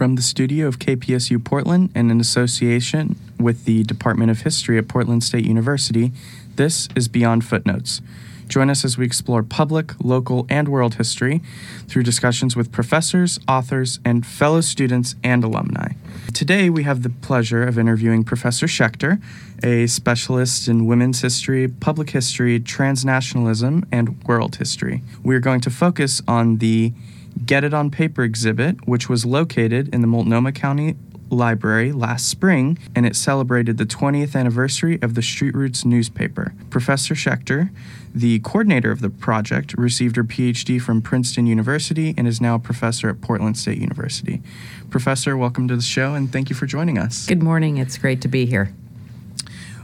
From 0.00 0.14
the 0.14 0.22
studio 0.22 0.66
of 0.66 0.78
KPSU 0.78 1.44
Portland 1.44 1.90
and 1.94 2.10
in 2.10 2.22
association 2.22 3.16
with 3.38 3.66
the 3.66 3.82
Department 3.82 4.30
of 4.30 4.40
History 4.40 4.78
at 4.78 4.88
Portland 4.88 5.22
State 5.22 5.44
University, 5.44 6.10
this 6.56 6.88
is 6.96 7.06
Beyond 7.06 7.44
Footnotes. 7.44 8.00
Join 8.48 8.70
us 8.70 8.82
as 8.82 8.96
we 8.96 9.04
explore 9.04 9.42
public, 9.42 9.92
local, 10.02 10.46
and 10.48 10.68
world 10.68 10.94
history 10.94 11.42
through 11.86 12.04
discussions 12.04 12.56
with 12.56 12.72
professors, 12.72 13.38
authors, 13.46 14.00
and 14.02 14.24
fellow 14.24 14.62
students 14.62 15.16
and 15.22 15.44
alumni. 15.44 15.92
Today, 16.32 16.70
we 16.70 16.84
have 16.84 17.02
the 17.02 17.10
pleasure 17.10 17.62
of 17.62 17.78
interviewing 17.78 18.24
Professor 18.24 18.64
Schechter, 18.64 19.20
a 19.62 19.86
specialist 19.86 20.66
in 20.66 20.86
women's 20.86 21.20
history, 21.20 21.68
public 21.68 22.08
history, 22.08 22.58
transnationalism, 22.58 23.84
and 23.92 24.24
world 24.24 24.56
history. 24.56 25.02
We 25.22 25.34
are 25.34 25.40
going 25.40 25.60
to 25.60 25.70
focus 25.70 26.22
on 26.26 26.56
the 26.56 26.94
Get 27.44 27.64
It 27.64 27.74
on 27.74 27.90
Paper 27.90 28.22
exhibit, 28.22 28.86
which 28.86 29.08
was 29.08 29.24
located 29.24 29.92
in 29.94 30.00
the 30.00 30.06
Multnomah 30.06 30.52
County 30.52 30.96
Library 31.30 31.92
last 31.92 32.28
spring, 32.28 32.78
and 32.94 33.06
it 33.06 33.14
celebrated 33.14 33.78
the 33.78 33.86
20th 33.86 34.34
anniversary 34.34 35.00
of 35.00 35.14
the 35.14 35.22
Street 35.22 35.54
Roots 35.54 35.84
newspaper. 35.84 36.54
Professor 36.70 37.14
Schechter, 37.14 37.70
the 38.14 38.40
coordinator 38.40 38.90
of 38.90 39.00
the 39.00 39.10
project, 39.10 39.74
received 39.78 40.16
her 40.16 40.24
PhD 40.24 40.80
from 40.80 41.00
Princeton 41.00 41.46
University 41.46 42.14
and 42.16 42.26
is 42.26 42.40
now 42.40 42.56
a 42.56 42.58
professor 42.58 43.08
at 43.08 43.20
Portland 43.20 43.56
State 43.56 43.78
University. 43.78 44.42
Professor, 44.90 45.36
welcome 45.36 45.68
to 45.68 45.76
the 45.76 45.82
show 45.82 46.14
and 46.14 46.32
thank 46.32 46.50
you 46.50 46.56
for 46.56 46.66
joining 46.66 46.98
us. 46.98 47.26
Good 47.26 47.42
morning. 47.42 47.76
It's 47.76 47.96
great 47.96 48.20
to 48.22 48.28
be 48.28 48.46
here. 48.46 48.72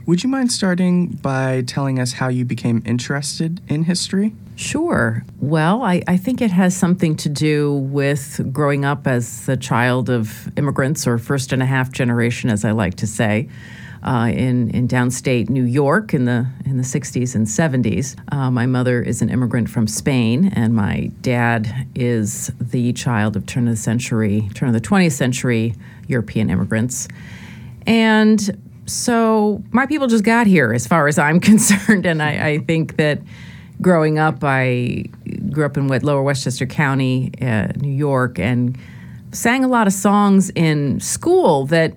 Would 0.07 0.23
you 0.23 0.29
mind 0.29 0.53
starting 0.53 1.09
by 1.09 1.65
telling 1.67 1.99
us 1.99 2.13
how 2.13 2.29
you 2.29 2.45
became 2.45 2.81
interested 2.87 3.61
in 3.67 3.83
history? 3.83 4.35
Sure. 4.55 5.25
Well, 5.41 5.83
I, 5.83 6.01
I, 6.07 6.17
think 6.17 6.41
it 6.41 6.53
has 6.53 6.77
something 6.77 7.17
to 7.17 7.29
do 7.29 7.73
with 7.75 8.53
growing 8.53 8.85
up 8.85 9.09
as 9.09 9.49
a 9.49 9.57
child 9.57 10.09
of 10.09 10.49
immigrants, 10.57 11.09
or 11.09 11.19
first 11.19 11.53
and 11.53 11.61
a 11.61 11.67
half 11.67 11.91
generation, 11.91 12.51
as 12.51 12.65
I 12.65 12.71
like 12.71 12.95
to 12.97 13.07
say. 13.07 13.49
Uh, 14.05 14.29
in 14.29 14.71
in 14.71 14.87
downstate 14.87 15.49
New 15.49 15.65
York 15.65 16.15
in 16.15 16.27
the 16.27 16.47
in 16.65 16.77
the 16.77 16.85
60s 16.85 17.35
and 17.35 17.47
70s. 17.47 18.15
Uh, 18.33 18.51
my 18.51 18.65
mother 18.65 19.03
is 19.03 19.21
an 19.21 19.29
immigrant 19.29 19.69
from 19.69 19.89
Spain, 19.89 20.53
and 20.55 20.75
my 20.75 21.11
dad 21.23 21.89
is 21.97 22.53
the 22.61 22.93
child 22.93 23.35
of 23.35 23.47
turn 23.47 23.67
of 23.67 23.73
the 23.73 23.81
century, 23.81 24.49
turn 24.55 24.69
of 24.69 24.75
the 24.75 24.81
20th 24.81 25.13
century 25.13 25.75
European 26.07 26.51
immigrants. 26.51 27.09
And 27.85 28.57
so 28.87 29.63
my 29.71 29.87
people 29.87 30.07
just 30.07 30.25
got 30.25 30.47
here, 30.47 30.73
as 30.73 30.87
far 30.87 31.09
as 31.09 31.19
I'm 31.19 31.41
concerned, 31.51 32.07
and 32.07 32.23
I, 32.23 32.49
I 32.49 32.59
think 32.59 32.97
that 32.97 33.21
growing 33.81 34.19
up, 34.19 34.39
I 34.43 35.05
grew 35.51 35.67
up 35.67 35.77
in 35.77 35.89
Lower 35.89 36.23
Westchester 36.23 36.67
County, 36.67 37.33
uh, 37.41 37.69
New 37.77 37.93
York, 37.93 38.39
and 38.39 38.79
sang 39.33 39.65
a 39.65 39.69
lot 39.69 39.87
of 39.87 39.93
songs 39.93 40.51
in 40.51 41.01
school 41.01 41.67
that 41.67 41.95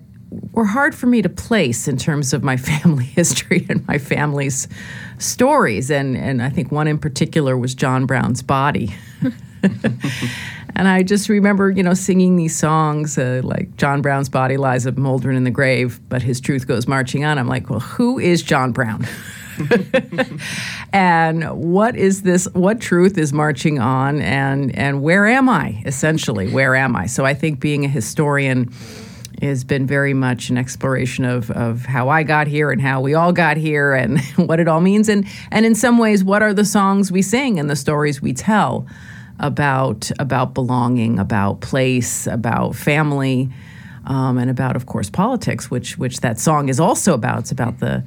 were 0.51 0.65
hard 0.65 0.93
for 0.93 1.07
me 1.07 1.21
to 1.21 1.29
place 1.29 1.87
in 1.87 1.97
terms 1.97 2.33
of 2.33 2.43
my 2.43 2.57
family 2.69 3.05
history 3.05 3.65
and 3.69 3.87
my 3.87 3.97
family's 3.97 4.67
stories. 5.17 5.89
And 5.89 6.17
and 6.17 6.41
I 6.41 6.49
think 6.49 6.71
one 6.71 6.87
in 6.87 6.97
particular 6.97 7.57
was 7.57 7.75
John 7.75 8.05
Brown's 8.05 8.41
Body. 8.41 8.95
and 10.79 10.87
I 10.87 11.03
just 11.03 11.27
remember, 11.27 11.69
you 11.69 11.83
know, 11.83 11.93
singing 11.93 12.37
these 12.37 12.57
songs 12.57 13.17
uh, 13.17 13.41
like 13.43 13.75
John 13.75 14.01
Brown's 14.01 14.29
body 14.29 14.55
lies 14.55 14.85
a 14.85 14.93
moldering 14.93 15.35
in 15.35 15.43
the 15.43 15.51
grave, 15.51 15.99
but 16.07 16.21
his 16.21 16.39
truth 16.39 16.67
goes 16.67 16.87
marching 16.87 17.25
on. 17.25 17.37
I'm 17.37 17.49
like, 17.49 17.69
well, 17.69 17.81
who 17.81 18.17
is 18.17 18.41
John 18.41 18.71
Brown? 18.71 19.05
and 20.93 21.43
what 21.51 21.97
is 21.97 22.21
this? 22.21 22.47
What 22.53 22.79
truth 22.79 23.17
is 23.17 23.33
marching 23.33 23.77
on? 23.79 24.21
And 24.21 24.73
and 24.73 25.03
where 25.03 25.27
am 25.27 25.49
I? 25.49 25.83
Essentially, 25.85 26.49
where 26.49 26.75
am 26.75 26.95
I? 26.95 27.07
So 27.07 27.25
I 27.25 27.33
think 27.33 27.59
being 27.59 27.83
a 27.83 27.89
historian 27.89 28.71
has 29.41 29.65
been 29.65 29.85
very 29.85 30.13
much 30.13 30.49
an 30.49 30.57
exploration 30.57 31.25
of, 31.25 31.51
of 31.51 31.85
how 31.85 32.07
I 32.07 32.23
got 32.23 32.47
here 32.47 32.71
and 32.71 32.81
how 32.81 33.01
we 33.01 33.15
all 33.15 33.33
got 33.33 33.57
here 33.57 33.93
and 33.93 34.21
what 34.37 34.61
it 34.61 34.69
all 34.69 34.79
means 34.79 35.09
and 35.09 35.25
and 35.51 35.65
in 35.65 35.75
some 35.75 35.97
ways 35.97 36.23
what 36.23 36.41
are 36.41 36.53
the 36.53 36.65
songs 36.65 37.11
we 37.11 37.21
sing 37.21 37.59
and 37.59 37.69
the 37.69 37.75
stories 37.75 38.21
we 38.21 38.31
tell 38.31 38.87
about 39.39 40.11
about 40.19 40.53
belonging, 40.53 41.19
about 41.19 41.61
place, 41.61 42.27
about 42.27 42.75
family, 42.75 43.49
um, 44.05 44.37
and 44.37 44.49
about, 44.49 44.75
of 44.75 44.85
course, 44.85 45.09
politics, 45.09 45.71
which 45.71 45.97
which 45.97 46.21
that 46.21 46.39
song 46.39 46.69
is 46.69 46.79
also 46.79 47.13
about. 47.13 47.39
It's 47.39 47.51
about 47.51 47.79
the 47.79 48.03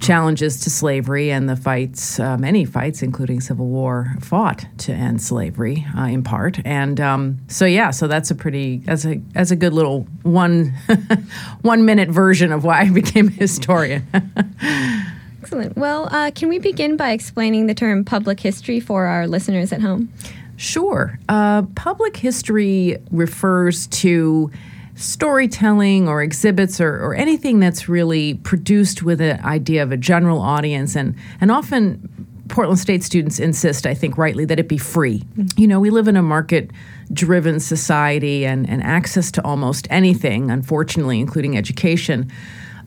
challenges 0.00 0.60
to 0.60 0.70
slavery 0.70 1.30
and 1.30 1.48
the 1.48 1.56
fights, 1.56 2.20
uh, 2.20 2.36
many 2.36 2.64
fights, 2.64 3.02
including 3.02 3.40
Civil 3.40 3.66
War, 3.66 4.14
fought 4.20 4.66
to 4.78 4.92
end 4.92 5.22
slavery 5.22 5.86
uh, 5.96 6.02
in 6.02 6.22
part. 6.22 6.60
And 6.64 7.00
um, 7.00 7.38
so, 7.48 7.64
yeah, 7.64 7.90
so 7.90 8.06
that's 8.06 8.30
a 8.30 8.34
pretty 8.34 8.78
that's 8.78 9.04
a 9.04 9.20
that's 9.32 9.50
a 9.50 9.56
good 9.56 9.72
little 9.72 10.06
one 10.22 10.74
one 11.62 11.84
minute 11.84 12.10
version 12.10 12.52
of 12.52 12.64
why 12.64 12.80
I 12.82 12.90
became 12.90 13.28
a 13.28 13.32
historian. 13.32 14.06
Excellent. 15.42 15.76
Well, 15.76 16.08
uh, 16.10 16.32
can 16.34 16.48
we 16.48 16.58
begin 16.58 16.96
by 16.96 17.10
explaining 17.12 17.66
the 17.66 17.74
term 17.74 18.04
public 18.04 18.40
history 18.40 18.80
for 18.80 19.04
our 19.04 19.28
listeners 19.28 19.72
at 19.72 19.80
home? 19.80 20.12
Sure. 20.56 21.18
Uh, 21.28 21.62
public 21.74 22.16
history 22.16 22.96
refers 23.10 23.86
to 23.88 24.50
storytelling 24.94 26.08
or 26.08 26.22
exhibits 26.22 26.80
or, 26.80 26.94
or 27.04 27.14
anything 27.14 27.60
that's 27.60 27.88
really 27.88 28.34
produced 28.34 29.02
with 29.02 29.20
an 29.20 29.38
idea 29.44 29.82
of 29.82 29.92
a 29.92 29.96
general 29.96 30.40
audience 30.40 30.96
and 30.96 31.14
and 31.38 31.50
often 31.50 32.26
Portland 32.48 32.78
State 32.78 33.02
students 33.02 33.38
insist, 33.38 33.86
I 33.86 33.94
think 33.94 34.16
rightly, 34.16 34.44
that 34.44 34.58
it 34.58 34.68
be 34.68 34.78
free. 34.78 35.18
Mm-hmm. 35.18 35.60
You 35.60 35.66
know, 35.66 35.80
we 35.80 35.90
live 35.90 36.08
in 36.08 36.16
a 36.16 36.22
market 36.22 36.70
driven 37.12 37.60
society 37.60 38.46
and, 38.46 38.68
and 38.68 38.82
access 38.82 39.30
to 39.32 39.44
almost 39.44 39.86
anything, 39.90 40.50
unfortunately, 40.50 41.20
including 41.20 41.56
education 41.56 42.30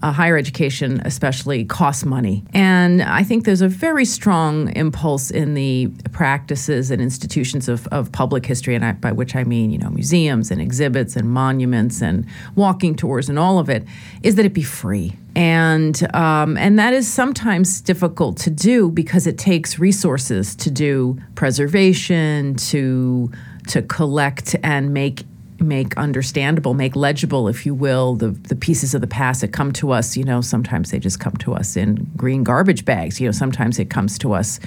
uh, 0.02 0.12
higher 0.12 0.38
education, 0.38 1.02
especially, 1.06 1.66
costs 1.66 2.06
money. 2.06 2.44
And 2.54 3.02
I 3.02 3.24
think 3.24 3.46
there's 3.46 3.62
a 3.62 3.68
very 3.68 4.06
strong 4.06 4.76
impulse 4.76 5.30
in 5.32 5.54
the 5.54 5.88
practices 6.12 6.92
and 6.92 7.02
institutions 7.02 7.68
of, 7.68 7.88
of 7.88 8.12
public 8.12 8.46
history, 8.46 8.76
and 8.76 8.86
I, 8.86 8.94
by 8.94 9.12
which 9.12 9.36
I 9.36 9.44
mean, 9.44 9.72
you 9.72 9.78
know, 9.78 9.90
museums 9.90 10.52
and 10.52 10.62
exhibits 10.62 11.16
and 11.16 11.30
monuments 11.30 12.02
and 12.02 12.26
walking 12.56 12.96
tours 12.96 13.30
and 13.30 13.38
all 13.38 13.60
of 13.60 13.70
it, 13.70 13.84
is 14.24 14.36
that 14.36 14.46
it 14.46 14.54
be 14.54 14.64
free. 14.64 15.16
And 15.36 16.16
um, 16.16 16.58
and 16.58 16.80
that 16.80 16.94
is 16.94 17.08
sometimes 17.08 17.82
difficult 17.82 18.38
to 18.38 18.50
do 18.50 18.90
because 18.90 19.28
it 19.28 19.38
takes 19.38 19.80
resources 19.80 20.56
to 20.56 20.72
do 20.72 21.18
preservation, 21.36 22.56
to 22.56 23.32
to 23.68 23.82
collect 23.84 24.56
and 24.64 24.94
make 24.94 25.24
make 25.60 25.96
understandable, 25.98 26.74
make 26.74 26.96
legible, 26.96 27.48
if 27.48 27.66
you 27.66 27.74
will, 27.74 28.16
the, 28.16 28.30
the 28.30 28.56
pieces 28.56 28.94
of 28.94 29.02
the 29.02 29.08
past 29.08 29.42
that 29.42 29.50
come 29.50 29.72
to 29.74 29.92
us. 29.92 30.18
You 30.18 30.24
know, 30.24 30.42
sometimes 30.42 30.92
they 30.92 31.00
just 31.00 31.20
come 31.20 31.36
to 31.38 31.54
us 31.54 31.76
in 31.76 32.10
green 32.16 32.44
garbage 32.44 32.86
bags. 32.86 33.20
You 33.20 33.28
know, 33.28 33.32
sometimes 33.32 33.80
it 33.80 33.90
comes 33.90 34.18
to 34.20 34.34
us 34.34 34.60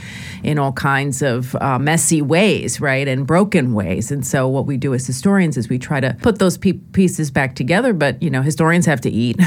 in 0.43 0.59
all 0.59 0.73
kinds 0.73 1.23
of 1.23 1.55
uh, 1.57 1.79
messy 1.79 2.23
ways, 2.23 2.81
right, 2.81 3.07
and 3.07 3.27
broken 3.27 3.75
ways. 3.75 4.11
And 4.11 4.27
so, 4.27 4.49
what 4.49 4.67
we 4.67 4.77
do 4.77 4.95
as 4.95 5.07
historians 5.07 5.57
is 5.57 5.69
we 5.69 5.79
try 5.79 6.01
to 6.01 6.17
put 6.23 6.39
those 6.39 6.59
pe- 6.59 6.73
pieces 6.73 7.31
back 7.31 7.55
together. 7.55 7.93
But 7.93 8.23
you 8.23 8.31
know, 8.31 8.43
historians 8.43 8.87
have 8.87 9.01
to 9.03 9.11
eat. 9.11 9.41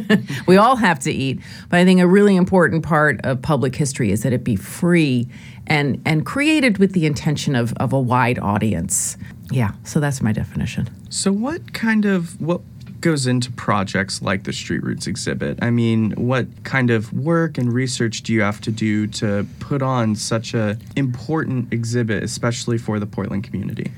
we 0.46 0.56
all 0.56 0.76
have 0.76 0.98
to 1.00 1.12
eat. 1.12 1.40
But 1.68 1.80
I 1.80 1.84
think 1.84 2.00
a 2.00 2.06
really 2.06 2.36
important 2.36 2.82
part 2.82 3.20
of 3.24 3.42
public 3.42 3.74
history 3.76 4.10
is 4.10 4.22
that 4.22 4.32
it 4.32 4.44
be 4.44 4.56
free 4.56 5.28
and 5.70 6.02
and 6.04 6.26
created 6.26 6.76
with 6.76 6.92
the 6.92 7.06
intention 7.06 7.56
of, 7.56 7.72
of 7.78 7.94
a 7.94 8.00
wide 8.00 8.38
audience. 8.38 9.16
Yeah, 9.50 9.72
so 9.84 10.00
that's 10.00 10.20
my 10.20 10.32
definition. 10.32 10.90
So 11.08 11.32
what 11.32 11.72
kind 11.72 12.04
of 12.04 12.38
what 12.40 12.60
goes 13.00 13.26
into 13.26 13.50
projects 13.52 14.20
like 14.20 14.44
the 14.44 14.52
Street 14.52 14.82
Roots 14.82 15.06
exhibit? 15.06 15.58
I 15.62 15.70
mean, 15.70 16.10
what 16.12 16.46
kind 16.64 16.90
of 16.90 17.12
work 17.14 17.56
and 17.56 17.72
research 17.72 18.22
do 18.22 18.34
you 18.34 18.42
have 18.42 18.60
to 18.62 18.70
do 18.70 19.06
to 19.06 19.46
put 19.58 19.80
on 19.80 20.14
such 20.16 20.52
a 20.52 20.76
important 20.96 21.72
exhibit, 21.72 22.22
especially 22.22 22.76
for 22.76 22.98
the 22.98 23.06
Portland 23.06 23.44
community? 23.44 23.90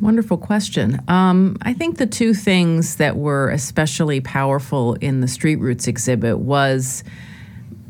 Wonderful 0.00 0.36
question. 0.36 1.00
Um, 1.06 1.56
I 1.62 1.72
think 1.72 1.98
the 1.98 2.06
two 2.06 2.34
things 2.34 2.96
that 2.96 3.16
were 3.16 3.50
especially 3.50 4.20
powerful 4.20 4.94
in 4.94 5.20
the 5.20 5.28
Street 5.28 5.56
Roots 5.56 5.86
exhibit 5.86 6.40
was 6.40 7.04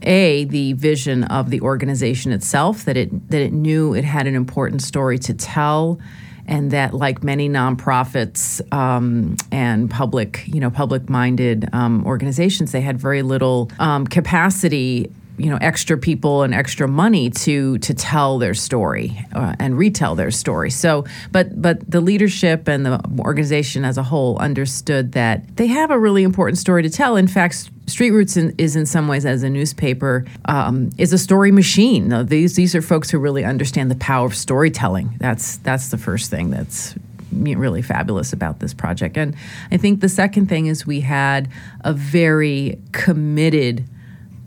a 0.04 0.44
the 0.44 0.72
vision 0.74 1.24
of 1.24 1.50
the 1.50 1.60
organization 1.60 2.32
itself 2.32 2.84
that 2.84 2.96
it 2.96 3.30
that 3.30 3.40
it 3.40 3.52
knew 3.52 3.94
it 3.94 4.04
had 4.04 4.26
an 4.26 4.34
important 4.34 4.82
story 4.82 5.18
to 5.18 5.34
tell 5.34 5.98
and 6.46 6.70
that 6.70 6.92
like 6.92 7.22
many 7.24 7.48
nonprofits 7.48 8.60
um, 8.72 9.36
and 9.50 9.90
public 9.90 10.42
you 10.46 10.60
know 10.60 10.70
public 10.70 11.08
minded 11.08 11.68
um, 11.72 12.04
organizations 12.06 12.72
they 12.72 12.80
had 12.80 12.98
very 12.98 13.22
little 13.22 13.70
um, 13.78 14.06
capacity 14.06 15.10
you 15.36 15.50
know 15.50 15.58
extra 15.60 15.98
people 15.98 16.42
and 16.42 16.54
extra 16.54 16.86
money 16.86 17.30
to 17.30 17.78
to 17.78 17.94
tell 17.94 18.38
their 18.38 18.54
story 18.54 19.26
uh, 19.32 19.54
and 19.58 19.76
retell 19.76 20.14
their 20.14 20.30
story 20.30 20.70
so 20.70 21.04
but 21.32 21.60
but 21.60 21.90
the 21.90 22.00
leadership 22.00 22.68
and 22.68 22.86
the 22.86 23.00
organization 23.18 23.84
as 23.84 23.98
a 23.98 24.02
whole 24.02 24.38
understood 24.38 25.12
that 25.12 25.56
they 25.56 25.66
have 25.66 25.90
a 25.90 25.98
really 25.98 26.22
important 26.22 26.58
story 26.58 26.82
to 26.82 26.90
tell 26.90 27.16
in 27.16 27.26
fact 27.26 27.70
Street 27.86 28.12
Roots 28.12 28.36
in, 28.36 28.54
is 28.56 28.76
in 28.76 28.86
some 28.86 29.08
ways 29.08 29.26
as 29.26 29.42
a 29.42 29.50
newspaper 29.50 30.24
um, 30.46 30.88
is 30.96 31.12
a 31.12 31.18
story 31.18 31.52
machine. 31.52 32.08
Now, 32.08 32.22
these 32.22 32.56
these 32.56 32.74
are 32.74 32.80
folks 32.80 33.10
who 33.10 33.18
really 33.18 33.44
understand 33.44 33.90
the 33.90 33.96
power 33.96 34.24
of 34.24 34.34
storytelling. 34.34 35.16
That's 35.18 35.58
that's 35.58 35.90
the 35.90 35.98
first 35.98 36.30
thing 36.30 36.48
that's 36.48 36.94
really 37.30 37.82
fabulous 37.82 38.32
about 38.32 38.60
this 38.60 38.72
project. 38.72 39.16
And 39.16 39.34
I 39.70 39.76
think 39.76 40.00
the 40.00 40.08
second 40.08 40.46
thing 40.46 40.66
is 40.66 40.86
we 40.86 41.00
had 41.00 41.50
a 41.82 41.92
very 41.92 42.78
committed 42.92 43.84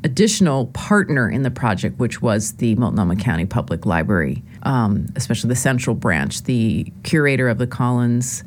additional 0.07 0.67
partner 0.67 1.29
in 1.29 1.43
the 1.43 1.51
project, 1.51 1.99
which 1.99 2.21
was 2.21 2.53
the 2.53 2.75
Multnomah 2.75 3.17
County 3.17 3.45
Public 3.45 3.85
Library, 3.85 4.41
um, 4.63 5.05
especially 5.17 5.49
the 5.49 5.55
Central 5.55 5.97
Branch, 5.97 6.41
the 6.43 6.91
curator 7.03 7.49
of 7.49 7.57
the 7.57 7.67
Collins. 7.67 8.43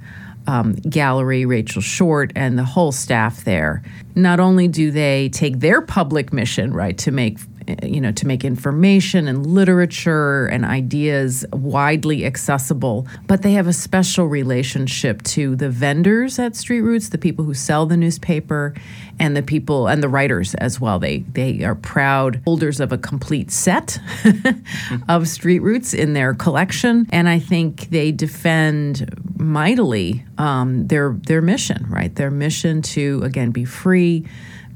Um, 0.47 0.73
gallery, 0.73 1.45
Rachel 1.45 1.83
Short, 1.83 2.33
and 2.35 2.59
the 2.59 2.65
whole 2.65 2.93
staff 2.93 3.45
there. 3.45 3.83
Not 4.15 4.41
only 4.41 4.69
do 4.69 4.91
they 4.91 5.29
take 5.29 5.61
their 5.61 5.83
public 5.83 6.33
mission, 6.33 6.73
right, 6.73 6.97
to 6.97 7.13
make 7.13 7.39
you 7.83 8.01
know, 8.01 8.13
to 8.13 8.27
make 8.27 8.45
information 8.45 9.29
and 9.29 9.47
literature 9.47 10.47
and 10.47 10.65
ideas 10.65 11.45
widely 11.53 12.25
accessible. 12.25 13.07
But 13.27 13.43
they 13.43 13.53
have 13.53 13.67
a 13.67 13.73
special 13.73 14.27
relationship 14.27 15.23
to 15.25 15.57
the 15.57 15.69
vendors 15.71 16.39
at 16.39 16.57
Street 16.57 16.83
Roots, 16.83 17.11
the 17.11 17.19
people 17.19 17.45
who 17.45 17.55
sell 17.55 17.87
the 17.87 17.97
newspaper, 17.97 18.75
and 19.19 19.37
the 19.37 19.43
people 19.43 19.87
and 19.87 20.03
the 20.03 20.09
writers 20.09 20.55
as 20.57 20.81
well. 20.81 20.99
They 20.99 21.19
they 21.19 21.63
are 21.63 21.75
proud 21.75 22.41
holders 22.45 22.81
of 22.81 22.91
a 22.91 22.99
complete 22.99 23.51
set 23.51 23.99
of 25.09 25.29
Street 25.29 25.61
Roots 25.61 25.95
in 25.95 26.15
their 26.15 26.35
collection, 26.35 27.07
and 27.11 27.29
I 27.29 27.39
think 27.39 27.91
they 27.91 28.13
defend 28.13 29.09
mightily 29.39 30.25
um, 30.39 30.87
their 30.89 31.13
their 31.27 31.43
mission. 31.43 31.87
Right, 31.89 32.15
their 32.15 32.31
mission 32.31 32.83
to 32.83 33.21
again 33.23 33.51
be 33.51 33.65
free, 33.65 34.27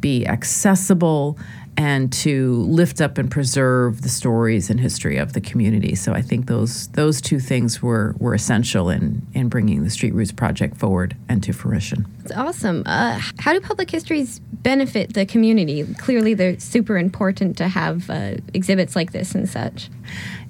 be 0.01 0.27
accessible 0.27 1.39
and 1.77 2.13
to 2.13 2.53
lift 2.63 3.01
up 3.01 3.19
and 3.19 3.31
preserve 3.31 4.03
the 4.03 4.09
stories 4.09 4.71
and 4.71 4.79
history 4.79 5.17
of 5.17 5.33
the 5.33 5.41
community. 5.41 5.95
So 5.95 6.13
I 6.13 6.23
think 6.23 6.47
those 6.47 6.89
those 6.89 7.21
two 7.21 7.41
things 7.41 7.83
were 7.83 8.15
were 8.19 8.35
essential 8.35 8.91
in 8.91 9.27
in 9.35 9.49
bringing 9.49 9.85
the 9.85 9.91
Street 9.91 10.15
Roots 10.15 10.33
project 10.33 10.77
forward 10.77 11.17
and 11.29 11.43
to 11.43 11.53
fruition. 11.53 12.07
It's 12.23 12.33
awesome. 12.33 12.83
Uh, 12.87 13.21
how 13.39 13.53
do 13.53 13.61
public 13.61 13.91
histories 13.91 14.39
benefit 14.39 15.15
the 15.15 15.27
community? 15.27 15.85
Clearly, 15.99 16.35
they're 16.35 16.59
super 16.59 16.97
important 16.97 17.57
to 17.59 17.69
have 17.69 18.09
uh, 18.09 18.37
exhibits 18.55 18.97
like 18.97 19.13
this 19.13 19.35
and 19.35 19.49
such. 19.49 19.91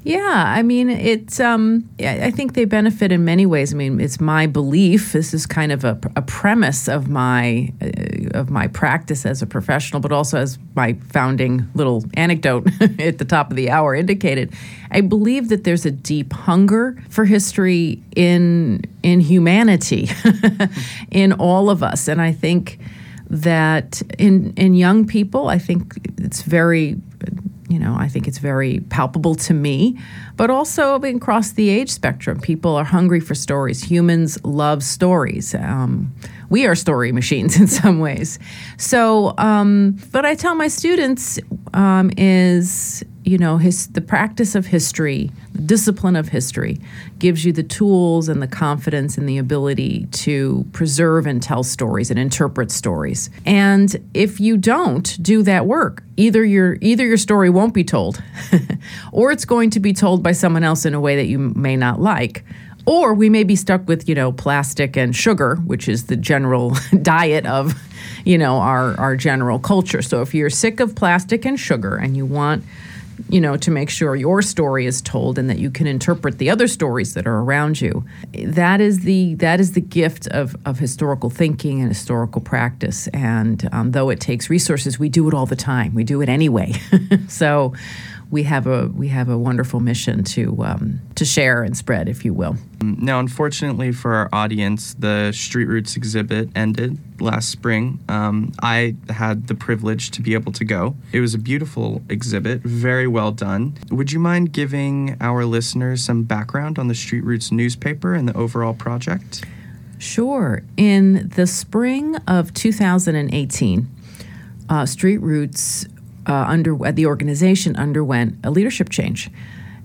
Yeah, 0.04 0.44
I 0.46 0.62
mean, 0.62 0.90
it's. 0.90 1.40
Um, 1.40 1.88
I 1.98 2.30
think 2.30 2.52
they 2.52 2.66
benefit 2.66 3.10
in 3.10 3.24
many 3.24 3.46
ways. 3.46 3.72
I 3.72 3.76
mean, 3.78 4.00
it's 4.02 4.20
my 4.20 4.46
belief. 4.46 5.14
This 5.14 5.32
is 5.32 5.46
kind 5.46 5.72
of 5.72 5.82
a, 5.82 5.98
a 6.14 6.20
premise 6.20 6.88
of 6.88 7.08
my 7.08 7.72
uh, 7.80 8.38
of 8.38 8.50
my 8.50 8.66
practice 8.66 9.24
as 9.24 9.40
a 9.40 9.46
professional, 9.46 10.00
but 10.00 10.12
also 10.12 10.36
as 10.38 10.58
my 10.74 10.92
founding 11.10 11.66
little 11.74 12.04
anecdote 12.18 12.68
at 13.00 13.16
the 13.16 13.24
top 13.24 13.50
of 13.50 13.56
the 13.56 13.70
hour 13.70 13.94
indicated. 13.94 14.52
I 14.90 15.00
believe 15.00 15.48
that 15.48 15.64
there's 15.64 15.86
a 15.86 15.90
deep 15.90 16.34
hunger 16.34 17.02
for 17.08 17.24
history 17.24 18.02
in 18.14 18.82
in 19.02 19.20
humanity, 19.20 20.10
in 21.10 21.32
all 21.32 21.70
of 21.70 21.82
us, 21.82 22.08
and 22.08 22.20
I 22.20 22.32
think 22.32 22.78
that 23.30 24.02
in 24.18 24.52
in 24.58 24.74
young 24.74 25.06
people, 25.06 25.48
I 25.48 25.58
think 25.58 25.94
it's 26.18 26.42
very 26.42 27.00
you 27.68 27.78
know, 27.78 27.96
I 27.98 28.08
think 28.08 28.28
it's 28.28 28.38
very 28.38 28.80
palpable 28.90 29.34
to 29.36 29.54
me, 29.54 29.98
but 30.36 30.50
also 30.50 30.96
across 30.96 31.52
the 31.52 31.70
age 31.70 31.90
spectrum. 31.90 32.40
People 32.40 32.76
are 32.76 32.84
hungry 32.84 33.20
for 33.20 33.34
stories. 33.34 33.82
Humans 33.82 34.44
love 34.44 34.82
stories. 34.82 35.54
Um, 35.54 36.14
we 36.50 36.66
are 36.66 36.74
story 36.74 37.10
machines 37.12 37.56
in 37.60 37.66
some 37.66 38.00
ways. 38.00 38.38
So, 38.76 39.34
um, 39.38 39.98
what 40.10 40.26
I 40.26 40.34
tell 40.34 40.54
my 40.54 40.68
students 40.68 41.38
um, 41.72 42.10
is, 42.16 43.02
you 43.24 43.38
know, 43.38 43.56
his, 43.56 43.88
the 43.88 44.00
practice 44.02 44.54
of 44.54 44.66
history, 44.66 45.30
the 45.52 45.62
discipline 45.62 46.14
of 46.14 46.28
history, 46.28 46.78
gives 47.18 47.44
you 47.44 47.52
the 47.52 47.62
tools 47.62 48.28
and 48.28 48.42
the 48.42 48.46
confidence 48.46 49.16
and 49.16 49.26
the 49.28 49.38
ability 49.38 50.06
to 50.12 50.66
preserve 50.72 51.26
and 51.26 51.42
tell 51.42 51.62
stories 51.62 52.10
and 52.10 52.18
interpret 52.18 52.70
stories. 52.70 53.30
And 53.46 53.96
if 54.12 54.40
you 54.40 54.58
don't 54.58 55.20
do 55.22 55.42
that 55.42 55.66
work, 55.66 56.04
either 56.16 56.44
your 56.44 56.76
either 56.82 57.06
your 57.06 57.16
story 57.16 57.48
won't 57.48 57.72
be 57.72 57.84
told, 57.84 58.22
or 59.12 59.32
it's 59.32 59.46
going 59.46 59.70
to 59.70 59.80
be 59.80 59.94
told 59.94 60.22
by 60.22 60.32
someone 60.32 60.62
else 60.62 60.84
in 60.84 60.92
a 60.92 61.00
way 61.00 61.16
that 61.16 61.26
you 61.26 61.38
may 61.38 61.76
not 61.76 62.00
like 62.00 62.44
or 62.86 63.14
we 63.14 63.30
may 63.30 63.44
be 63.44 63.56
stuck 63.56 63.88
with, 63.88 64.08
you 64.08 64.14
know, 64.14 64.30
plastic 64.30 64.94
and 64.96 65.16
sugar, 65.16 65.56
which 65.64 65.88
is 65.88 66.04
the 66.04 66.16
general 66.16 66.76
diet 67.02 67.46
of, 67.46 67.74
you 68.24 68.36
know, 68.36 68.58
our, 68.58 68.98
our 69.00 69.16
general 69.16 69.58
culture. 69.58 70.02
So 70.02 70.20
if 70.20 70.34
you're 70.34 70.50
sick 70.50 70.80
of 70.80 70.94
plastic 70.94 71.46
and 71.46 71.58
sugar 71.58 71.96
and 71.96 72.14
you 72.14 72.26
want, 72.26 72.62
you 73.28 73.40
know, 73.40 73.56
to 73.56 73.70
make 73.70 73.90
sure 73.90 74.16
your 74.16 74.42
story 74.42 74.86
is 74.86 75.00
told 75.00 75.38
and 75.38 75.48
that 75.50 75.58
you 75.58 75.70
can 75.70 75.86
interpret 75.86 76.38
the 76.38 76.50
other 76.50 76.66
stories 76.66 77.14
that 77.14 77.26
are 77.26 77.40
around 77.40 77.80
you, 77.80 78.04
that 78.32 78.80
is 78.80 79.00
the 79.00 79.34
that 79.36 79.60
is 79.60 79.72
the 79.72 79.80
gift 79.80 80.26
of, 80.28 80.56
of 80.64 80.78
historical 80.78 81.30
thinking 81.30 81.80
and 81.80 81.88
historical 81.88 82.40
practice. 82.40 83.08
And 83.08 83.68
um, 83.72 83.92
though 83.92 84.10
it 84.10 84.20
takes 84.20 84.50
resources, 84.50 84.98
we 84.98 85.08
do 85.08 85.28
it 85.28 85.34
all 85.34 85.46
the 85.46 85.56
time. 85.56 85.94
We 85.94 86.04
do 86.04 86.20
it 86.20 86.28
anyway. 86.28 86.74
so 87.28 87.74
we 88.34 88.42
have 88.42 88.66
a 88.66 88.88
we 88.88 89.06
have 89.06 89.28
a 89.28 89.38
wonderful 89.38 89.78
mission 89.78 90.24
to 90.24 90.64
um, 90.64 91.00
to 91.14 91.24
share 91.24 91.62
and 91.62 91.76
spread, 91.76 92.08
if 92.08 92.24
you 92.24 92.34
will. 92.34 92.56
Now, 92.82 93.20
unfortunately 93.20 93.92
for 93.92 94.12
our 94.12 94.28
audience, 94.32 94.94
the 94.94 95.30
Street 95.30 95.66
Roots 95.66 95.96
exhibit 95.96 96.48
ended 96.56 96.98
last 97.20 97.48
spring. 97.48 98.00
Um, 98.08 98.52
I 98.60 98.96
had 99.08 99.46
the 99.46 99.54
privilege 99.54 100.10
to 100.10 100.20
be 100.20 100.34
able 100.34 100.50
to 100.50 100.64
go. 100.64 100.96
It 101.12 101.20
was 101.20 101.34
a 101.34 101.38
beautiful 101.38 102.02
exhibit, 102.08 102.62
very 102.62 103.06
well 103.06 103.30
done. 103.30 103.74
Would 103.92 104.10
you 104.10 104.18
mind 104.18 104.52
giving 104.52 105.16
our 105.20 105.44
listeners 105.44 106.02
some 106.02 106.24
background 106.24 106.76
on 106.76 106.88
the 106.88 106.94
Street 106.96 107.22
Roots 107.22 107.52
newspaper 107.52 108.14
and 108.14 108.28
the 108.28 108.36
overall 108.36 108.74
project? 108.74 109.44
Sure. 110.00 110.64
In 110.76 111.28
the 111.36 111.46
spring 111.46 112.16
of 112.26 112.52
2018, 112.52 113.86
uh, 114.68 114.86
Street 114.86 115.18
Roots 115.18 115.86
uh, 116.26 116.32
under 116.32 116.76
the 116.92 117.06
organization 117.06 117.76
underwent 117.76 118.38
a 118.44 118.50
leadership 118.50 118.88
change, 118.90 119.30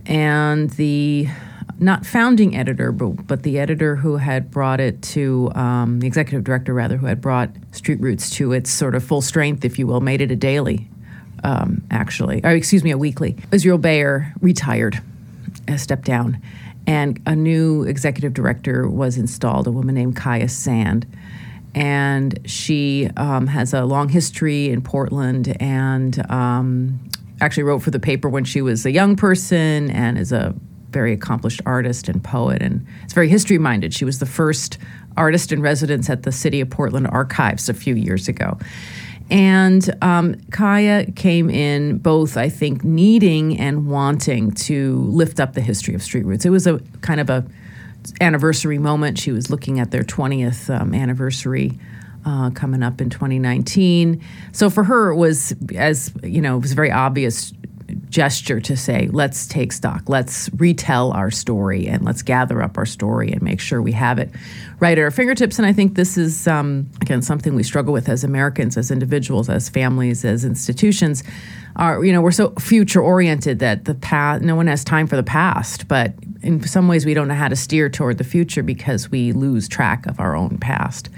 and 0.06 0.69
the 0.71 1.27
not 1.80 2.06
founding 2.06 2.56
editor, 2.56 2.91
but 2.91 3.27
but 3.27 3.44
the 3.44 3.57
editor 3.59 3.95
who 3.95 4.18
had 4.18 4.51
brought 4.51 4.80
it 4.80 5.01
to 5.01 5.51
um, 5.56 6.00
the 6.00 6.07
executive 6.07 6.44
director 6.44 6.74
rather, 6.74 6.97
who 6.97 7.06
had 7.06 7.21
brought 7.21 7.50
Street 7.71 8.00
Roots 8.01 8.30
to 8.31 8.51
its 8.51 8.69
sort 8.69 8.95
of 8.95 9.03
full 9.03 9.21
strength, 9.21 9.63
if 9.63 9.80
you 9.80 9.88
will, 9.88 10.01
made 10.01 10.21
it 10.21 10.31
a 10.31 10.36
daily, 10.36 10.88
um, 11.44 11.81
actually, 11.89 12.41
or 12.44 12.51
excuse 12.51 12.83
me, 12.83 12.91
a 12.91 12.97
weekly. 12.97 13.38
Israel 13.51 13.77
Bayer 13.77 14.33
retired, 14.41 15.01
uh, 15.68 15.77
stepped 15.77 16.06
down, 16.06 16.41
and 16.86 17.21
a 17.25 17.36
new 17.36 17.83
executive 17.83 18.33
director 18.33 18.89
was 18.89 19.18
installed, 19.18 19.68
a 19.68 19.71
woman 19.71 19.95
named 19.95 20.15
Kaia 20.15 20.50
Sand 20.50 21.06
and 21.75 22.39
she 22.46 23.10
um, 23.17 23.48
has 23.48 23.74
a 23.74 23.86
long 23.86 24.10
history 24.10 24.70
in 24.70 24.82
Portland 24.82 25.55
and 25.62 26.29
um, 26.32 27.00
actually 27.41 27.63
wrote 27.63 27.79
for 27.79 27.91
the 27.91 28.00
paper 28.00 28.29
when 28.29 28.43
she 28.43 28.62
was 28.62 28.86
a 28.86 28.91
young 28.91 29.15
person 29.15 29.89
and 29.91 30.17
is 30.17 30.32
a 30.32 30.53
very 30.89 31.13
accomplished 31.13 31.62
artist 31.65 32.10
and 32.10 32.24
poet 32.24 32.62
and 32.62 32.86
it's 33.03 33.13
very 33.13 33.29
history 33.29 33.58
minded. 33.58 33.93
She 33.93 34.05
was 34.05 34.20
the 34.20 34.25
first 34.25 34.77
artist 35.15 35.51
in 35.51 35.62
residence 35.62 36.10
at 36.10 36.24
the 36.24 36.32
City 36.32 36.62
of 36.62 36.70
Portland 36.70 37.08
Archives 37.08 37.70
a 37.70 37.74
few 37.74 37.96
years 37.96 38.27
ago. 38.27 38.58
And 39.32 39.96
um, 40.01 40.36
Kaia 40.50 41.15
came 41.15 41.51
in 41.51 42.00
both, 42.00 42.36
I 42.36 42.50
think, 42.50 42.84
needing 42.84 43.60
and 43.60 43.88
wanting 43.88 44.51
to 44.51 44.96
lift 45.03 45.39
up 45.39 45.53
the 45.53 45.62
history 45.62 45.93
of 45.93 46.01
Street 46.01 46.25
Roots. 46.25 46.46
It 46.46 46.50
was 46.50 46.65
a 46.65 46.79
kind 47.01 47.20
of 47.20 47.29
a 47.29 47.46
anniversary 48.22 48.78
moment. 48.78 49.18
She 49.18 49.32
was 49.32 49.50
looking 49.50 49.80
at 49.80 49.92
their 49.92 50.04
20th 50.04 50.70
um, 50.70 50.94
anniversary 50.94 51.80
uh, 52.25 52.50
coming 52.51 52.84
up 52.84 53.01
in 53.01 53.10
2019. 53.10 54.22
So 54.51 54.70
for 54.70 54.84
her, 54.84 55.12
it 55.12 55.16
was 55.16 55.54
as 55.75 56.12
you 56.24 56.42
know, 56.42 56.58
it 56.58 56.62
was 56.62 56.72
a 56.74 56.75
very 56.75 56.92
obvious 56.92 57.54
gesture 58.10 58.60
to 58.60 58.78
say, 58.78 59.08
let's 59.12 59.48
take 59.48 59.72
stock, 59.72 60.04
let's 60.08 60.50
retell 60.58 61.12
our 61.12 61.32
story, 61.32 61.88
and 61.88 62.04
let's 62.04 62.22
gather 62.22 62.62
up 62.62 62.78
our 62.78 62.86
story 62.86 63.32
and 63.32 63.42
make 63.42 63.60
sure 63.60 63.82
we 63.82 63.92
have 63.92 64.20
it 64.20 64.30
right 64.80 64.98
at 64.98 65.01
our 65.01 65.12
fingertips. 65.12 65.58
And 65.58 65.66
I 65.66 65.74
think 65.74 65.96
this 65.96 66.18
is 66.18 66.48
um, 66.48 66.89
again 67.01 67.22
something 67.22 67.56
we 67.56 67.63
struggle 67.63 67.94
with 67.94 68.10
as 68.10 68.24
Americans, 68.24 68.78
as 68.78 68.92
individuals, 68.92 69.50
as 69.50 69.70
families, 69.70 70.25
as 70.25 70.46
institutions. 70.46 71.24
Are 71.75 72.03
you 72.03 72.11
know 72.11 72.21
we're 72.21 72.31
so 72.31 72.51
future 72.59 73.01
oriented 73.01 73.59
that 73.59 73.85
the 73.85 73.95
past, 73.95 74.43
no 74.43 74.55
one 74.55 74.67
has 74.67 74.83
time 74.83 75.07
for 75.07 75.15
the 75.15 75.23
past, 75.23 75.88
but 75.88 76.13
in 76.41 76.63
some 76.63 76.88
ways 76.88 77.05
we 77.05 77.13
don't 77.13 77.27
know 77.27 77.35
how 77.35 77.47
to 77.47 77.55
steer 77.55 77.89
toward 77.89 78.17
the 78.17 78.23
future 78.23 78.63
because 78.63 79.09
we 79.09 79.31
lose 79.31 79.67
track 79.67 80.05
of 80.05 80.19
our 80.19 80.35
own 80.35 80.57
past. 80.57 81.09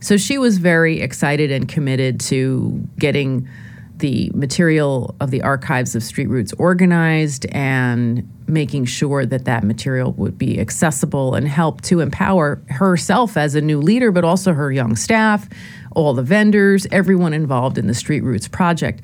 So 0.00 0.16
she 0.16 0.38
was 0.38 0.58
very 0.58 1.00
excited 1.00 1.50
and 1.50 1.68
committed 1.68 2.20
to 2.20 2.86
getting 2.98 3.48
the 3.98 4.30
material 4.32 5.16
of 5.20 5.30
the 5.30 5.42
archives 5.42 5.94
of 5.96 6.02
Street 6.02 6.28
Roots 6.28 6.52
organized 6.54 7.46
and 7.46 8.28
making 8.46 8.84
sure 8.84 9.26
that 9.26 9.44
that 9.44 9.64
material 9.64 10.12
would 10.12 10.38
be 10.38 10.60
accessible 10.60 11.34
and 11.34 11.48
help 11.48 11.80
to 11.82 12.00
empower 12.00 12.62
herself 12.68 13.36
as 13.36 13.54
a 13.54 13.60
new 13.60 13.80
leader, 13.80 14.12
but 14.12 14.24
also 14.24 14.52
her 14.52 14.70
young 14.70 14.94
staff, 14.94 15.48
all 15.96 16.14
the 16.14 16.22
vendors, 16.22 16.86
everyone 16.92 17.34
involved 17.34 17.76
in 17.76 17.88
the 17.88 17.94
Street 17.94 18.22
Roots 18.22 18.46
project 18.46 19.02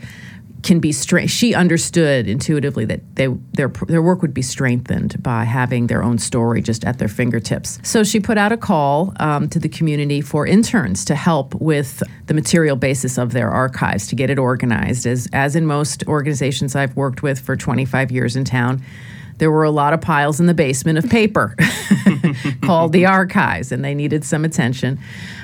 can 0.64 0.80
be 0.80 0.90
strength. 0.90 1.30
She 1.30 1.54
understood 1.54 2.26
intuitively 2.26 2.84
that 2.86 3.00
they 3.14 3.28
their 3.52 3.68
their 3.68 4.02
work 4.02 4.22
would 4.22 4.34
be 4.34 4.42
strengthened 4.42 5.22
by 5.22 5.44
having 5.44 5.86
their 5.86 6.02
own 6.02 6.18
story 6.18 6.62
just 6.62 6.84
at 6.84 6.98
their 6.98 7.08
fingertips. 7.08 7.78
So 7.82 8.02
she 8.02 8.18
put 8.18 8.38
out 8.38 8.50
a 8.50 8.56
call 8.56 9.12
um, 9.20 9.48
to 9.50 9.58
the 9.58 9.68
community 9.68 10.20
for 10.22 10.46
interns 10.46 11.04
to 11.04 11.14
help 11.14 11.54
with 11.56 12.02
the 12.26 12.34
material 12.34 12.76
basis 12.76 13.18
of 13.18 13.32
their 13.32 13.50
archives 13.50 14.08
to 14.08 14.16
get 14.16 14.30
it 14.30 14.38
organized. 14.38 15.06
As 15.06 15.28
as 15.32 15.54
in 15.54 15.66
most 15.66 16.02
organizations 16.08 16.74
I've 16.74 16.96
worked 16.96 17.22
with 17.22 17.38
for 17.38 17.56
25 17.56 18.10
years 18.10 18.34
in 18.34 18.44
town, 18.44 18.82
there 19.38 19.50
were 19.50 19.64
a 19.64 19.70
lot 19.70 19.92
of 19.92 20.00
piles 20.00 20.40
in 20.40 20.46
the 20.46 20.54
basement 20.54 20.96
of 20.96 21.10
paper 21.10 21.54
called 22.62 22.92
the 22.92 23.04
archives, 23.04 23.70
and 23.70 23.84
they 23.84 23.94
needed 23.94 24.24
some 24.24 24.44
attention. 24.44 24.98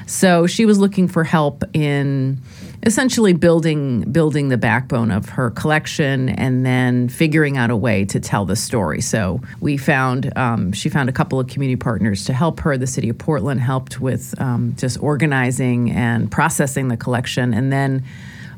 So 0.07 0.47
she 0.47 0.65
was 0.65 0.79
looking 0.79 1.09
for 1.09 1.25
help 1.25 1.63
in 1.75 2.41
essentially 2.83 3.35
building 3.35 4.03
building 4.11 4.49
the 4.49 4.57
backbone 4.57 5.11
of 5.11 5.29
her 5.31 5.51
collection 5.51 6.31
and 6.31 6.65
then 6.65 7.09
figuring 7.09 7.59
out 7.59 7.71
a 7.71 7.77
way 7.77 8.05
to 8.07 8.19
tell 8.19 8.45
the 8.45 8.57
story. 8.57 9.01
So 9.01 9.41
we 9.61 9.77
found 9.77 10.37
um, 10.37 10.73
she 10.73 10.89
found 10.89 11.09
a 11.09 11.13
couple 11.13 11.39
of 11.39 11.47
community 11.49 11.77
partners 11.77 12.25
to 12.25 12.33
help 12.33 12.61
her. 12.61 12.79
The 12.79 12.87
city 12.87 13.09
of 13.09 13.19
Portland 13.19 13.61
helped 13.61 14.01
with 14.01 14.35
um, 14.41 14.75
just 14.79 15.03
organizing 15.03 15.91
and 15.91 16.31
processing 16.31 16.89
the 16.89 16.97
collection, 16.97 17.53
and 17.53 17.73
then 17.73 18.05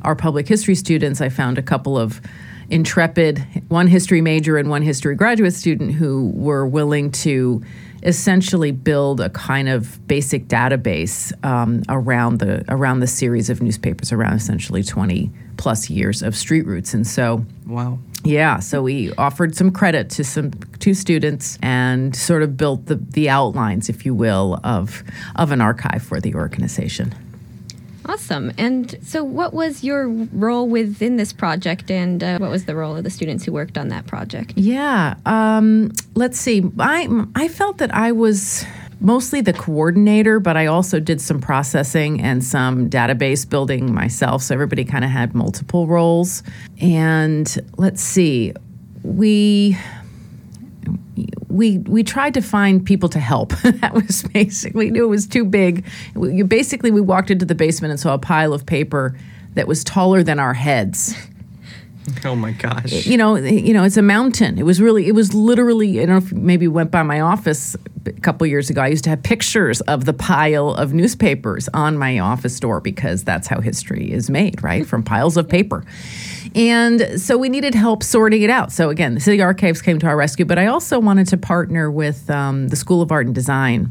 our 0.02 0.14
public 0.14 0.46
history 0.46 0.74
students. 0.74 1.20
I 1.20 1.28
found 1.28 1.58
a 1.58 1.62
couple 1.62 1.98
of 1.98 2.20
intrepid 2.70 3.44
one 3.68 3.86
history 3.86 4.20
major 4.20 4.56
and 4.56 4.70
one 4.70 4.82
history 4.82 5.14
graduate 5.14 5.52
student 5.52 5.92
who 5.92 6.30
were 6.34 6.66
willing 6.66 7.10
to 7.10 7.62
essentially 8.02 8.72
build 8.72 9.20
a 9.20 9.30
kind 9.30 9.68
of 9.68 10.06
basic 10.06 10.48
database 10.48 11.32
um, 11.44 11.82
around 11.88 12.38
the 12.38 12.64
around 12.68 13.00
the 13.00 13.06
series 13.06 13.48
of 13.48 13.62
newspapers 13.62 14.12
around 14.12 14.34
essentially 14.34 14.82
20 14.82 15.30
plus 15.56 15.88
years 15.88 16.22
of 16.22 16.36
street 16.36 16.66
roots. 16.66 16.94
And 16.94 17.06
so 17.06 17.44
wow. 17.66 17.98
Yeah 18.24 18.58
so 18.60 18.82
we 18.82 19.12
offered 19.14 19.54
some 19.54 19.70
credit 19.70 20.10
to 20.10 20.24
some 20.24 20.52
two 20.78 20.94
students 20.94 21.58
and 21.62 22.14
sort 22.14 22.42
of 22.42 22.56
built 22.56 22.86
the, 22.86 22.96
the 22.96 23.28
outlines 23.28 23.88
if 23.88 24.04
you 24.04 24.14
will 24.14 24.60
of 24.64 25.02
of 25.36 25.52
an 25.52 25.60
archive 25.60 26.02
for 26.02 26.20
the 26.20 26.34
organization 26.34 27.14
Awesome. 28.06 28.52
And 28.58 28.96
so, 29.02 29.22
what 29.22 29.54
was 29.54 29.84
your 29.84 30.08
role 30.08 30.68
within 30.68 31.16
this 31.16 31.32
project, 31.32 31.90
and 31.90 32.22
uh, 32.22 32.38
what 32.38 32.50
was 32.50 32.64
the 32.64 32.74
role 32.74 32.96
of 32.96 33.04
the 33.04 33.10
students 33.10 33.44
who 33.44 33.52
worked 33.52 33.78
on 33.78 33.88
that 33.88 34.06
project? 34.06 34.54
Yeah. 34.56 35.14
Um, 35.26 35.92
let's 36.14 36.38
see. 36.38 36.62
I 36.78 37.08
I 37.34 37.48
felt 37.48 37.78
that 37.78 37.94
I 37.94 38.12
was 38.12 38.64
mostly 39.02 39.40
the 39.40 39.52
coordinator, 39.52 40.40
but 40.40 40.56
I 40.56 40.66
also 40.66 41.00
did 41.00 41.20
some 41.20 41.40
processing 41.40 42.20
and 42.20 42.42
some 42.44 42.88
database 42.88 43.48
building 43.48 43.92
myself. 43.92 44.42
So 44.42 44.54
everybody 44.54 44.84
kind 44.84 45.04
of 45.04 45.10
had 45.10 45.34
multiple 45.34 45.86
roles. 45.86 46.42
And 46.80 47.52
let's 47.76 48.00
see, 48.00 48.52
we 49.02 49.76
we 51.52 51.78
we 51.78 52.02
tried 52.02 52.34
to 52.34 52.40
find 52.40 52.84
people 52.84 53.08
to 53.10 53.20
help. 53.20 53.50
that 53.62 53.94
was 53.94 54.22
basically 54.22 54.86
we 54.86 54.90
knew 54.90 55.04
it 55.04 55.08
was 55.08 55.26
too 55.26 55.44
big. 55.44 55.84
We, 56.14 56.42
basically, 56.42 56.90
we 56.90 57.00
walked 57.00 57.30
into 57.30 57.44
the 57.44 57.54
basement 57.54 57.90
and 57.90 58.00
saw 58.00 58.14
a 58.14 58.18
pile 58.18 58.52
of 58.52 58.66
paper 58.66 59.16
that 59.54 59.68
was 59.68 59.84
taller 59.84 60.22
than 60.22 60.38
our 60.38 60.54
heads. 60.54 61.14
Oh 62.24 62.34
my 62.34 62.50
gosh! 62.50 63.06
You 63.06 63.16
know, 63.16 63.36
eh, 63.36 63.50
you 63.50 63.72
know, 63.72 63.84
it's 63.84 63.96
a 63.96 64.02
mountain. 64.02 64.58
It 64.58 64.64
was 64.64 64.80
really, 64.80 65.06
it 65.06 65.14
was 65.14 65.34
literally. 65.34 66.00
I 66.00 66.06
don't 66.06 66.18
know 66.18 66.26
if 66.26 66.32
maybe 66.32 66.66
went 66.66 66.90
by 66.90 67.04
my 67.04 67.20
office 67.20 67.76
a 68.04 68.12
couple 68.12 68.44
years 68.48 68.70
ago. 68.70 68.80
I 68.80 68.88
used 68.88 69.04
to 69.04 69.10
have 69.10 69.22
pictures 69.22 69.80
of 69.82 70.04
the 70.04 70.12
pile 70.12 70.70
of 70.70 70.92
newspapers 70.92 71.68
on 71.74 71.96
my 71.96 72.18
office 72.18 72.58
door 72.58 72.80
because 72.80 73.22
that's 73.22 73.46
how 73.46 73.60
history 73.60 74.10
is 74.10 74.28
made, 74.28 74.64
right? 74.64 74.84
From 74.84 75.04
piles 75.04 75.36
of 75.36 75.48
paper. 75.48 75.84
And 76.54 77.20
so 77.20 77.38
we 77.38 77.48
needed 77.48 77.74
help 77.74 78.02
sorting 78.02 78.42
it 78.42 78.50
out. 78.50 78.72
So 78.72 78.90
again, 78.90 79.14
the 79.14 79.20
City 79.20 79.40
Archives 79.40 79.80
came 79.80 79.98
to 80.00 80.06
our 80.06 80.16
rescue, 80.16 80.44
but 80.44 80.58
I 80.58 80.66
also 80.66 80.98
wanted 80.98 81.28
to 81.28 81.36
partner 81.36 81.90
with 81.90 82.28
um, 82.30 82.68
the 82.68 82.76
School 82.76 83.00
of 83.00 83.10
Art 83.10 83.26
and 83.26 83.34
Design 83.34 83.90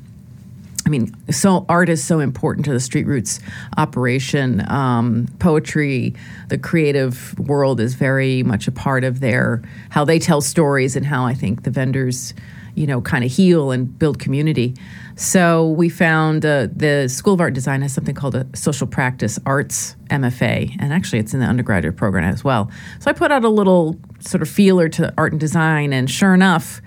I 0.86 0.90
mean, 0.90 1.16
so 1.32 1.66
art 1.70 1.90
is 1.90 2.04
so 2.04 2.20
important 2.20 2.66
to 2.66 2.74
the 2.74 2.80
Street 2.80 3.06
Roots 3.06 3.40
operation. 3.78 4.68
Um, 4.70 5.28
poetry, 5.40 6.16
the 6.50 6.58
creative 6.58 7.38
world 7.38 7.80
is 7.80 7.94
very 7.94 8.42
much 8.44 8.68
a 8.68 8.72
part 8.72 9.04
of 9.04 9.20
their 9.20 9.62
how 9.90 10.06
they 10.06 10.18
tell 10.18 10.42
stories 10.42 10.96
and 10.96 11.06
how 11.06 11.26
I 11.26 11.34
think 11.34 11.64
the 11.64 11.72
vendors, 11.72 12.34
you 12.76 12.88
know, 12.88 13.02
kind 13.02 13.24
of 13.24 13.32
heal 13.32 13.72
and 13.72 13.98
build 13.98 14.20
community. 14.20 14.76
So 15.16 15.70
we 15.70 15.90
found 15.90 16.46
uh, 16.46 16.68
the 16.76 17.08
School 17.08 17.34
of 17.34 17.42
Art 17.42 17.54
Design 17.54 17.82
has 17.82 17.94
something 17.94 18.16
called 18.16 18.36
a 18.36 18.48
social 18.56 18.88
practice 18.88 19.38
arts 19.46 19.96
MFA, 20.10 20.76
and 20.80 20.94
actually 20.94 21.20
it's 21.20 21.34
in 21.34 21.40
the 21.40 21.46
undergraduate 21.46 21.96
program 21.98 22.24
as 22.24 22.44
well. 22.44 22.72
So 23.00 23.10
I 23.10 23.14
put 23.14 23.32
out 23.32 23.44
a 23.44 23.50
little 23.50 24.00
sort 24.20 24.42
of 24.42 24.50
feeler 24.50 24.90
to 24.90 25.14
art 25.18 25.34
and 25.34 25.40
design, 25.40 25.94
and 25.94 26.10
sure 26.10 26.34
enough 26.34 26.82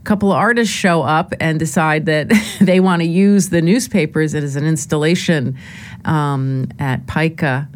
a 0.00 0.04
couple 0.04 0.30
of 0.30 0.38
artists 0.38 0.74
show 0.74 1.02
up 1.02 1.34
and 1.40 1.58
decide 1.58 2.06
that 2.06 2.32
they 2.60 2.80
want 2.80 3.02
to 3.02 3.08
use 3.08 3.48
the 3.48 3.62
newspapers 3.62 4.34
as 4.34 4.56
an 4.56 4.64
installation 4.64 5.56
um, 6.04 6.68
at 6.78 7.06
Pica 7.06 7.68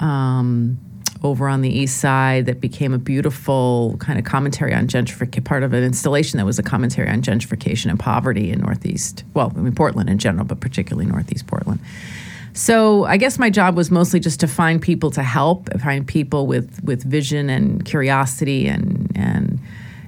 um, 0.00 0.78
over 1.26 1.48
on 1.48 1.62
the 1.62 1.70
east 1.70 1.98
side 1.98 2.46
that 2.46 2.60
became 2.60 2.92
a 2.94 2.98
beautiful 2.98 3.96
kind 4.00 4.18
of 4.18 4.24
commentary 4.24 4.74
on 4.74 4.86
gentrification, 4.86 5.44
part 5.44 5.62
of 5.62 5.72
an 5.72 5.84
installation 5.84 6.38
that 6.38 6.46
was 6.46 6.58
a 6.58 6.62
commentary 6.62 7.08
on 7.08 7.22
gentrification 7.22 7.90
and 7.90 8.00
poverty 8.00 8.50
in 8.50 8.60
Northeast, 8.60 9.24
well, 9.34 9.52
I 9.56 9.60
mean, 9.60 9.74
Portland 9.74 10.08
in 10.08 10.18
general, 10.18 10.44
but 10.44 10.60
particularly 10.60 11.06
Northeast 11.06 11.46
Portland. 11.46 11.80
So 12.54 13.04
I 13.04 13.18
guess 13.18 13.38
my 13.38 13.50
job 13.50 13.76
was 13.76 13.90
mostly 13.90 14.18
just 14.18 14.40
to 14.40 14.48
find 14.48 14.80
people 14.80 15.10
to 15.10 15.22
help, 15.22 15.68
find 15.80 16.06
people 16.06 16.46
with, 16.46 16.82
with 16.82 17.02
vision 17.02 17.50
and 17.50 17.84
curiosity 17.84 18.66
and, 18.66 19.12
and 19.14 19.58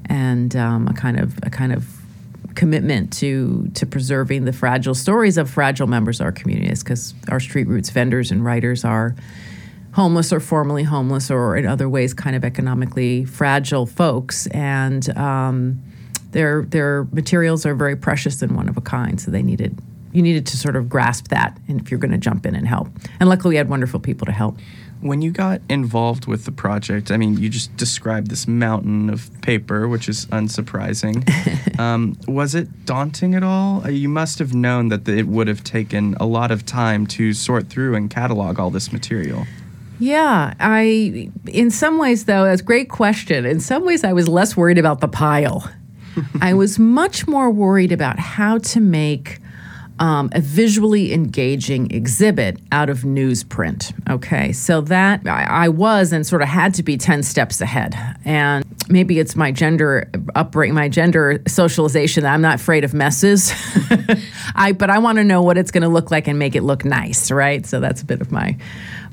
and 0.08 0.56
um, 0.56 0.88
a 0.88 0.94
kind 0.94 1.20
of 1.20 1.38
a 1.42 1.50
kind 1.50 1.72
of 1.72 1.86
commitment 2.54 3.12
to 3.12 3.70
to 3.74 3.86
preserving 3.86 4.44
the 4.44 4.52
fragile 4.52 4.94
stories 4.94 5.36
of 5.36 5.48
fragile 5.48 5.86
members 5.86 6.20
of 6.20 6.24
our 6.24 6.32
communities 6.32 6.82
because 6.82 7.14
our 7.30 7.38
street 7.38 7.68
roots 7.68 7.90
vendors 7.90 8.30
and 8.30 8.44
writers 8.44 8.84
are 8.84 9.14
homeless 9.98 10.32
or 10.32 10.38
formerly 10.38 10.84
homeless 10.84 11.28
or 11.28 11.56
in 11.56 11.66
other 11.66 11.88
ways 11.88 12.14
kind 12.14 12.36
of 12.36 12.44
economically 12.44 13.24
fragile 13.24 13.84
folks 13.84 14.46
and 14.48 15.08
um, 15.18 15.82
their 16.30 16.62
their 16.66 17.02
materials 17.10 17.66
are 17.66 17.74
very 17.74 17.96
precious 17.96 18.40
and 18.40 18.54
one 18.54 18.68
of 18.68 18.76
a 18.76 18.80
kind 18.80 19.20
so 19.20 19.28
they 19.28 19.42
needed 19.42 19.76
you 20.12 20.22
needed 20.22 20.46
to 20.46 20.56
sort 20.56 20.76
of 20.76 20.88
grasp 20.88 21.26
that 21.26 21.58
and 21.66 21.80
if 21.80 21.90
you're 21.90 21.98
going 21.98 22.12
to 22.12 22.16
jump 22.16 22.46
in 22.46 22.54
and 22.54 22.68
help 22.68 22.86
and 23.18 23.28
luckily 23.28 23.54
we 23.54 23.56
had 23.56 23.68
wonderful 23.68 23.98
people 23.98 24.24
to 24.24 24.30
help 24.30 24.56
when 25.00 25.20
you 25.20 25.30
got 25.30 25.60
involved 25.68 26.26
with 26.26 26.44
the 26.44 26.50
project, 26.50 27.12
I 27.12 27.18
mean, 27.18 27.36
you 27.36 27.48
just 27.48 27.76
described 27.76 28.30
this 28.30 28.48
mountain 28.48 29.08
of 29.10 29.30
paper, 29.42 29.86
which 29.86 30.08
is 30.08 30.26
unsurprising. 30.26 31.22
um, 31.78 32.18
was 32.26 32.56
it 32.56 32.84
daunting 32.84 33.36
at 33.36 33.44
all? 33.44 33.84
Uh, 33.84 33.90
you 33.90 34.08
must 34.08 34.40
have 34.40 34.54
known 34.54 34.88
that 34.88 35.08
it 35.08 35.28
would 35.28 35.46
have 35.46 35.62
taken 35.62 36.16
a 36.18 36.26
lot 36.26 36.50
of 36.50 36.66
time 36.66 37.06
to 37.06 37.32
sort 37.32 37.68
through 37.68 37.94
and 37.94 38.10
catalog 38.10 38.58
all 38.58 38.70
this 38.70 38.92
material. 38.92 39.46
Yeah, 39.98 40.54
I, 40.60 41.30
in 41.46 41.70
some 41.70 41.98
ways, 41.98 42.26
though, 42.26 42.44
that's 42.44 42.60
a 42.60 42.64
great 42.64 42.88
question. 42.88 43.44
In 43.44 43.60
some 43.60 43.84
ways, 43.84 44.04
I 44.04 44.12
was 44.12 44.28
less 44.28 44.56
worried 44.56 44.78
about 44.78 45.00
the 45.00 45.08
pile. 45.08 45.68
I 46.40 46.54
was 46.54 46.78
much 46.78 47.26
more 47.26 47.50
worried 47.50 47.92
about 47.92 48.18
how 48.18 48.58
to 48.58 48.80
make 48.80 49.40
um, 50.00 50.30
a 50.32 50.40
visually 50.40 51.12
engaging 51.12 51.90
exhibit 51.90 52.60
out 52.70 52.88
of 52.88 53.00
newsprint. 53.00 53.92
Okay, 54.08 54.52
so 54.52 54.80
that 54.82 55.26
I, 55.26 55.44
I, 55.44 55.68
was 55.68 56.12
and 56.12 56.26
sort 56.26 56.42
of 56.42 56.48
had 56.48 56.74
to 56.74 56.82
be 56.82 56.96
10 56.96 57.22
steps 57.22 57.60
ahead. 57.60 57.96
And 58.24 58.64
maybe 58.88 59.18
it's 59.18 59.34
my 59.34 59.50
gender 59.50 60.08
upbringing, 60.34 60.74
my 60.74 60.88
gender 60.88 61.42
socialization 61.48 62.22
that 62.22 62.32
I'm 62.32 62.42
not 62.42 62.56
afraid 62.56 62.84
of 62.84 62.94
messes. 62.94 63.52
I, 64.54 64.72
but 64.72 64.90
I 64.90 64.98
want 64.98 65.18
to 65.18 65.24
know 65.24 65.42
what 65.42 65.58
it's 65.58 65.70
going 65.70 65.82
to 65.82 65.88
look 65.88 66.10
like 66.10 66.28
and 66.28 66.38
make 66.38 66.54
it 66.54 66.62
look 66.62 66.84
nice, 66.84 67.30
right? 67.30 67.66
So 67.66 67.80
that's 67.80 68.02
a 68.02 68.04
bit 68.04 68.20
of 68.20 68.30
my 68.30 68.56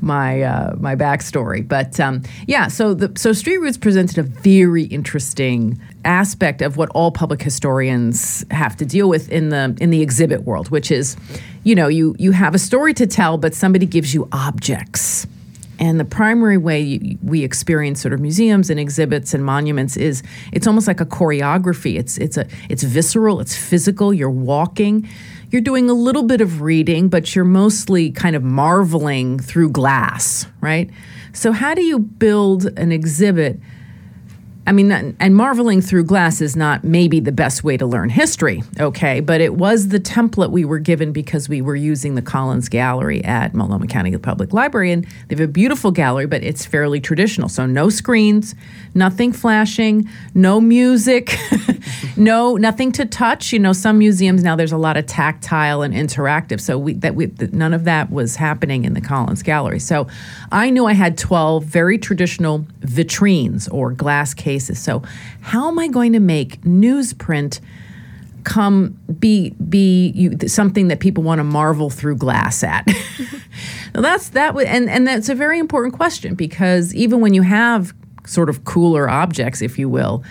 my 0.06 0.42
uh, 0.44 0.76
my 0.80 0.96
backstory. 0.96 1.68
But 1.68 2.00
um, 2.00 2.22
yeah, 2.48 2.68
so 2.68 2.94
the 2.94 3.12
so 3.18 3.34
Street 3.34 3.58
Roots 3.58 3.78
presented 3.78 4.18
a 4.18 4.24
very 4.24 4.84
interesting 4.84 5.80
aspect 6.06 6.62
of 6.62 6.78
what 6.78 6.90
all 6.90 7.12
public 7.12 7.42
historians 7.42 8.46
have 8.52 8.78
to 8.78 8.86
deal 8.86 9.10
with 9.10 9.30
in 9.30 9.50
the 9.50 9.76
in 9.82 9.90
the 9.90 10.02
exhibit 10.02 10.44
world, 10.44 10.70
which 10.70 10.92
is, 10.92 11.18
you 11.64 11.76
know, 11.76 11.88
you 11.88 12.16
you 12.20 12.32
have 12.32 12.56
a 12.56 12.60
story 12.60 12.94
to 12.94 13.08
tell, 13.08 13.38
but 13.38 13.54
somebody 13.54 13.86
gives 13.86 14.14
you 14.14 14.28
objects. 14.32 15.28
And 15.78 16.00
the 16.00 16.06
primary 16.06 16.58
way 16.58 17.18
we 17.22 17.44
experience 17.44 18.02
sort 18.02 18.14
of 18.14 18.22
museums 18.22 18.70
and 18.70 18.80
exhibits 18.80 19.34
and 19.34 19.44
monuments 19.44 19.98
is 19.98 20.24
it's 20.54 20.68
almost 20.68 20.88
like 20.88 21.02
a 21.02 21.06
choreography. 21.06 21.98
It's 21.98 22.18
it's 22.18 22.38
a 22.38 22.48
it's 22.70 22.84
visceral, 22.84 23.42
it's 23.42 23.58
physical. 23.58 24.14
You're 24.14 24.30
walking 24.30 25.08
you're 25.56 25.62
doing 25.62 25.90
a 25.90 25.94
little 25.94 26.24
bit 26.24 26.42
of 26.42 26.60
reading, 26.60 27.08
but 27.08 27.34
you're 27.34 27.46
mostly 27.46 28.12
kind 28.12 28.36
of 28.36 28.44
marveling 28.44 29.40
through 29.40 29.70
glass, 29.70 30.46
right? 30.60 30.90
So, 31.32 31.54
how 31.54 31.74
do 31.74 31.82
you 31.82 31.98
build 31.98 32.66
an 32.78 32.92
exhibit 32.92 33.62
I 34.68 34.72
mean, 34.72 34.92
and 35.20 35.36
marveling 35.36 35.80
through 35.82 36.06
glass 36.06 36.42
is 36.42 36.56
not 36.56 36.84
maybe 36.84 37.20
the 37.20 37.32
best 37.32 37.64
way 37.64 37.78
to 37.78 37.86
learn 37.86 38.10
history, 38.10 38.64
okay? 38.80 39.20
But 39.20 39.40
it 39.40 39.54
was 39.54 39.90
the 39.90 40.00
template 40.00 40.50
we 40.50 40.66
were 40.66 40.80
given 40.80 41.12
because 41.12 41.48
we 41.48 41.62
were 41.62 41.76
using 41.76 42.16
the 42.16 42.24
Collins 42.24 42.68
Gallery 42.68 43.24
at 43.24 43.54
Multnomah 43.54 43.86
County 43.86 44.18
Public 44.18 44.54
Library. 44.54 44.92
And 44.92 45.06
they 45.28 45.36
have 45.36 45.40
a 45.40 45.48
beautiful 45.48 45.92
gallery, 45.92 46.26
but 46.26 46.42
it's 46.42 46.66
fairly 46.66 47.00
traditional. 47.00 47.48
So 47.48 47.68
no 47.68 47.90
screens, 47.90 48.56
nothing 48.96 49.34
flashing, 49.34 50.10
no 50.34 50.60
music, 50.60 51.38
no 52.18 52.56
nothing 52.56 52.92
to 52.94 53.06
touch. 53.06 53.54
You 53.54 53.60
know, 53.60 53.74
some 53.74 54.00
museums 54.00 54.42
now 54.44 54.56
there's 54.56 54.72
a 54.72 54.78
lot 54.78 54.98
of 54.98 55.06
tactile 55.06 55.84
and 55.84 55.94
interactive. 55.94 56.60
So 56.60 56.80
we, 56.80 56.94
that 56.94 57.14
we, 57.14 57.32
none 57.52 57.74
of 57.74 57.84
that 57.84 58.10
was 58.10 58.36
happening 58.36 58.84
in 58.84 58.96
the 58.96 59.02
Collins 59.02 59.44
Gallery. 59.44 59.80
So 59.80 60.08
I 60.52 60.72
knew 60.72 60.88
I 60.88 60.94
had 60.94 61.20
12 61.20 61.66
very 61.66 62.00
traditional 62.00 62.66
vitrines 62.82 63.72
or 63.72 63.92
glass 63.92 64.34
cases 64.34 64.55
cases. 64.56 64.80
So, 64.80 65.04
how 65.42 65.68
am 65.68 65.80
I 65.80 65.88
going 65.88 66.14
to 66.14 66.20
make 66.20 66.62
newsprint 66.62 67.60
come 68.44 68.98
be 69.20 69.50
be 69.70 70.12
you, 70.16 70.38
something 70.48 70.88
that 70.90 71.00
people 71.00 71.24
want 71.24 71.40
to 71.40 71.44
marvel 71.44 71.90
through 71.90 72.18
glass 72.18 72.64
at? 72.64 72.88
now 73.94 74.02
that's 74.02 74.30
that, 74.30 74.56
and 74.58 74.90
and 74.90 75.08
that's 75.08 75.30
a 75.30 75.36
very 75.36 75.60
important 75.60 75.94
question 75.94 76.36
because 76.36 76.94
even 76.96 77.20
when 77.20 77.34
you 77.34 77.42
have 77.42 77.94
sort 78.26 78.50
of 78.50 78.64
cooler 78.64 79.10
objects, 79.10 79.62
if 79.62 79.78
you 79.78 79.90
will. 79.90 80.24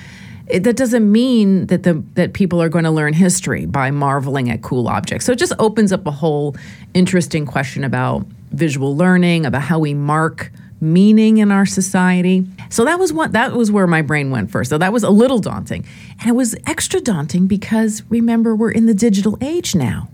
It, 0.47 0.65
that 0.65 0.77
doesn't 0.77 1.11
mean 1.11 1.69
that 1.69 1.85
the 1.85 1.95
that 2.15 2.35
people 2.35 2.61
are 2.61 2.69
going 2.69 2.85
to 2.85 2.91
learn 2.91 3.15
history 3.15 3.65
by 3.65 3.91
marveling 3.91 4.51
at 4.51 4.61
cool 4.61 4.89
objects. 4.89 5.25
So 5.25 5.33
it 5.33 5.39
just 5.39 5.55
opens 5.59 5.91
up 5.91 6.07
a 6.07 6.11
whole 6.11 6.55
interesting 6.93 7.47
question 7.47 7.83
about 7.83 8.27
visual 8.53 8.95
learning, 8.95 9.47
about 9.47 9.63
how 9.63 9.79
we 9.79 9.95
mark 9.95 10.53
meaning 10.85 11.39
in 11.39 11.51
our 11.51 11.67
society. 11.67 12.47
So 12.69 12.85
that 12.85 12.99
was 12.99 13.13
what 13.13 13.33
that 13.33 13.55
was 13.55 13.73
where 13.73 13.87
my 13.87 14.03
brain 14.03 14.31
went 14.31 14.51
first. 14.51 14.71
So 14.71 14.79
that 14.79 14.93
was 14.93 15.03
a 15.03 15.11
little 15.11 15.39
daunting. 15.39 15.85
And 16.21 16.29
it 16.29 16.35
was 16.35 16.55
extra 16.67 17.01
daunting 17.01 17.47
because 17.47 18.03
remember 18.09 18.55
we're 18.55 18.71
in 18.71 18.87
the 18.87 18.95
digital 18.95 19.39
age 19.41 19.75
now. 19.75 20.09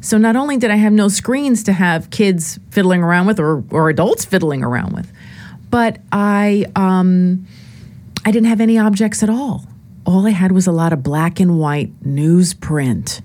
So 0.00 0.18
not 0.18 0.36
only 0.36 0.56
did 0.56 0.70
I 0.70 0.76
have 0.76 0.92
no 0.92 1.08
screens 1.08 1.64
to 1.64 1.72
have 1.72 2.10
kids 2.10 2.60
fiddling 2.70 3.02
around 3.02 3.26
with 3.26 3.40
or, 3.40 3.64
or 3.70 3.88
adults 3.88 4.24
fiddling 4.24 4.62
around 4.62 4.92
with, 4.92 5.12
but 5.70 5.98
I 6.12 6.66
um, 6.76 7.46
I 8.24 8.30
didn't 8.30 8.48
have 8.48 8.60
any 8.60 8.78
objects 8.78 9.22
at 9.22 9.30
all. 9.30 9.66
All 10.04 10.26
I 10.26 10.30
had 10.30 10.52
was 10.52 10.66
a 10.66 10.72
lot 10.72 10.92
of 10.92 11.02
black 11.02 11.40
and 11.40 11.58
white 11.58 12.00
newsprint. 12.04 13.20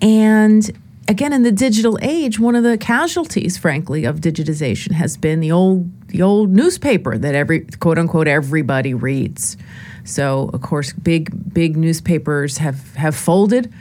And 0.00 0.70
again 1.08 1.32
in 1.32 1.42
the 1.42 1.50
digital 1.50 1.98
age 2.02 2.38
one 2.38 2.54
of 2.54 2.62
the 2.62 2.78
casualties 2.78 3.56
frankly 3.56 4.04
of 4.04 4.20
digitization 4.20 4.92
has 4.92 5.16
been 5.16 5.40
the 5.40 5.50
old 5.50 5.90
the 6.08 6.22
old 6.22 6.50
newspaper 6.50 7.18
that 7.18 7.34
every 7.34 7.60
quote 7.80 7.98
unquote 7.98 8.28
everybody 8.28 8.94
reads. 8.94 9.56
So 10.04 10.50
of 10.52 10.60
course 10.62 10.92
big 10.92 11.52
big 11.52 11.76
newspapers 11.76 12.58
have 12.58 12.94
have 12.94 13.16
folded. 13.16 13.72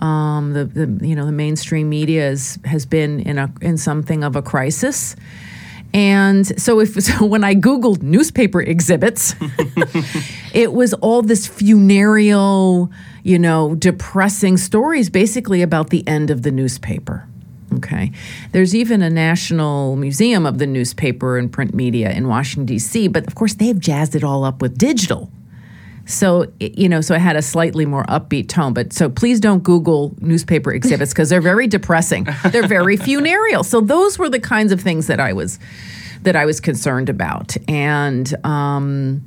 Um, 0.00 0.52
the, 0.52 0.64
the 0.64 1.06
you 1.06 1.14
know 1.14 1.26
the 1.26 1.32
mainstream 1.32 1.88
media 1.88 2.28
is, 2.28 2.58
has 2.64 2.86
been 2.86 3.20
in 3.20 3.38
a 3.38 3.52
in 3.60 3.78
something 3.78 4.24
of 4.24 4.34
a 4.34 4.42
crisis 4.42 5.14
and 5.94 6.60
so 6.60 6.80
if 6.80 6.94
so 7.02 7.24
when 7.24 7.44
I 7.44 7.54
googled 7.54 8.02
newspaper 8.02 8.60
exhibits 8.60 9.34
it 10.54 10.72
was 10.72 10.94
all 10.94 11.22
this 11.22 11.46
funereal 11.46 12.90
you 13.22 13.38
know, 13.38 13.74
depressing 13.74 14.56
stories 14.56 15.08
basically 15.08 15.62
about 15.62 15.90
the 15.90 16.06
end 16.06 16.30
of 16.30 16.42
the 16.42 16.50
newspaper. 16.50 17.26
Okay. 17.74 18.12
There's 18.52 18.74
even 18.74 19.00
a 19.00 19.08
National 19.08 19.96
Museum 19.96 20.44
of 20.44 20.58
the 20.58 20.66
Newspaper 20.66 21.38
and 21.38 21.50
Print 21.50 21.72
Media 21.72 22.10
in 22.10 22.28
Washington, 22.28 22.66
D.C., 22.66 23.08
but 23.08 23.26
of 23.26 23.34
course 23.34 23.54
they've 23.54 23.78
jazzed 23.78 24.14
it 24.14 24.22
all 24.22 24.44
up 24.44 24.60
with 24.60 24.76
digital. 24.76 25.30
So, 26.06 26.50
you 26.60 26.88
know, 26.88 27.00
so 27.00 27.14
I 27.14 27.18
had 27.18 27.36
a 27.36 27.42
slightly 27.42 27.86
more 27.86 28.04
upbeat 28.04 28.48
tone. 28.48 28.72
But 28.72 28.92
so 28.92 29.08
please 29.08 29.40
don't 29.40 29.62
Google 29.62 30.14
newspaper 30.20 30.72
exhibits 30.74 31.12
because 31.12 31.30
they're 31.30 31.40
very 31.40 31.66
depressing. 31.66 32.26
They're 32.50 32.66
very 32.66 32.96
funereal. 33.08 33.64
So 33.64 33.80
those 33.80 34.18
were 34.18 34.28
the 34.28 34.40
kinds 34.40 34.72
of 34.72 34.80
things 34.80 35.06
that 35.06 35.20
I 35.20 35.32
was 35.32 35.58
that 36.22 36.36
I 36.36 36.44
was 36.44 36.60
concerned 36.60 37.08
about. 37.08 37.56
And 37.68 38.32
um, 38.44 39.26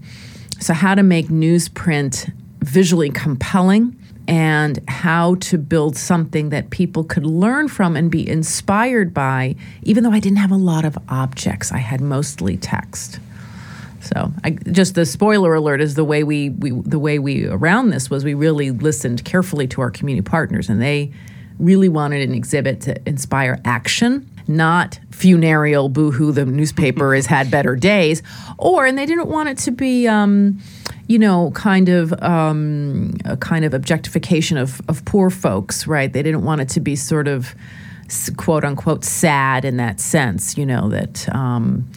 so 0.60 0.74
how 0.74 0.96
to 0.96 1.03
make 1.03 1.27
newsprint 1.27 2.32
visually 2.62 3.10
compelling 3.10 3.98
and 4.27 4.79
how 4.88 5.36
to 5.36 5.58
build 5.58 5.98
something 5.98 6.50
that 6.50 6.70
people 6.70 7.03
could 7.03 7.25
learn 7.25 7.67
from 7.67 7.96
and 7.96 8.10
be 8.10 8.27
inspired 8.27 9.13
by, 9.13 9.55
even 9.84 10.03
though 10.03 10.12
I 10.12 10.20
didn't 10.20 10.39
have 10.39 10.51
a 10.51 10.58
lot 10.58 10.86
of 10.86 10.98
objects. 11.10 11.72
I 11.72 11.77
had 11.77 12.02
mostly 12.02 12.58
text. 12.58 13.19
So, 14.06 14.32
I, 14.44 14.52
just 14.52 14.94
the 14.94 15.06
spoiler 15.06 15.56
alert 15.56 15.82
is 15.82 15.96
the 15.96 16.04
way 16.04 16.24
we, 16.24 16.50
we 16.50 16.70
the 16.70 17.00
way 17.00 17.18
we 17.18 17.48
around 17.48 17.89
this 17.89 18.08
was 18.08 18.24
we 18.24 18.36
really 18.36 18.70
listened 18.70 19.26
carefully 19.26 19.68
to 19.70 19.82
our 19.82 19.89
community 19.89 20.24
partners, 20.24 20.70
and 20.70 20.80
they 20.80 21.12
really 21.58 21.89
wanted 21.89 22.22
an 22.28 22.36
exhibit 22.36 22.82
to 22.82 23.10
inspire 23.10 23.60
action, 23.65 24.30
not 24.48 25.00
funereal 25.10 25.89
boohoo. 25.89 26.32
The 26.32 26.46
newspaper 26.46 27.15
has 27.15 27.26
had 27.26 27.50
better 27.50 27.76
days, 27.76 28.22
or 28.60 28.86
and 28.86 28.96
they 28.96 29.08
didn't 29.08 29.28
want 29.28 29.50
it 29.50 29.58
to 29.60 29.72
be. 29.72 30.08
Um, 30.08 30.60
you 31.08 31.20
know, 31.20 31.52
kind 31.52 31.88
of 31.88 32.20
um, 32.24 33.15
a 33.26 33.38
kind 33.38 33.63
of 33.63 33.76
objectification 33.76 34.58
of, 34.58 34.82
of 34.89 35.06
poor 35.06 35.30
folks, 35.30 35.86
right? 35.86 36.12
They 36.12 36.24
didn't 36.24 36.41
want 36.41 36.62
it 36.62 36.70
to 36.70 36.80
be 36.80 36.96
sort 36.96 37.28
of 37.28 37.54
quote 38.38 38.63
unquote 38.63 39.06
sad 39.06 39.65
in 39.65 39.78
that 39.78 40.00
sense, 40.00 40.58
you 40.58 40.65
know, 40.65 40.89
that. 40.89 41.30
Um, 41.34 41.88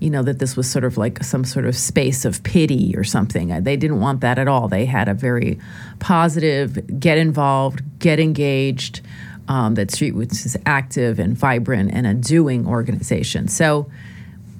you 0.00 0.10
know 0.10 0.22
that 0.22 0.38
this 0.38 0.56
was 0.56 0.68
sort 0.68 0.84
of 0.84 0.96
like 0.96 1.22
some 1.22 1.44
sort 1.44 1.66
of 1.66 1.76
space 1.76 2.24
of 2.24 2.42
pity 2.42 2.94
or 2.96 3.04
something. 3.04 3.48
They 3.62 3.76
didn't 3.76 4.00
want 4.00 4.22
that 4.22 4.38
at 4.38 4.48
all. 4.48 4.66
They 4.66 4.86
had 4.86 5.08
a 5.08 5.14
very 5.14 5.58
positive, 5.98 6.98
get 6.98 7.18
involved, 7.18 7.82
get 7.98 8.18
engaged. 8.18 9.02
Um, 9.48 9.74
that 9.74 9.90
Street 9.90 10.14
Roots 10.14 10.46
is 10.46 10.56
active 10.64 11.18
and 11.18 11.36
vibrant 11.36 11.90
and 11.92 12.06
a 12.06 12.14
doing 12.14 12.68
organization. 12.68 13.48
So 13.48 13.90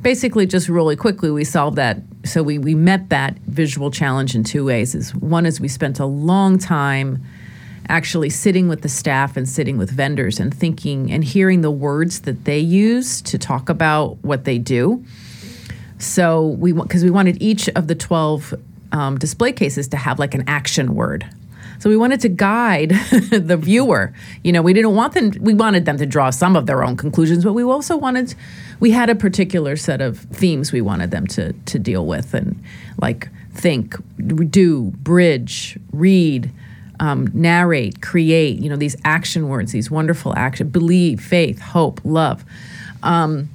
basically 0.02 0.46
just 0.46 0.68
really 0.68 0.96
quickly 0.96 1.30
we 1.30 1.44
solved 1.44 1.76
that 1.76 1.98
so 2.24 2.42
we, 2.42 2.58
we 2.58 2.74
met 2.74 3.08
that 3.10 3.36
visual 3.46 3.90
challenge 3.90 4.34
in 4.34 4.42
two 4.44 4.64
ways 4.64 4.94
is 4.94 5.14
one 5.14 5.46
is 5.46 5.60
we 5.60 5.68
spent 5.68 6.00
a 6.00 6.06
long 6.06 6.58
time 6.58 7.22
actually 7.88 8.30
sitting 8.30 8.68
with 8.68 8.82
the 8.82 8.88
staff 8.88 9.36
and 9.36 9.48
sitting 9.48 9.76
with 9.76 9.90
vendors 9.90 10.38
and 10.38 10.54
thinking 10.54 11.10
and 11.10 11.24
hearing 11.24 11.60
the 11.60 11.70
words 11.70 12.20
that 12.20 12.44
they 12.44 12.58
use 12.58 13.20
to 13.20 13.36
talk 13.36 13.68
about 13.68 14.16
what 14.22 14.44
they 14.44 14.58
do 14.58 15.04
so 16.00 16.46
we 16.46 16.72
because 16.72 17.04
we 17.04 17.10
wanted 17.10 17.40
each 17.42 17.68
of 17.70 17.86
the 17.86 17.94
12 17.94 18.54
um, 18.92 19.18
display 19.18 19.52
cases 19.52 19.88
to 19.88 19.96
have 19.96 20.18
like 20.18 20.34
an 20.34 20.44
action 20.46 20.94
word 20.94 21.28
so 21.80 21.88
we 21.88 21.96
wanted 21.96 22.20
to 22.20 22.28
guide 22.28 22.90
the 23.30 23.56
viewer. 23.56 24.12
You 24.44 24.52
know, 24.52 24.60
we 24.60 24.74
didn't 24.74 24.94
want 24.94 25.14
them, 25.14 25.32
we 25.40 25.54
wanted 25.54 25.86
them 25.86 25.96
to 25.96 26.04
draw 26.04 26.28
some 26.28 26.54
of 26.54 26.66
their 26.66 26.84
own 26.84 26.94
conclusions, 26.94 27.42
but 27.42 27.54
we 27.54 27.64
also 27.64 27.96
wanted, 27.96 28.34
we 28.80 28.90
had 28.90 29.08
a 29.08 29.14
particular 29.14 29.76
set 29.76 30.02
of 30.02 30.18
themes 30.18 30.72
we 30.72 30.82
wanted 30.82 31.10
them 31.10 31.26
to, 31.28 31.54
to 31.54 31.78
deal 31.78 32.04
with 32.04 32.34
and 32.34 32.62
like 33.00 33.30
think, 33.52 33.96
do, 34.50 34.90
bridge, 34.98 35.78
read, 35.90 36.50
um, 37.00 37.30
narrate, 37.32 38.02
create, 38.02 38.58
you 38.58 38.68
know, 38.68 38.76
these 38.76 38.94
action 39.06 39.48
words, 39.48 39.72
these 39.72 39.90
wonderful 39.90 40.36
action, 40.36 40.68
believe, 40.68 41.18
faith, 41.18 41.60
hope, 41.62 41.98
love. 42.04 42.44
Um, 43.02 43.48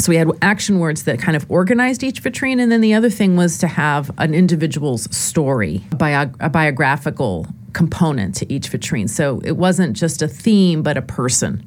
so 0.00 0.10
we 0.10 0.16
had 0.16 0.30
action 0.40 0.78
words 0.78 1.04
that 1.04 1.18
kind 1.18 1.36
of 1.36 1.44
organized 1.50 2.02
each 2.02 2.22
vitrine, 2.22 2.60
and 2.60 2.72
then 2.72 2.80
the 2.80 2.94
other 2.94 3.10
thing 3.10 3.36
was 3.36 3.58
to 3.58 3.66
have 3.66 4.10
an 4.18 4.34
individual's 4.34 5.14
story, 5.14 5.84
bio- 5.96 6.32
a 6.40 6.48
biographical 6.48 7.46
component 7.72 8.34
to 8.36 8.52
each 8.52 8.70
vitrine. 8.70 9.08
So 9.08 9.40
it 9.44 9.56
wasn't 9.56 9.96
just 9.96 10.22
a 10.22 10.28
theme, 10.28 10.82
but 10.82 10.96
a 10.96 11.02
person. 11.02 11.64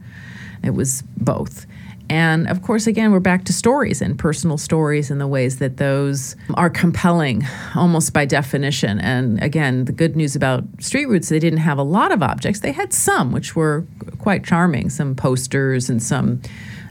It 0.64 0.72
was 0.72 1.04
both. 1.18 1.66
And 2.10 2.50
of 2.50 2.62
course, 2.62 2.86
again, 2.86 3.12
we're 3.12 3.20
back 3.20 3.46
to 3.46 3.54
stories 3.54 4.02
and 4.02 4.20
personal 4.20 4.58
stories 4.58 5.10
and 5.10 5.22
the 5.22 5.28
ways 5.28 5.60
that 5.60 5.78
those 5.78 6.36
are 6.56 6.70
compelling 6.70 7.46
almost 7.76 8.14
by 8.14 8.26
definition. 8.26 9.00
And 9.00 9.42
again, 9.42 9.86
the 9.86 9.94
good 9.94 10.16
news 10.16 10.36
about 10.36 10.64
Street 10.80 11.06
Roots, 11.06 11.30
they 11.30 11.40
didn't 11.40 11.60
have 11.60 11.78
a 11.78 11.84
lot 11.84 12.12
of 12.12 12.22
objects. 12.22 12.60
They 12.60 12.74
had 12.74 12.94
some, 12.94 13.32
which 13.32 13.56
were 13.56 13.86
quite 14.20 14.44
charming, 14.44 14.90
some 14.90 15.16
posters 15.16 15.90
and 15.90 16.04
some 16.04 16.42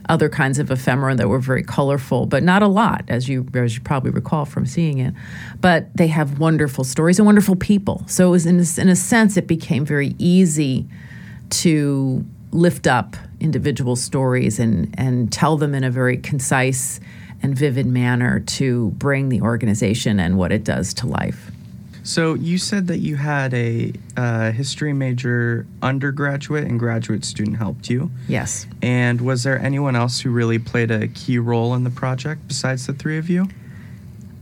other 0.09 0.29
kinds 0.29 0.59
of 0.59 0.69
ephemera 0.69 1.15
that 1.15 1.29
were 1.29 1.39
very 1.39 1.63
colorful, 1.63 2.25
but 2.25 2.43
not 2.43 2.61
a 2.61 2.67
lot, 2.67 3.03
as 3.07 3.29
you 3.29 3.47
as 3.53 3.75
you 3.75 3.81
probably 3.81 4.11
recall 4.11 4.45
from 4.45 4.65
seeing 4.65 4.99
it. 4.99 5.13
But 5.61 5.95
they 5.95 6.07
have 6.07 6.39
wonderful 6.39 6.83
stories 6.83 7.19
and 7.19 7.25
wonderful 7.25 7.55
people. 7.55 8.03
So 8.07 8.27
it 8.27 8.31
was 8.31 8.45
in 8.45 8.59
a, 8.59 8.81
in 8.81 8.89
a 8.89 8.95
sense, 8.95 9.37
it 9.37 9.47
became 9.47 9.85
very 9.85 10.15
easy 10.17 10.85
to 11.49 12.25
lift 12.51 12.85
up 12.85 13.15
individual 13.39 13.95
stories 13.95 14.59
and 14.59 14.93
and 14.97 15.31
tell 15.31 15.57
them 15.57 15.73
in 15.73 15.83
a 15.83 15.91
very 15.91 16.17
concise 16.17 16.99
and 17.41 17.57
vivid 17.57 17.85
manner 17.85 18.39
to 18.39 18.91
bring 18.91 19.29
the 19.29 19.41
organization 19.41 20.19
and 20.19 20.37
what 20.37 20.51
it 20.51 20.63
does 20.63 20.93
to 20.93 21.07
life. 21.07 21.51
So 22.03 22.33
you 22.33 22.57
said 22.57 22.87
that 22.87 22.97
you 22.99 23.15
had 23.15 23.53
a 23.53 23.93
uh, 24.17 24.51
history 24.51 24.93
major 24.93 25.65
undergraduate 25.81 26.65
and 26.65 26.77
graduate 26.77 27.23
student 27.23 27.57
helped 27.57 27.89
you. 27.89 28.11
Yes. 28.27 28.67
And 28.81 29.21
was 29.21 29.43
there 29.43 29.57
anyone 29.57 29.95
else 29.95 30.19
who 30.19 30.29
really 30.29 30.59
played 30.59 30.91
a 30.91 31.07
key 31.07 31.39
role 31.39 31.73
in 31.73 31.85
the 31.85 31.89
project 31.89 32.47
besides 32.47 32.87
the 32.87 32.93
three 32.93 33.17
of 33.17 33.29
you? 33.29 33.47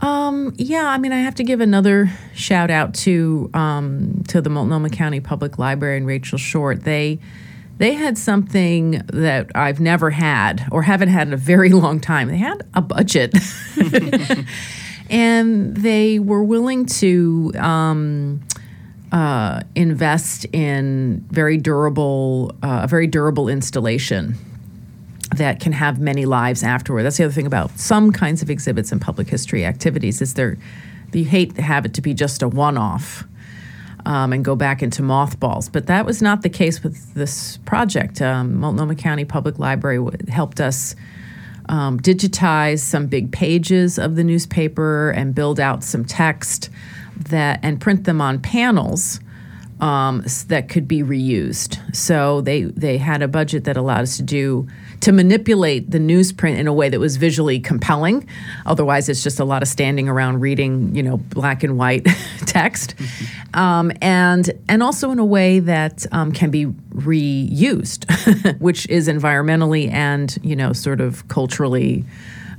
Um, 0.00 0.52
yeah, 0.58 0.88
I 0.88 0.98
mean, 0.98 1.12
I 1.12 1.18
have 1.18 1.36
to 1.36 1.44
give 1.44 1.60
another 1.60 2.10
shout 2.34 2.70
out 2.70 2.92
to 2.94 3.48
um, 3.54 4.24
to 4.28 4.40
the 4.40 4.50
Multnomah 4.50 4.90
County 4.90 5.20
Public 5.20 5.58
Library 5.58 5.96
and 5.96 6.06
Rachel 6.06 6.38
Short. 6.38 6.82
They 6.82 7.20
they 7.78 7.94
had 7.94 8.18
something 8.18 9.02
that 9.12 9.50
I've 9.54 9.80
never 9.80 10.10
had 10.10 10.66
or 10.72 10.82
haven't 10.82 11.08
had 11.08 11.28
in 11.28 11.32
a 11.32 11.38
very 11.38 11.70
long 11.70 12.00
time. 12.00 12.28
They 12.28 12.36
had 12.36 12.66
a 12.74 12.82
budget, 12.82 13.32
and 15.12 15.76
they 15.76 16.18
were 16.18 16.42
willing 16.42 16.86
to. 16.86 17.52
Um, 17.58 18.40
uh, 19.12 19.60
invest 19.74 20.46
in 20.54 21.22
very 21.30 21.58
durable, 21.58 22.50
uh, 22.62 22.80
a 22.84 22.88
very 22.88 23.06
durable 23.06 23.46
installation 23.46 24.34
that 25.36 25.60
can 25.60 25.72
have 25.72 26.00
many 26.00 26.24
lives 26.24 26.62
afterward. 26.62 27.02
That's 27.02 27.18
the 27.18 27.24
other 27.24 27.32
thing 27.32 27.46
about 27.46 27.78
some 27.78 28.10
kinds 28.12 28.40
of 28.40 28.48
exhibits 28.48 28.90
and 28.90 29.02
public 29.02 29.28
history 29.28 29.66
activities 29.66 30.22
is 30.22 30.32
they're 30.32 30.56
you 31.12 31.24
hate 31.24 31.54
to 31.56 31.62
have 31.62 31.84
it 31.84 31.94
to 31.94 32.00
be 32.00 32.14
just 32.14 32.42
a 32.42 32.48
one-off 32.48 33.24
um, 34.06 34.32
and 34.32 34.44
go 34.44 34.56
back 34.56 34.82
into 34.82 35.02
mothballs. 35.02 35.68
But 35.68 35.86
that 35.86 36.06
was 36.06 36.22
not 36.22 36.40
the 36.40 36.48
case 36.48 36.82
with 36.82 37.12
this 37.14 37.58
project. 37.66 38.22
Um, 38.22 38.58
Multnomah 38.58 38.94
County 38.94 39.24
Public 39.24 39.58
Library 39.58 39.98
w- 39.98 40.16
helped 40.28 40.60
us 40.60 40.96
um, 41.68 42.00
digitize 42.00 42.80
some 42.80 43.06
big 43.06 43.32
pages 43.32 43.98
of 43.98 44.16
the 44.16 44.24
newspaper 44.24 45.10
and 45.10 45.34
build 45.34 45.60
out 45.60 45.84
some 45.84 46.04
text 46.04 46.70
that 47.28 47.60
and 47.62 47.80
print 47.80 48.04
them 48.04 48.20
on 48.20 48.40
panels 48.40 49.20
um, 49.80 50.24
that 50.46 50.68
could 50.68 50.86
be 50.86 51.02
reused. 51.02 51.78
So 51.94 52.40
they 52.40 52.62
they 52.62 52.98
had 52.98 53.22
a 53.22 53.28
budget 53.28 53.64
that 53.64 53.76
allowed 53.76 54.02
us 54.02 54.16
to 54.16 54.22
do 54.22 54.68
to 55.02 55.12
manipulate 55.12 55.90
the 55.90 55.98
newsprint 55.98 56.58
in 56.58 56.68
a 56.68 56.72
way 56.72 56.88
that 56.88 57.00
was 57.00 57.16
visually 57.16 57.58
compelling. 57.58 58.26
Otherwise, 58.66 59.08
it's 59.08 59.22
just 59.22 59.40
a 59.40 59.44
lot 59.44 59.60
of 59.60 59.68
standing 59.68 60.08
around 60.08 60.40
reading, 60.40 60.94
you 60.94 61.02
know, 61.02 61.16
black 61.16 61.64
and 61.64 61.76
white 61.76 62.06
text, 62.46 62.94
um, 63.54 63.90
and 64.00 64.52
and 64.68 64.82
also 64.82 65.10
in 65.10 65.18
a 65.18 65.24
way 65.24 65.58
that 65.58 66.06
um, 66.12 66.32
can 66.32 66.50
be 66.50 66.66
reused, 66.94 68.58
which 68.60 68.88
is 68.88 69.08
environmentally 69.08 69.90
and 69.90 70.38
you 70.42 70.54
know 70.54 70.72
sort 70.72 71.00
of 71.00 71.26
culturally 71.28 72.04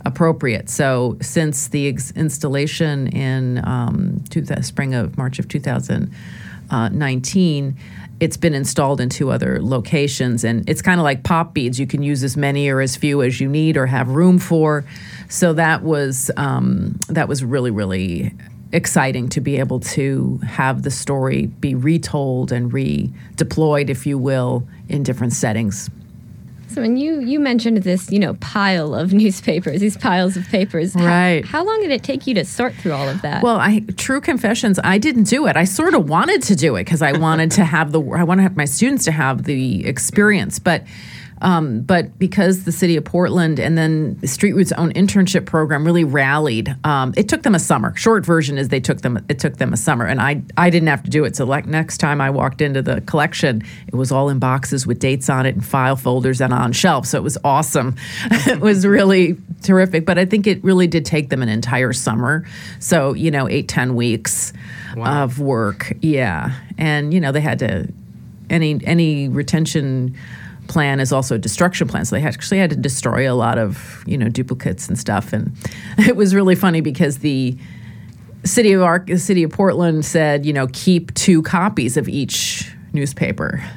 appropriate. 0.06 0.69
So 0.69 1.17
since 1.21 1.69
the 1.69 1.88
ex- 1.88 2.12
installation 2.12 3.08
in 3.08 3.65
um, 3.65 4.21
two, 4.29 4.41
the 4.41 4.62
spring 4.62 4.93
of 4.93 5.17
March 5.17 5.39
of 5.39 5.47
2019, 5.47 7.77
it's 8.19 8.38
been 8.38 8.54
installed 8.54 9.02
in 9.02 9.10
two 9.10 9.32
other 9.32 9.62
locations, 9.62 10.43
and 10.43 10.69
it's 10.69 10.82
kind 10.82 10.99
of 10.99 11.04
like 11.04 11.23
pop 11.23 11.54
beads. 11.54 11.80
You 11.80 11.88
can 11.88 12.04
use 12.04 12.23
as 12.23 12.38
many 12.38 12.69
or 12.69 12.82
as 12.82 12.95
few 12.95 13.21
as 13.21 13.39
you 13.41 13.49
need 13.49 13.78
or 13.78 13.86
have 13.86 14.10
room 14.10 14.39
for. 14.39 14.86
So 15.30 15.54
that 15.54 15.84
was 15.84 16.32
um, 16.38 16.99
that 17.10 17.28
was 17.28 17.43
really 17.43 17.71
really 17.71 18.34
exciting 18.71 19.30
to 19.30 19.39
be 19.39 19.58
able 19.58 19.80
to 19.80 20.39
have 20.47 20.82
the 20.82 20.91
story 20.91 21.45
be 21.45 21.76
retold 21.76 22.52
and 22.52 22.71
redeployed, 22.71 23.89
if 23.89 24.06
you 24.06 24.17
will, 24.17 24.67
in 24.89 25.04
different 25.04 25.34
settings. 25.34 25.89
So, 26.69 26.82
when 26.82 26.97
you 26.97 27.19
you 27.21 27.39
mentioned 27.39 27.78
this, 27.78 28.12
you 28.12 28.19
know, 28.19 28.34
pile 28.36 28.95
of 28.95 29.13
newspapers, 29.21 29.80
these 29.82 29.97
piles 29.97 30.36
of 30.38 30.47
papers. 30.47 30.93
How- 30.93 31.06
Right. 31.06 31.45
How, 31.45 31.63
long 31.63 31.82
did 31.82 31.91
it 31.91 32.04
take 32.04 32.26
you 32.26 32.34
to 32.36 32.45
sort 32.45 32.73
through 32.73 32.93
all 32.93 33.08
of 33.08 33.21
that? 33.21 33.43
Well, 33.43 33.58
I 33.58 33.82
true 33.97 34.21
confessions, 34.21 34.80
I 34.84 34.97
didn't 34.97 35.26
do 35.26 35.45
it. 35.47 35.56
I 35.56 35.65
sort 35.65 35.93
of 35.93 36.10
wanted 36.10 36.41
to 36.43 36.56
do 36.56 36.76
it 36.76 36.86
because 36.86 37.02
I 37.02 37.12
wanted 37.17 37.52
to 37.52 37.65
have 37.65 37.91
the 37.91 38.02
I 38.02 38.23
want 38.23 38.39
to 38.39 38.43
have 38.43 38.58
my 38.58 38.65
students 38.65 39.06
to 39.06 39.12
have 39.12 39.43
the 39.43 39.86
experience, 39.86 40.58
but 40.60 40.84
um, 41.43 41.82
but 41.82 42.17
because 42.17 42.63
the 42.63 42.71
city 42.71 42.95
of 42.95 43.03
Portland 43.06 43.60
and 43.60 43.77
then 43.77 44.25
Street 44.25 44.53
Roots' 44.53 44.71
own 44.71 44.91
internship 44.93 45.45
program 45.45 45.86
really 45.86 46.03
rallied, 46.03 46.75
um, 46.84 47.13
it 47.15 47.29
took 47.29 47.43
them 47.43 47.53
a 47.53 47.60
summer. 47.60 47.95
Short 47.95 48.25
version 48.25 48.58
is 48.58 48.69
they 48.69 48.79
took 48.79 49.01
them 49.01 49.23
it 49.29 49.39
took 49.39 49.58
them 49.58 49.73
a 49.73 49.77
summer, 49.77 50.06
and 50.06 50.21
I 50.21 50.41
I 50.58 50.69
didn't 50.69 50.88
have 50.88 51.03
to 51.03 51.10
do 51.10 51.25
it. 51.25 51.36
So 51.36 51.45
like 51.45 51.65
next 51.65 51.97
time 51.99 52.21
I 52.21 52.29
walked 52.29 52.62
into 52.62 52.82
the 52.82 53.01
collection, 53.01 53.62
it 53.88 53.95
was 53.95 54.12
all 54.12 54.29
in 54.29 54.39
boxes 54.39 54.88
with 54.88 54.99
dates 54.99 55.29
on 55.29 55.45
it 55.45 55.53
and 55.56 55.65
file 55.65 55.95
folders 55.95 56.41
and 56.41 56.53
on 56.53 56.71
shelves. 56.71 57.10
So 57.10 57.17
it 57.17 57.23
was 57.23 57.38
awesome. 57.43 57.95
it 58.32 58.60
was 58.60 58.86
really 58.88 59.38
terrific. 59.62 60.06
But 60.06 60.17
I 60.17 60.25
think 60.25 60.47
it 60.47 60.63
really 60.63 60.88
did 60.88 61.06
take 61.06 61.29
them 61.29 61.41
an 61.41 61.49
entire 61.49 61.93
summer. 61.93 62.45
So 62.79 63.13
you 63.13 63.29
know, 63.32 63.47
eight 63.49 63.67
ten 63.67 63.95
weeks 63.95 64.53
Wow. 64.95 65.23
of 65.23 65.39
work. 65.39 65.91
Yeah, 66.01 66.51
and 66.77 67.13
you 67.13 67.19
know 67.19 67.32
they 67.32 67.41
had 67.41 67.60
to 67.60 67.88
any 68.49 68.79
any 68.86 69.27
retention 69.27 70.15
plan 70.67 70.99
is 70.99 71.12
also 71.12 71.36
a 71.36 71.38
destruction 71.38 71.88
plan. 71.88 72.06
So 72.06 72.15
they 72.15 72.23
actually 72.23 72.60
had 72.60 72.69
to 72.71 72.76
destroy 72.76 73.32
a 73.32 73.36
lot 73.36 73.58
of 73.58 74.04
you 74.06 74.17
know 74.17 74.30
duplicates 74.30 74.88
and 74.88 74.97
stuff. 74.97 75.34
And 75.34 75.56
it 75.97 76.15
was 76.15 76.34
really 76.34 76.56
funny 76.56 76.82
because 76.82 77.19
the 77.19 77.58
city 78.43 78.73
of 78.73 78.82
Arc, 78.82 79.08
the 79.08 79.17
city 79.17 79.43
of 79.43 79.52
Portland 79.52 80.06
said 80.06 80.45
you 80.45 80.54
know 80.54 80.67
keep 80.67 81.13
two 81.13 81.41
copies 81.41 81.97
of 81.97 82.08
each 82.08 82.71
newspaper. 82.93 83.63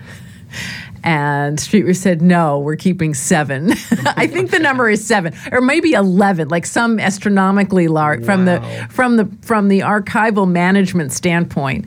And 1.06 1.60
Street 1.60 1.84
Roots 1.84 2.00
said, 2.00 2.20
no, 2.20 2.58
we're 2.58 2.74
keeping 2.74 3.14
seven. 3.14 3.70
I 4.16 4.26
think 4.26 4.50
the 4.50 4.58
number 4.58 4.90
is 4.90 5.06
seven, 5.06 5.34
or 5.52 5.60
maybe 5.60 5.92
eleven, 5.92 6.48
like 6.48 6.66
some 6.66 6.98
astronomically 6.98 7.86
large 7.86 8.24
from 8.24 8.44
the 8.44 8.60
from 8.90 9.16
the 9.16 9.26
from 9.42 9.68
the 9.68 9.80
archival 9.80 10.50
management 10.50 11.12
standpoint, 11.12 11.84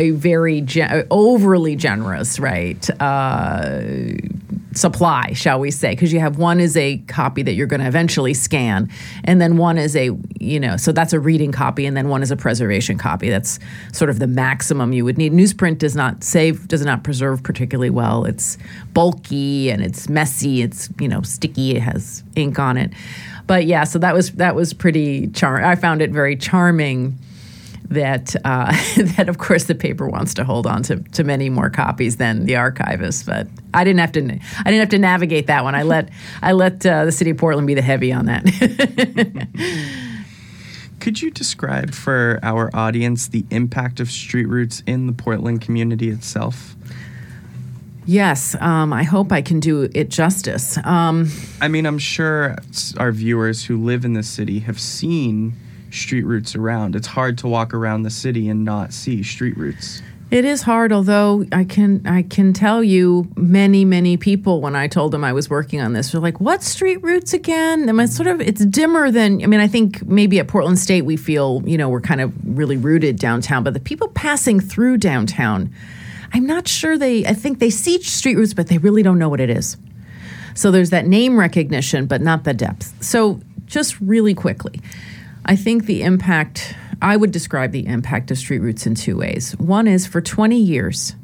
a 0.00 0.10
very 0.12 0.62
gen- 0.62 1.06
overly 1.10 1.76
generous, 1.76 2.40
right? 2.40 2.88
Uh, 3.00 3.82
supply, 4.72 5.32
shall 5.34 5.60
we 5.60 5.70
say? 5.70 5.90
Because 5.90 6.10
you 6.10 6.20
have 6.20 6.38
one 6.38 6.58
is 6.58 6.74
a 6.74 6.96
copy 7.06 7.42
that 7.42 7.52
you're 7.52 7.66
going 7.66 7.82
to 7.82 7.86
eventually 7.86 8.32
scan, 8.32 8.90
and 9.24 9.42
then 9.42 9.58
one 9.58 9.76
is 9.76 9.94
a 9.94 10.10
you 10.40 10.58
know, 10.58 10.78
so 10.78 10.90
that's 10.90 11.12
a 11.12 11.20
reading 11.20 11.52
copy, 11.52 11.84
and 11.84 11.94
then 11.94 12.08
one 12.08 12.22
is 12.22 12.30
a 12.30 12.36
preservation 12.36 12.96
copy. 12.96 13.28
That's 13.28 13.58
sort 13.92 14.08
of 14.08 14.18
the 14.20 14.26
maximum 14.26 14.94
you 14.94 15.04
would 15.04 15.18
need. 15.18 15.34
Newsprint 15.34 15.76
does 15.76 15.94
not 15.94 16.24
save, 16.24 16.66
does 16.66 16.84
not 16.84 17.04
preserve 17.04 17.42
particularly 17.42 17.90
well. 17.90 18.24
It's 18.24 18.56
bulky 18.94 19.70
and 19.70 19.82
it's 19.82 20.08
messy. 20.08 20.62
It's 20.62 20.88
you 20.98 21.08
know 21.08 21.20
sticky. 21.20 21.76
It 21.76 21.82
has 21.82 22.24
ink 22.36 22.58
on 22.58 22.78
it. 22.78 22.90
But 23.46 23.66
yeah, 23.66 23.84
so 23.84 23.98
that 23.98 24.14
was 24.14 24.30
that 24.32 24.54
was 24.54 24.72
pretty 24.72 25.26
charming. 25.28 25.66
I 25.66 25.74
found 25.74 26.00
it 26.00 26.10
very 26.10 26.36
charming 26.36 27.18
that 27.90 28.34
uh, 28.44 28.72
that 29.16 29.28
of 29.28 29.38
course 29.38 29.64
the 29.64 29.74
paper 29.74 30.08
wants 30.08 30.34
to 30.34 30.44
hold 30.44 30.66
on 30.66 30.82
to, 30.84 30.96
to 30.96 31.24
many 31.24 31.50
more 31.50 31.70
copies 31.70 32.16
than 32.16 32.46
the 32.46 32.56
archivist. 32.56 33.26
But 33.26 33.48
I 33.74 33.84
didn't 33.84 34.00
have 34.00 34.12
to 34.12 34.20
I 34.20 34.64
didn't 34.64 34.80
have 34.80 34.88
to 34.90 34.98
navigate 34.98 35.46
that 35.48 35.64
one. 35.64 35.74
I 35.74 35.82
let 35.82 36.10
I 36.42 36.52
let 36.52 36.84
uh, 36.86 37.04
the 37.04 37.12
city 37.12 37.30
of 37.30 37.36
Portland 37.36 37.66
be 37.66 37.74
the 37.74 37.82
heavy 37.82 38.12
on 38.12 38.26
that. 38.26 38.44
Could 41.00 41.22
you 41.22 41.30
describe 41.30 41.92
for 41.92 42.38
our 42.42 42.70
audience 42.74 43.28
the 43.28 43.46
impact 43.50 44.00
of 44.00 44.10
Street 44.10 44.46
Roots 44.46 44.82
in 44.86 45.06
the 45.06 45.14
Portland 45.14 45.62
community 45.62 46.10
itself? 46.10 46.76
yes, 48.06 48.56
um, 48.60 48.92
I 48.92 49.04
hope 49.04 49.30
I 49.30 49.40
can 49.40 49.60
do 49.60 49.88
it 49.94 50.08
justice. 50.08 50.78
Um, 50.84 51.30
I 51.60 51.68
mean, 51.68 51.86
I'm 51.86 51.98
sure 51.98 52.56
our 52.98 53.12
viewers 53.12 53.64
who 53.64 53.82
live 53.82 54.04
in 54.04 54.14
the 54.14 54.22
city 54.22 54.58
have 54.60 54.80
seen 54.80 55.54
Street 55.90 56.24
Roots 56.24 56.54
around. 56.54 56.96
It's 56.96 57.06
hard 57.06 57.38
to 57.38 57.48
walk 57.48 57.74
around 57.74 58.02
the 58.02 58.10
city 58.10 58.48
and 58.48 58.64
not 58.64 58.92
see 58.92 59.22
Street 59.22 59.56
Roots. 59.56 60.02
It 60.30 60.44
is 60.44 60.62
hard, 60.62 60.92
although 60.92 61.44
I 61.50 61.64
can 61.64 62.06
I 62.06 62.22
can 62.22 62.52
tell 62.52 62.84
you 62.84 63.28
many 63.34 63.84
many 63.84 64.16
people 64.16 64.60
when 64.60 64.76
I 64.76 64.86
told 64.86 65.10
them 65.10 65.24
I 65.24 65.32
was 65.32 65.50
working 65.50 65.80
on 65.80 65.92
this 65.92 66.14
were 66.14 66.20
like, 66.20 66.40
"What 66.40 66.62
street 66.62 67.02
roots 67.02 67.34
again?" 67.34 67.88
And 67.88 68.00
it's 68.00 68.14
sort 68.14 68.28
of 68.28 68.40
it's 68.40 68.64
dimmer 68.64 69.10
than 69.10 69.42
I 69.42 69.46
mean 69.46 69.58
I 69.58 69.66
think 69.66 70.06
maybe 70.06 70.38
at 70.38 70.46
Portland 70.46 70.78
State 70.78 71.02
we 71.02 71.16
feel 71.16 71.62
you 71.66 71.76
know 71.76 71.88
we're 71.88 72.00
kind 72.00 72.20
of 72.20 72.32
really 72.44 72.76
rooted 72.76 73.18
downtown, 73.18 73.64
but 73.64 73.74
the 73.74 73.80
people 73.80 74.06
passing 74.08 74.60
through 74.60 74.98
downtown, 74.98 75.74
I'm 76.32 76.46
not 76.46 76.68
sure 76.68 76.96
they 76.96 77.26
I 77.26 77.34
think 77.34 77.58
they 77.58 77.70
see 77.70 78.00
street 78.00 78.36
roots, 78.36 78.54
but 78.54 78.68
they 78.68 78.78
really 78.78 79.02
don't 79.02 79.18
know 79.18 79.28
what 79.28 79.40
it 79.40 79.50
is. 79.50 79.76
So 80.54 80.70
there's 80.70 80.90
that 80.90 81.08
name 81.08 81.36
recognition, 81.36 82.06
but 82.06 82.20
not 82.20 82.44
the 82.44 82.54
depth. 82.54 83.02
So 83.02 83.40
just 83.66 84.00
really 84.00 84.34
quickly, 84.34 84.80
I 85.50 85.56
think 85.56 85.86
the 85.86 86.02
impact, 86.02 86.76
I 87.02 87.16
would 87.16 87.32
describe 87.32 87.72
the 87.72 87.84
impact 87.84 88.30
of 88.30 88.38
Street 88.38 88.60
Roots 88.60 88.86
in 88.86 88.94
two 88.94 89.16
ways. 89.16 89.50
One 89.58 89.88
is 89.88 90.06
for 90.06 90.20
20 90.20 90.56
years, 90.56 91.16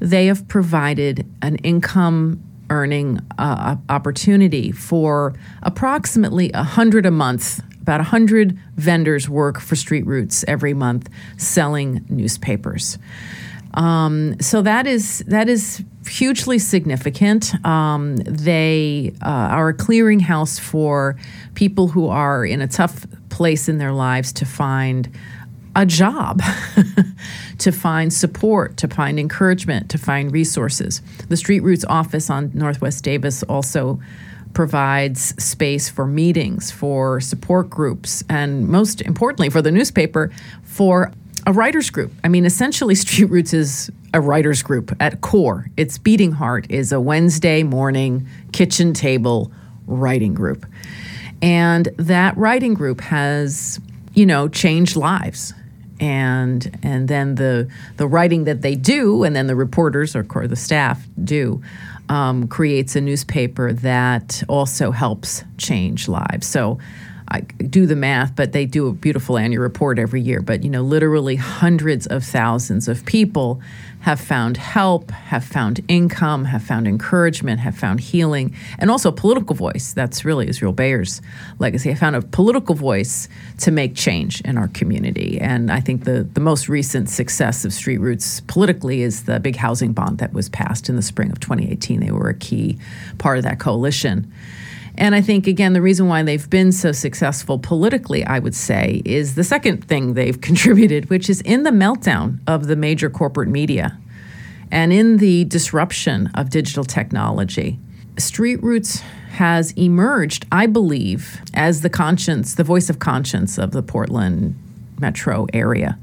they 0.00 0.26
have 0.26 0.46
provided 0.48 1.26
an 1.40 1.56
income 1.56 2.42
earning 2.68 3.20
uh, 3.38 3.76
opportunity 3.88 4.70
for 4.70 5.32
approximately 5.62 6.50
100 6.52 7.06
a 7.06 7.10
month. 7.10 7.62
About 7.80 8.00
100 8.00 8.58
vendors 8.76 9.30
work 9.30 9.58
for 9.60 9.76
Street 9.76 10.04
Roots 10.04 10.44
every 10.46 10.74
month 10.74 11.08
selling 11.38 12.04
newspapers. 12.10 12.98
Um, 13.74 14.40
so 14.40 14.62
that 14.62 14.86
is 14.86 15.18
that 15.26 15.48
is 15.48 15.84
hugely 16.06 16.58
significant. 16.58 17.54
Um, 17.66 18.16
they 18.16 19.12
uh, 19.22 19.28
are 19.28 19.70
a 19.70 19.74
clearinghouse 19.74 20.60
for 20.60 21.16
people 21.54 21.88
who 21.88 22.08
are 22.08 22.44
in 22.44 22.60
a 22.60 22.68
tough 22.68 23.06
place 23.30 23.68
in 23.68 23.78
their 23.78 23.92
lives 23.92 24.32
to 24.34 24.46
find 24.46 25.10
a 25.76 25.84
job, 25.84 26.40
to 27.58 27.72
find 27.72 28.12
support, 28.12 28.76
to 28.76 28.86
find 28.86 29.18
encouragement, 29.18 29.90
to 29.90 29.98
find 29.98 30.32
resources. 30.32 31.02
The 31.28 31.36
Street 31.36 31.60
Roots 31.60 31.84
office 31.88 32.30
on 32.30 32.52
Northwest 32.54 33.02
Davis 33.02 33.42
also 33.44 34.00
provides 34.52 35.34
space 35.42 35.88
for 35.88 36.06
meetings, 36.06 36.70
for 36.70 37.20
support 37.20 37.68
groups, 37.68 38.22
and 38.28 38.68
most 38.68 39.00
importantly, 39.00 39.50
for 39.50 39.60
the 39.60 39.72
newspaper, 39.72 40.30
for 40.62 41.12
a 41.46 41.52
writers 41.52 41.90
group. 41.90 42.12
I 42.22 42.28
mean, 42.28 42.44
essentially, 42.44 42.94
Street 43.04 43.26
Roots 43.26 43.52
is 43.52 43.90
a 44.12 44.20
writers 44.20 44.62
group 44.62 44.94
at 45.00 45.20
core. 45.20 45.66
Its 45.76 45.98
beating 45.98 46.32
heart 46.32 46.66
is 46.70 46.92
a 46.92 47.00
Wednesday 47.00 47.62
morning 47.62 48.26
kitchen 48.52 48.94
table 48.94 49.50
writing 49.86 50.34
group. 50.34 50.66
And 51.42 51.86
that 51.98 52.36
writing 52.36 52.74
group 52.74 53.00
has, 53.02 53.80
you 54.14 54.24
know, 54.24 54.48
changed 54.48 54.96
lives. 54.96 55.52
And 56.00 56.78
and 56.82 57.06
then 57.06 57.36
the 57.36 57.70
the 57.96 58.08
writing 58.08 58.44
that 58.44 58.62
they 58.62 58.74
do, 58.74 59.22
and 59.22 59.34
then 59.34 59.46
the 59.46 59.54
reporters 59.54 60.16
or 60.16 60.24
the 60.24 60.56
staff 60.56 61.06
do, 61.22 61.62
um, 62.08 62.48
creates 62.48 62.96
a 62.96 63.00
newspaper 63.00 63.72
that 63.72 64.42
also 64.48 64.90
helps 64.90 65.44
change 65.56 66.08
lives. 66.08 66.46
So 66.46 66.78
I 67.28 67.40
do 67.40 67.86
the 67.86 67.96
math, 67.96 68.36
but 68.36 68.52
they 68.52 68.66
do 68.66 68.88
a 68.88 68.92
beautiful 68.92 69.38
annual 69.38 69.62
report 69.62 69.98
every 69.98 70.20
year. 70.20 70.40
But 70.40 70.62
you 70.62 70.70
know, 70.70 70.82
literally 70.82 71.36
hundreds 71.36 72.06
of 72.06 72.24
thousands 72.24 72.86
of 72.86 73.04
people 73.06 73.60
have 74.04 74.20
found 74.20 74.58
help, 74.58 75.10
have 75.10 75.42
found 75.42 75.80
income, 75.88 76.44
have 76.44 76.62
found 76.62 76.86
encouragement, 76.86 77.58
have 77.58 77.74
found 77.74 78.00
healing, 78.00 78.54
and 78.78 78.90
also 78.90 79.08
a 79.08 79.12
political 79.12 79.56
voice. 79.56 79.94
That's 79.94 80.26
really 80.26 80.46
Israel 80.46 80.72
Bayer's 80.72 81.22
legacy. 81.58 81.90
I 81.90 81.94
found 81.94 82.14
a 82.14 82.20
political 82.20 82.74
voice 82.74 83.30
to 83.60 83.70
make 83.70 83.94
change 83.94 84.42
in 84.42 84.58
our 84.58 84.68
community. 84.68 85.40
And 85.40 85.72
I 85.72 85.80
think 85.80 86.04
the, 86.04 86.24
the 86.24 86.40
most 86.40 86.68
recent 86.68 87.08
success 87.08 87.64
of 87.64 87.72
Street 87.72 87.98
Roots 87.98 88.40
politically 88.40 89.00
is 89.00 89.24
the 89.24 89.40
big 89.40 89.56
housing 89.56 89.94
bond 89.94 90.18
that 90.18 90.34
was 90.34 90.50
passed 90.50 90.90
in 90.90 90.96
the 90.96 91.02
spring 91.02 91.32
of 91.32 91.40
2018. 91.40 92.00
They 92.00 92.10
were 92.10 92.28
a 92.28 92.34
key 92.34 92.78
part 93.16 93.38
of 93.38 93.44
that 93.44 93.58
coalition. 93.58 94.30
And 94.96 95.14
I 95.14 95.20
think, 95.20 95.46
again, 95.46 95.72
the 95.72 95.82
reason 95.82 96.06
why 96.06 96.22
they've 96.22 96.48
been 96.48 96.70
so 96.70 96.92
successful 96.92 97.58
politically, 97.58 98.24
I 98.24 98.38
would 98.38 98.54
say, 98.54 99.02
is 99.04 99.34
the 99.34 99.44
second 99.44 99.84
thing 99.84 100.14
they've 100.14 100.40
contributed, 100.40 101.10
which 101.10 101.28
is 101.28 101.40
in 101.40 101.64
the 101.64 101.70
meltdown 101.70 102.38
of 102.46 102.66
the 102.66 102.76
major 102.76 103.10
corporate 103.10 103.48
media 103.48 103.98
and 104.70 104.92
in 104.92 105.18
the 105.18 105.44
disruption 105.44 106.28
of 106.34 106.50
digital 106.50 106.84
technology. 106.84 107.78
Street 108.18 108.62
Roots 108.62 109.00
has 109.32 109.72
emerged, 109.72 110.46
I 110.52 110.66
believe, 110.66 111.40
as 111.52 111.80
the 111.80 111.90
conscience, 111.90 112.54
the 112.54 112.64
voice 112.64 112.88
of 112.88 113.00
conscience 113.00 113.58
of 113.58 113.72
the 113.72 113.82
Portland 113.82 114.56
metro 114.98 115.46
area. 115.52 115.98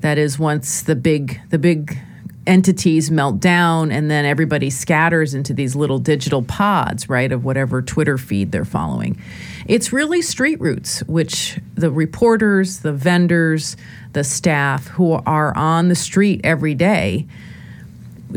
That 0.00 0.16
is 0.16 0.38
once 0.38 0.82
the 0.82 0.96
big 0.96 1.40
the 1.50 1.58
big 1.58 1.98
entities 2.46 3.10
melt 3.10 3.40
down 3.40 3.90
and 3.90 4.10
then 4.10 4.24
everybody 4.24 4.70
scatters 4.70 5.34
into 5.34 5.52
these 5.52 5.74
little 5.74 5.98
digital 5.98 6.42
pods, 6.42 7.08
right, 7.08 7.32
of 7.32 7.44
whatever 7.44 7.82
Twitter 7.82 8.18
feed 8.18 8.52
they're 8.52 8.64
following. 8.64 9.20
It's 9.66 9.92
really 9.92 10.22
street 10.22 10.60
roots, 10.60 11.02
which 11.04 11.58
the 11.74 11.90
reporters, 11.90 12.80
the 12.80 12.92
vendors, 12.92 13.76
the 14.12 14.24
staff 14.24 14.86
who 14.88 15.12
are 15.12 15.56
on 15.56 15.88
the 15.88 15.94
street 15.94 16.40
every 16.44 16.74
day 16.74 17.26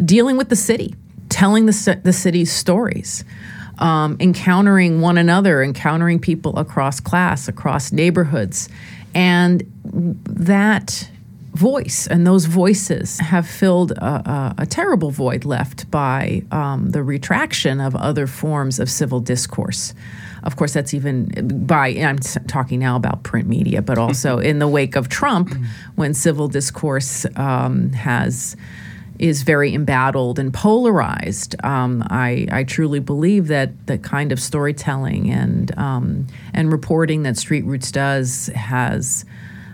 dealing 0.05 0.37
with 0.37 0.49
the 0.49 0.55
city, 0.55 0.95
telling 1.29 1.65
the, 1.65 1.99
the 2.03 2.13
city's 2.13 2.51
stories. 2.51 3.23
Um, 3.77 4.17
encountering 4.19 4.99
one 4.99 5.17
another, 5.17 5.63
encountering 5.63 6.19
people 6.19 6.59
across 6.59 6.99
class, 6.99 7.47
across 7.47 7.93
neighborhoods. 7.93 8.67
And 9.15 9.63
that 9.85 11.09
voice, 11.53 12.07
and 12.07 12.25
those 12.25 12.45
voices 12.45 13.19
have 13.19 13.47
filled 13.47 13.91
a, 13.91 14.05
a, 14.05 14.55
a 14.59 14.65
terrible 14.65 15.11
void 15.11 15.45
left 15.45 15.89
by 15.91 16.43
um, 16.51 16.89
the 16.91 17.03
retraction 17.03 17.81
of 17.81 17.95
other 17.95 18.27
forms 18.27 18.79
of 18.79 18.89
civil 18.89 19.19
discourse. 19.19 19.93
Of 20.43 20.55
course, 20.55 20.73
that's 20.73 20.93
even 20.93 21.65
by, 21.65 21.87
I'm 21.89 22.19
talking 22.19 22.79
now 22.79 22.95
about 22.95 23.23
print 23.23 23.47
media, 23.47 23.81
but 23.81 23.97
also 23.97 24.37
in 24.49 24.59
the 24.59 24.67
wake 24.67 24.95
of 24.95 25.09
Trump, 25.09 25.53
when 25.95 26.13
civil 26.13 26.47
discourse 26.47 27.25
um, 27.35 27.91
has 27.93 28.55
is 29.17 29.43
very 29.43 29.73
embattled 29.73 30.39
and 30.39 30.53
polarized. 30.53 31.53
Um, 31.65 32.01
I, 32.09 32.47
I, 32.53 32.63
truly 32.63 33.01
believe 33.01 33.47
that 33.47 33.85
the 33.85 33.97
kind 33.97 34.31
of 34.31 34.39
storytelling 34.39 35.29
and 35.29 35.77
um, 35.77 36.27
and 36.53 36.71
reporting 36.71 37.23
that 37.23 37.35
Street 37.37 37.65
Roots 37.65 37.91
does 37.91 38.47
has 38.55 39.25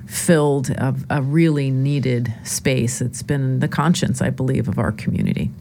filled 0.05 0.69
a, 0.69 0.95
a 1.09 1.21
really 1.21 1.71
needed 1.71 2.33
space. 2.43 3.01
It's 3.01 3.23
been 3.23 3.59
the 3.59 3.67
conscience, 3.67 4.21
I 4.21 4.29
believe, 4.29 4.67
of 4.67 4.77
our 4.77 4.91
community. 4.91 5.51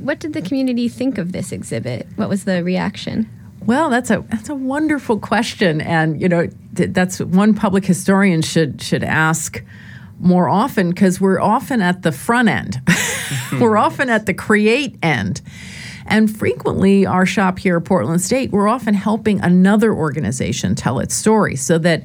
What 0.00 0.20
did 0.20 0.34
the 0.34 0.42
community 0.42 0.88
think 0.88 1.18
of 1.18 1.32
this 1.32 1.52
exhibit? 1.52 2.06
What 2.16 2.28
was 2.28 2.44
the 2.44 2.62
reaction? 2.62 3.28
Well, 3.64 3.90
that's 3.90 4.10
a 4.10 4.24
that's 4.28 4.48
a 4.48 4.54
wonderful 4.54 5.18
question, 5.18 5.80
and 5.80 6.20
you 6.20 6.28
know 6.28 6.48
that's 6.72 7.20
one 7.20 7.54
public 7.54 7.84
historian 7.84 8.42
should 8.42 8.80
should 8.80 9.02
ask 9.02 9.62
more 10.20 10.48
often 10.48 10.90
because 10.90 11.20
we're 11.20 11.40
often 11.40 11.82
at 11.82 12.02
the 12.02 12.12
front 12.12 12.48
end, 12.48 12.80
we're 13.60 13.76
often 13.76 14.08
at 14.08 14.26
the 14.26 14.34
create 14.34 14.96
end, 15.02 15.42
and 16.06 16.34
frequently 16.34 17.06
our 17.06 17.26
shop 17.26 17.58
here 17.58 17.78
at 17.78 17.84
Portland 17.84 18.20
State, 18.20 18.52
we're 18.52 18.68
often 18.68 18.94
helping 18.94 19.40
another 19.40 19.92
organization 19.92 20.76
tell 20.76 21.00
its 21.00 21.14
story, 21.14 21.56
so 21.56 21.76
that 21.78 22.04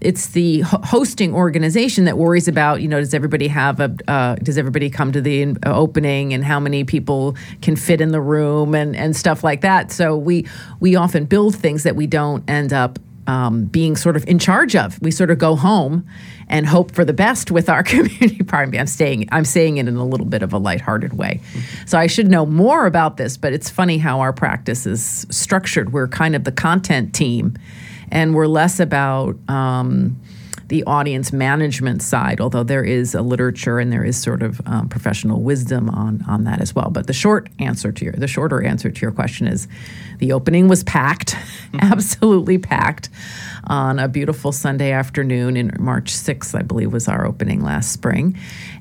it's 0.00 0.28
the 0.28 0.60
hosting 0.60 1.34
organization 1.34 2.04
that 2.06 2.16
worries 2.16 2.48
about 2.48 2.80
you 2.80 2.88
know 2.88 3.00
does 3.00 3.14
everybody 3.14 3.48
have 3.48 3.80
a 3.80 3.94
uh, 4.08 4.34
does 4.36 4.58
everybody 4.58 4.88
come 4.88 5.12
to 5.12 5.20
the 5.20 5.56
opening 5.66 6.32
and 6.32 6.44
how 6.44 6.58
many 6.58 6.84
people 6.84 7.36
can 7.60 7.76
fit 7.76 8.00
in 8.00 8.10
the 8.10 8.20
room 8.20 8.74
and 8.74 8.96
and 8.96 9.16
stuff 9.16 9.44
like 9.44 9.60
that. 9.60 9.92
So 9.92 10.16
we 10.16 10.46
we 10.80 10.96
often 10.96 11.24
build 11.24 11.54
things 11.54 11.82
that 11.82 11.96
we 11.96 12.06
don't 12.06 12.48
end 12.48 12.72
up 12.72 12.98
um, 13.26 13.66
being 13.66 13.96
sort 13.96 14.16
of 14.16 14.26
in 14.26 14.38
charge 14.38 14.74
of. 14.74 15.00
We 15.02 15.10
sort 15.10 15.30
of 15.30 15.38
go 15.38 15.54
home 15.54 16.06
and 16.48 16.66
hope 16.66 16.92
for 16.92 17.04
the 17.04 17.12
best 17.12 17.50
with 17.50 17.68
our 17.68 17.82
community. 17.92 18.42
Pardon 18.42 18.70
me 18.70 18.78
i'm 18.78 18.86
saying 18.86 19.28
i'm 19.32 19.44
saying 19.44 19.76
it 19.76 19.86
in 19.86 19.96
a 19.96 20.06
little 20.06 20.26
bit 20.26 20.42
of 20.42 20.52
a 20.52 20.58
lighthearted 20.58 21.12
way. 21.12 21.40
So 21.86 21.98
i 21.98 22.06
should 22.06 22.28
know 22.28 22.46
more 22.46 22.86
about 22.86 23.18
this 23.18 23.36
but 23.36 23.52
it's 23.52 23.68
funny 23.68 23.98
how 23.98 24.20
our 24.20 24.32
practice 24.32 24.86
is 24.86 25.26
structured. 25.30 25.92
We're 25.92 26.08
kind 26.08 26.34
of 26.34 26.44
the 26.44 26.52
content 26.52 27.14
team 27.14 27.56
and 28.10 28.34
we're 28.34 28.46
less 28.46 28.80
about 28.80 29.36
um, 29.48 30.20
the 30.70 30.84
audience 30.84 31.32
management 31.32 32.00
side, 32.00 32.40
although 32.40 32.62
there 32.62 32.84
is 32.84 33.12
a 33.12 33.22
literature 33.22 33.80
and 33.80 33.92
there 33.92 34.04
is 34.04 34.16
sort 34.16 34.40
of 34.40 34.60
um, 34.66 34.88
professional 34.88 35.42
wisdom 35.42 35.90
on 35.90 36.24
on 36.28 36.44
that 36.44 36.60
as 36.60 36.74
well. 36.74 36.90
But 36.90 37.08
the 37.08 37.12
short 37.12 37.50
answer 37.58 37.90
to 37.90 38.04
your 38.04 38.14
the 38.14 38.28
shorter 38.28 38.62
answer 38.62 38.88
to 38.88 39.00
your 39.02 39.10
question 39.10 39.48
is, 39.48 39.66
the 40.18 40.30
opening 40.30 40.68
was 40.68 40.84
packed, 40.84 41.34
absolutely 41.80 42.56
packed, 42.56 43.10
on 43.64 43.98
a 43.98 44.06
beautiful 44.06 44.52
Sunday 44.52 44.92
afternoon 44.92 45.56
in 45.56 45.72
March 45.80 46.10
sixth, 46.10 46.54
I 46.54 46.62
believe, 46.62 46.92
was 46.92 47.08
our 47.08 47.26
opening 47.26 47.62
last 47.62 47.90
spring, 47.90 48.38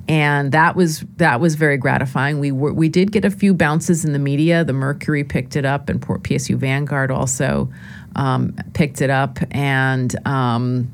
and 0.08 0.52
that 0.52 0.76
was 0.76 1.04
that 1.18 1.42
was 1.42 1.56
very 1.56 1.78
gratifying. 1.78 2.40
We 2.40 2.52
were 2.52 2.72
we 2.72 2.88
did 2.88 3.12
get 3.12 3.26
a 3.26 3.32
few 3.32 3.56
bounces 3.56 4.06
in 4.06 4.14
the 4.14 4.20
media. 4.20 4.64
The 4.64 4.74
Mercury 4.74 5.24
picked 5.24 5.56
it 5.56 5.66
up, 5.66 5.90
and 5.90 6.00
Port 6.00 6.22
PSU 6.22 6.56
Vanguard 6.56 7.10
also 7.10 7.72
um, 8.16 8.56
picked 8.74 9.02
it 9.02 9.10
up 9.10 9.40
and. 9.52 10.16
Um, 10.28 10.92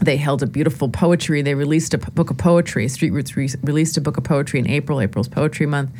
they 0.00 0.18
held 0.18 0.42
a 0.42 0.46
beautiful 0.46 0.90
poetry. 0.90 1.40
They 1.40 1.54
released 1.54 1.94
a 1.94 1.98
book 1.98 2.30
of 2.30 2.36
poetry. 2.36 2.86
Street 2.88 3.12
Roots 3.12 3.34
re- 3.34 3.48
released 3.62 3.96
a 3.96 4.00
book 4.02 4.18
of 4.18 4.24
poetry 4.24 4.60
in 4.60 4.68
April. 4.68 5.00
April's 5.00 5.28
Poetry 5.28 5.64
Month 5.64 5.90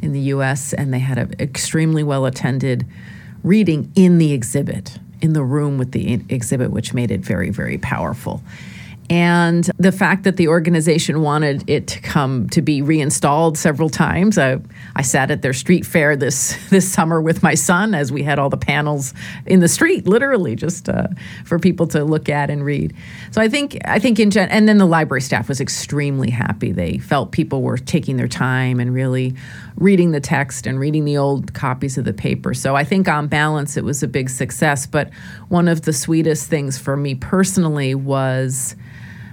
in 0.00 0.12
the 0.12 0.20
U.S. 0.20 0.72
And 0.72 0.94
they 0.94 1.00
had 1.00 1.18
an 1.18 1.34
extremely 1.40 2.04
well 2.04 2.26
attended 2.26 2.86
reading 3.42 3.90
in 3.96 4.18
the 4.18 4.32
exhibit, 4.32 4.98
in 5.20 5.32
the 5.32 5.42
room 5.42 5.78
with 5.78 5.92
the 5.92 6.22
exhibit, 6.28 6.70
which 6.70 6.94
made 6.94 7.10
it 7.10 7.20
very, 7.20 7.50
very 7.50 7.78
powerful. 7.78 8.42
And 9.10 9.68
the 9.76 9.90
fact 9.90 10.22
that 10.22 10.36
the 10.36 10.46
organization 10.46 11.20
wanted 11.20 11.68
it 11.68 11.88
to 11.88 12.00
come 12.00 12.48
to 12.50 12.62
be 12.62 12.80
reinstalled 12.80 13.58
several 13.58 13.90
times. 13.90 14.38
I, 14.38 14.58
I 14.94 15.02
sat 15.02 15.32
at 15.32 15.42
their 15.42 15.52
street 15.52 15.84
fair 15.84 16.14
this 16.14 16.56
this 16.70 16.90
summer 16.90 17.20
with 17.20 17.42
my 17.42 17.54
son 17.54 17.92
as 17.92 18.12
we 18.12 18.22
had 18.22 18.38
all 18.38 18.48
the 18.48 18.56
panels 18.56 19.12
in 19.46 19.58
the 19.58 19.66
street, 19.66 20.06
literally 20.06 20.54
just 20.54 20.88
uh, 20.88 21.08
for 21.44 21.58
people 21.58 21.88
to 21.88 22.04
look 22.04 22.28
at 22.28 22.50
and 22.50 22.64
read. 22.64 22.94
So 23.32 23.42
I 23.42 23.48
think 23.48 23.78
I 23.84 23.98
think 23.98 24.20
in 24.20 24.30
gen- 24.30 24.48
and 24.48 24.68
then 24.68 24.78
the 24.78 24.86
library 24.86 25.22
staff 25.22 25.48
was 25.48 25.60
extremely 25.60 26.30
happy. 26.30 26.70
They 26.70 26.98
felt 26.98 27.32
people 27.32 27.62
were 27.62 27.78
taking 27.78 28.16
their 28.16 28.28
time 28.28 28.78
and 28.78 28.94
really 28.94 29.34
reading 29.74 30.12
the 30.12 30.20
text 30.20 30.68
and 30.68 30.78
reading 30.78 31.04
the 31.04 31.16
old 31.16 31.52
copies 31.52 31.98
of 31.98 32.04
the 32.04 32.12
paper. 32.12 32.54
So 32.54 32.76
I 32.76 32.84
think 32.84 33.08
on 33.08 33.26
balance 33.26 33.76
it 33.76 33.82
was 33.82 34.04
a 34.04 34.08
big 34.08 34.30
success. 34.30 34.86
But 34.86 35.10
one 35.48 35.66
of 35.66 35.82
the 35.82 35.92
sweetest 35.92 36.48
things 36.48 36.78
for 36.78 36.96
me 36.96 37.16
personally 37.16 37.96
was 37.96 38.76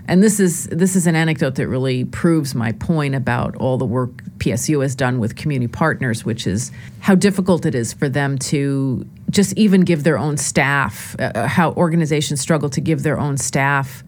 and 0.08 0.24
this 0.24 0.40
is 0.40 0.68
this 0.68 0.96
is 0.96 1.08
an 1.08 1.16
anecdote 1.16 1.56
that 1.56 1.68
really 1.68 2.06
proves 2.06 2.56
my 2.56 2.72
point 2.74 3.16
about 3.16 3.56
all 3.58 3.78
the 3.78 3.86
work 3.86 4.24
PSU 4.38 4.82
has 4.82 4.96
done 4.96 5.20
with 5.20 5.36
community 5.36 5.72
partners, 5.72 6.24
which 6.24 6.48
is 6.48 6.72
how 7.00 7.16
difficult 7.16 7.66
it 7.66 7.76
is 7.76 7.94
for 7.94 8.08
them 8.08 8.38
to 8.38 9.06
just 9.30 9.58
even 9.58 9.82
give 9.82 10.04
their 10.04 10.18
own 10.18 10.38
staff, 10.38 11.16
uh, 11.20 11.32
uh 11.36 11.48
how 11.48 11.72
organizations 11.74 12.40
struggle 12.40 12.70
to 12.70 12.82
give 12.82 13.04
their 13.04 13.20
own 13.20 13.38
staff 13.38 14.04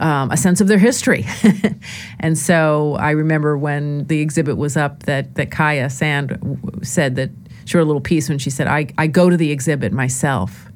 um, 0.00 0.30
a 0.30 0.36
sense 0.36 0.60
of 0.60 0.68
their 0.68 0.78
history. 0.78 1.26
and 2.20 2.38
so 2.38 2.94
I 2.94 3.10
remember 3.10 3.56
when 3.56 4.06
the 4.06 4.20
exhibit 4.20 4.56
was 4.56 4.76
up 4.76 5.04
that 5.04 5.34
that 5.34 5.50
Kaia 5.50 5.90
Sand 5.90 6.80
said 6.82 7.16
that 7.16 7.30
she 7.64 7.76
wrote 7.76 7.84
a 7.84 7.86
little 7.86 8.00
piece 8.00 8.28
when 8.28 8.38
she 8.38 8.50
said, 8.50 8.66
I, 8.66 8.88
I 8.98 9.06
go 9.06 9.30
to 9.30 9.36
the 9.36 9.50
exhibit 9.50 9.92
myself 9.92 10.70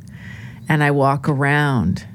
and 0.68 0.82
I 0.82 0.90
walk 0.90 1.28
around 1.28 2.06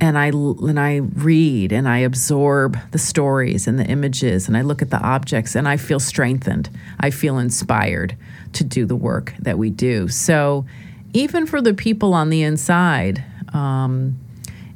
and 0.00 0.16
I 0.16 0.28
and 0.28 0.80
I 0.80 0.96
read 0.96 1.72
and 1.72 1.88
I 1.88 1.98
absorb 1.98 2.78
the 2.90 2.98
stories 2.98 3.66
and 3.66 3.78
the 3.78 3.84
images 3.84 4.48
and 4.48 4.56
I 4.56 4.62
look 4.62 4.82
at 4.82 4.90
the 4.90 5.00
objects 5.00 5.54
and 5.54 5.68
I 5.68 5.76
feel 5.76 6.00
strengthened. 6.00 6.70
I 6.98 7.10
feel 7.10 7.38
inspired 7.38 8.16
to 8.54 8.64
do 8.64 8.86
the 8.86 8.96
work 8.96 9.34
that 9.38 9.58
we 9.58 9.70
do. 9.70 10.08
So 10.08 10.64
even 11.12 11.46
for 11.46 11.60
the 11.60 11.74
people 11.74 12.14
on 12.14 12.30
the 12.30 12.42
inside, 12.42 13.22
um, 13.52 14.18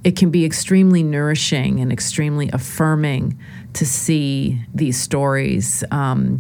it 0.03 0.17
can 0.17 0.31
be 0.31 0.45
extremely 0.45 1.03
nourishing 1.03 1.81
and 1.81 1.91
extremely 1.91 2.51
affirming 2.53 3.39
to 3.73 3.87
see 3.87 4.61
these 4.75 5.01
stories. 5.01 5.83
Um, 5.91 6.39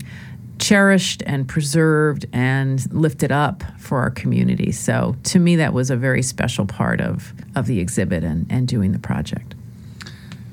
cherished 0.59 1.23
and 1.27 1.49
preserved 1.49 2.27
and 2.33 2.93
lifted 2.93 3.33
up 3.33 3.63
for 3.79 3.99
our 3.99 4.11
community. 4.11 4.73
So 4.73 5.17
to 5.25 5.39
me, 5.39 5.57
that 5.57 5.73
was 5.73 5.91
a 5.91 5.97
very 5.97 6.23
special 6.23 6.67
part 6.67 7.01
of, 7.01 7.33
of 7.55 7.67
the 7.67 7.81
exhibit 7.81 8.25
and, 8.25 8.47
and 8.51 8.67
doing 8.69 8.93
the 8.93 8.99
project. 8.99 9.55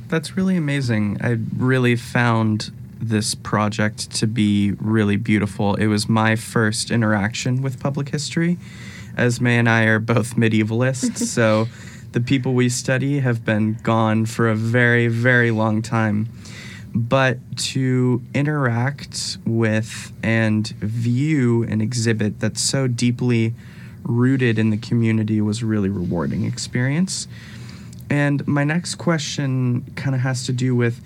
That's 0.08 0.36
really 0.36 0.58
amazing. 0.58 1.20
I 1.22 1.38
really 1.56 1.96
found 1.96 2.72
this 3.00 3.34
project 3.34 4.12
to 4.18 4.28
be 4.28 4.74
really 4.80 5.18
beautiful. 5.18 5.76
It 5.76 5.88
was 5.88 6.08
my 6.08 6.36
first 6.36 6.92
interaction 6.92 7.62
with 7.62 7.80
public 7.80 8.10
history. 8.10 8.58
Esme 9.18 9.48
and 9.48 9.70
I 9.70 9.84
are 9.86 10.00
both 10.00 10.36
medievalists, 10.36 11.18
so 11.28 11.68
the 12.12 12.22
people 12.22 12.54
we 12.54 12.70
study 12.70 13.20
have 13.20 13.46
been 13.46 13.78
gone 13.84 14.26
for 14.26 14.50
a 14.50 14.56
very, 14.56 15.08
very 15.08 15.52
long 15.52 15.82
time 15.82 16.30
but 16.94 17.38
to 17.58 18.22
interact 18.34 19.38
with 19.46 20.12
and 20.24 20.68
view 20.68 21.64
an 21.64 21.82
exhibit 21.82 22.40
that's 22.40 22.62
so 22.62 22.88
deeply 22.88 23.54
rooted 24.04 24.60
in 24.60 24.70
the 24.70 24.78
community 24.78 25.40
was 25.42 25.62
a 25.62 25.66
really 25.66 25.90
rewarding 25.90 26.46
experience. 26.46 27.28
And 28.10 28.46
my 28.48 28.64
next 28.64 28.96
question 28.96 29.86
kind 29.96 30.16
of 30.16 30.22
has 30.22 30.46
to 30.48 30.52
do 30.52 30.76
with 30.76 31.02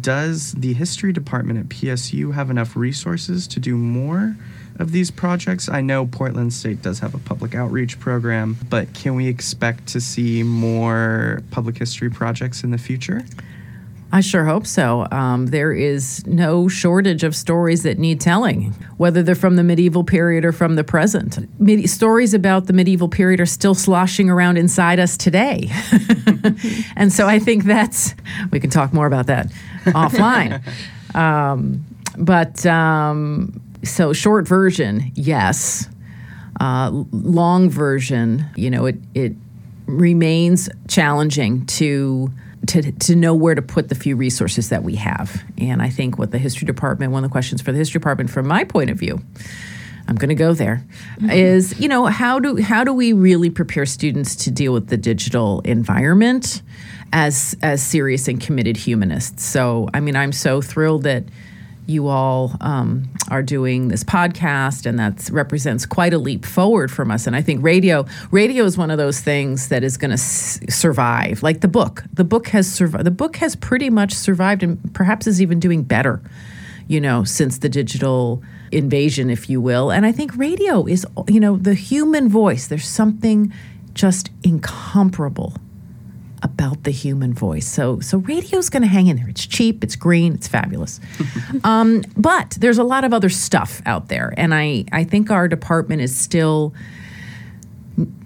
does 0.00 0.52
the 0.52 0.72
history 0.72 1.12
department 1.12 1.58
at 1.58 1.68
PSU 1.68 2.32
have 2.32 2.48
enough 2.48 2.76
resources 2.76 3.46
to 3.48 3.60
do 3.60 3.76
more 3.76 4.36
of 4.78 4.92
these 4.92 5.10
projects? 5.10 5.68
I 5.68 5.80
know 5.80 6.06
Portland 6.06 6.52
State 6.52 6.80
does 6.82 7.00
have 7.00 7.14
a 7.14 7.18
public 7.18 7.54
outreach 7.54 8.00
program, 8.00 8.56
but 8.70 8.92
can 8.94 9.14
we 9.14 9.28
expect 9.28 9.88
to 9.88 10.00
see 10.00 10.42
more 10.42 11.42
public 11.50 11.78
history 11.78 12.10
projects 12.10 12.64
in 12.64 12.70
the 12.70 12.78
future? 12.78 13.24
I 14.14 14.20
sure 14.20 14.44
hope 14.44 14.64
so. 14.64 15.08
Um, 15.10 15.46
there 15.46 15.72
is 15.72 16.24
no 16.24 16.68
shortage 16.68 17.24
of 17.24 17.34
stories 17.34 17.82
that 17.82 17.98
need 17.98 18.20
telling, 18.20 18.70
whether 18.96 19.24
they're 19.24 19.34
from 19.34 19.56
the 19.56 19.64
medieval 19.64 20.04
period 20.04 20.44
or 20.44 20.52
from 20.52 20.76
the 20.76 20.84
present. 20.84 21.36
Medi- 21.60 21.88
stories 21.88 22.32
about 22.32 22.68
the 22.68 22.72
medieval 22.72 23.08
period 23.08 23.40
are 23.40 23.46
still 23.46 23.74
sloshing 23.74 24.30
around 24.30 24.56
inside 24.56 25.00
us 25.00 25.16
today. 25.16 25.68
and 26.96 27.12
so 27.12 27.26
I 27.26 27.40
think 27.40 27.64
that's, 27.64 28.14
we 28.52 28.60
can 28.60 28.70
talk 28.70 28.92
more 28.92 29.08
about 29.08 29.26
that 29.26 29.48
offline. 29.86 30.62
Um, 31.16 31.84
but 32.16 32.64
um, 32.66 33.60
so, 33.82 34.12
short 34.12 34.46
version, 34.46 35.10
yes. 35.16 35.88
Uh, 36.60 36.88
long 37.10 37.68
version, 37.68 38.44
you 38.54 38.70
know, 38.70 38.86
it, 38.86 38.94
it 39.16 39.32
remains 39.86 40.68
challenging 40.86 41.66
to 41.66 42.30
to, 42.66 42.92
to 42.92 43.16
know 43.16 43.34
where 43.34 43.54
to 43.54 43.62
put 43.62 43.88
the 43.88 43.94
few 43.94 44.16
resources 44.16 44.68
that 44.68 44.82
we 44.82 44.96
have. 44.96 45.42
And 45.58 45.82
I 45.82 45.90
think 45.90 46.18
what 46.18 46.30
the 46.30 46.38
history 46.38 46.66
department, 46.66 47.12
one 47.12 47.24
of 47.24 47.30
the 47.30 47.32
questions 47.32 47.62
for 47.62 47.72
the 47.72 47.78
history 47.78 47.98
department, 47.98 48.30
from 48.30 48.46
my 48.46 48.64
point 48.64 48.90
of 48.90 48.98
view, 48.98 49.20
I'm 50.06 50.16
going 50.16 50.28
to 50.28 50.34
go 50.34 50.52
there, 50.52 50.84
mm-hmm. 51.16 51.30
is 51.30 51.80
you 51.80 51.88
know 51.88 52.04
how 52.06 52.38
do 52.38 52.60
how 52.60 52.84
do 52.84 52.92
we 52.92 53.12
really 53.12 53.48
prepare 53.48 53.86
students 53.86 54.36
to 54.44 54.50
deal 54.50 54.72
with 54.72 54.88
the 54.88 54.98
digital 54.98 55.60
environment 55.62 56.60
as 57.12 57.56
as 57.62 57.82
serious 57.82 58.28
and 58.28 58.40
committed 58.40 58.76
humanists? 58.76 59.44
So 59.44 59.88
I 59.94 60.00
mean, 60.00 60.14
I'm 60.14 60.32
so 60.32 60.60
thrilled 60.60 61.04
that 61.04 61.24
you 61.86 62.08
all 62.08 62.56
um, 62.60 63.08
are 63.30 63.42
doing 63.42 63.88
this 63.88 64.04
podcast, 64.04 64.86
and 64.86 64.98
that 64.98 65.28
represents 65.30 65.86
quite 65.86 66.14
a 66.14 66.18
leap 66.18 66.44
forward 66.44 66.90
from 66.90 67.10
us. 67.10 67.26
And 67.26 67.36
I 67.36 67.42
think 67.42 67.62
radio, 67.62 68.06
radio 68.30 68.64
is 68.64 68.78
one 68.78 68.90
of 68.90 68.98
those 68.98 69.20
things 69.20 69.68
that 69.68 69.84
is 69.84 69.96
going 69.96 70.10
to 70.10 70.14
s- 70.14 70.60
survive. 70.68 71.42
Like 71.42 71.60
the 71.60 71.68
book, 71.68 72.04
the 72.12 72.24
book 72.24 72.48
has 72.48 72.70
survived. 72.70 73.04
The 73.04 73.10
book 73.10 73.36
has 73.36 73.56
pretty 73.56 73.90
much 73.90 74.14
survived, 74.14 74.62
and 74.62 74.94
perhaps 74.94 75.26
is 75.26 75.42
even 75.42 75.60
doing 75.60 75.82
better. 75.82 76.22
You 76.86 77.00
know, 77.00 77.24
since 77.24 77.58
the 77.58 77.68
digital 77.68 78.42
invasion, 78.70 79.30
if 79.30 79.48
you 79.48 79.60
will. 79.60 79.90
And 79.90 80.04
I 80.04 80.12
think 80.12 80.36
radio 80.36 80.86
is, 80.86 81.06
you 81.28 81.40
know, 81.40 81.56
the 81.56 81.74
human 81.74 82.28
voice. 82.28 82.66
There's 82.66 82.86
something 82.86 83.52
just 83.94 84.30
incomparable 84.42 85.54
about 86.44 86.84
the 86.84 86.90
human 86.90 87.32
voice. 87.32 87.66
So 87.66 87.98
so 88.00 88.18
radio's 88.18 88.68
going 88.68 88.82
to 88.82 88.88
hang 88.88 89.08
in 89.08 89.16
there. 89.16 89.28
It's 89.28 89.46
cheap, 89.46 89.82
it's 89.82 89.96
green, 89.96 90.34
it's 90.34 90.46
fabulous. 90.46 91.00
um, 91.64 92.04
but 92.16 92.50
there's 92.60 92.78
a 92.78 92.84
lot 92.84 93.02
of 93.02 93.12
other 93.12 93.30
stuff 93.30 93.82
out 93.86 94.08
there, 94.08 94.32
and 94.36 94.54
I 94.54 94.84
I 94.92 95.02
think 95.02 95.30
our 95.30 95.48
department 95.48 96.02
is 96.02 96.16
still 96.16 96.74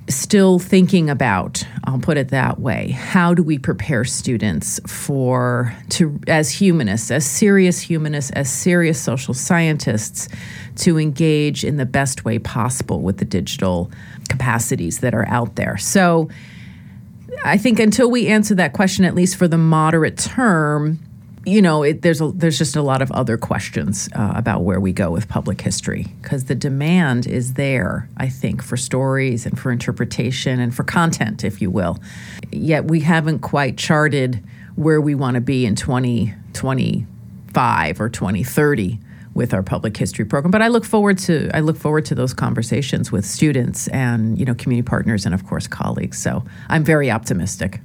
still 0.08 0.58
thinking 0.58 1.10
about 1.10 1.62
i'll 1.84 1.98
put 1.98 2.16
it 2.16 2.28
that 2.28 2.58
way 2.58 2.88
how 2.92 3.34
do 3.34 3.42
we 3.42 3.58
prepare 3.58 4.06
students 4.06 4.80
for 4.86 5.76
to 5.90 6.18
as 6.26 6.50
humanists 6.50 7.10
as 7.10 7.26
serious 7.26 7.78
humanists 7.78 8.30
as 8.30 8.50
serious 8.50 8.98
social 8.98 9.34
scientists 9.34 10.26
to 10.76 10.98
engage 10.98 11.62
in 11.62 11.76
the 11.76 11.84
best 11.84 12.24
way 12.24 12.38
possible 12.38 13.02
with 13.02 13.18
the 13.18 13.24
digital 13.26 13.90
capacities 14.30 15.00
that 15.00 15.14
are 15.14 15.28
out 15.28 15.56
there 15.56 15.76
so 15.76 16.26
I 17.44 17.56
think 17.56 17.78
until 17.78 18.10
we 18.10 18.28
answer 18.28 18.54
that 18.56 18.72
question, 18.72 19.04
at 19.04 19.14
least 19.14 19.36
for 19.36 19.48
the 19.48 19.58
moderate 19.58 20.18
term, 20.18 20.98
you 21.44 21.62
know, 21.62 21.82
it, 21.82 22.02
there's 22.02 22.20
a, 22.20 22.30
there's 22.32 22.58
just 22.58 22.76
a 22.76 22.82
lot 22.82 23.00
of 23.00 23.10
other 23.12 23.38
questions 23.38 24.08
uh, 24.14 24.32
about 24.36 24.64
where 24.64 24.80
we 24.80 24.92
go 24.92 25.10
with 25.10 25.28
public 25.28 25.60
history 25.60 26.06
because 26.20 26.44
the 26.44 26.54
demand 26.54 27.26
is 27.26 27.54
there. 27.54 28.08
I 28.16 28.28
think 28.28 28.62
for 28.62 28.76
stories 28.76 29.46
and 29.46 29.58
for 29.58 29.72
interpretation 29.72 30.60
and 30.60 30.74
for 30.74 30.84
content, 30.84 31.44
if 31.44 31.62
you 31.62 31.70
will. 31.70 31.98
Yet 32.50 32.84
we 32.84 33.00
haven't 33.00 33.38
quite 33.38 33.78
charted 33.78 34.44
where 34.76 35.00
we 35.00 35.14
want 35.14 35.36
to 35.36 35.40
be 35.40 35.64
in 35.64 35.74
2025 35.74 38.00
or 38.00 38.08
2030 38.08 38.98
with 39.38 39.54
our 39.54 39.62
public 39.62 39.96
history 39.96 40.24
program. 40.24 40.50
But 40.50 40.62
I 40.62 40.68
look 40.68 40.84
forward 40.84 41.16
to 41.20 41.48
I 41.54 41.60
look 41.60 41.76
forward 41.76 42.04
to 42.06 42.14
those 42.14 42.34
conversations 42.34 43.12
with 43.12 43.24
students 43.24 43.88
and 43.88 44.36
you 44.36 44.44
know 44.44 44.54
community 44.54 44.86
partners 44.86 45.24
and 45.24 45.34
of 45.34 45.46
course 45.46 45.66
colleagues. 45.68 46.18
So 46.18 46.44
I'm 46.68 46.84
very 46.84 47.10
optimistic. 47.10 47.80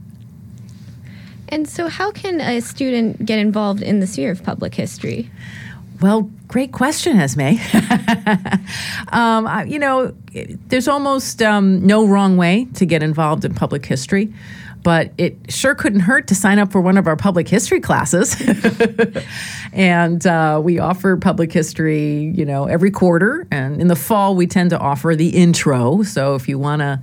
And 1.49 1.69
so, 1.69 1.87
how 1.87 2.11
can 2.11 2.41
a 2.41 2.59
student 2.61 3.23
get 3.23 3.37
involved 3.37 3.83
in 3.83 3.99
the 3.99 4.07
sphere 4.07 4.31
of 4.31 4.43
public 4.43 4.73
history? 4.73 5.29
Well, 6.01 6.23
great 6.47 6.71
question, 6.71 7.17
Esme. 7.17 7.59
um, 9.13 9.67
you 9.67 9.77
know, 9.77 10.13
there's 10.67 10.87
almost 10.87 11.43
um, 11.43 11.85
no 11.85 12.07
wrong 12.07 12.35
way 12.35 12.67
to 12.73 12.85
get 12.85 13.03
involved 13.03 13.45
in 13.45 13.53
public 13.53 13.85
history 13.85 14.33
but 14.83 15.11
it 15.17 15.51
sure 15.51 15.73
couldn't 15.73 16.01
hurt 16.01 16.27
to 16.27 16.35
sign 16.35 16.59
up 16.59 16.71
for 16.71 16.81
one 16.81 16.97
of 16.97 17.07
our 17.07 17.15
public 17.15 17.47
history 17.47 17.79
classes. 17.79 18.35
and 19.73 20.25
uh, 20.27 20.59
we 20.63 20.77
offer 20.79 21.15
public 21.17 21.51
history, 21.51 22.33
you 22.35 22.45
know, 22.45 22.65
every 22.65 22.91
quarter. 22.91 23.47
And 23.49 23.81
in 23.81 23.87
the 23.87 23.95
fall, 23.95 24.35
we 24.35 24.45
tend 24.45 24.71
to 24.71 24.79
offer 24.79 25.15
the 25.15 25.29
intro. 25.29 26.03
So 26.03 26.35
if 26.35 26.49
you 26.49 26.59
want 26.59 26.81
to 26.81 27.01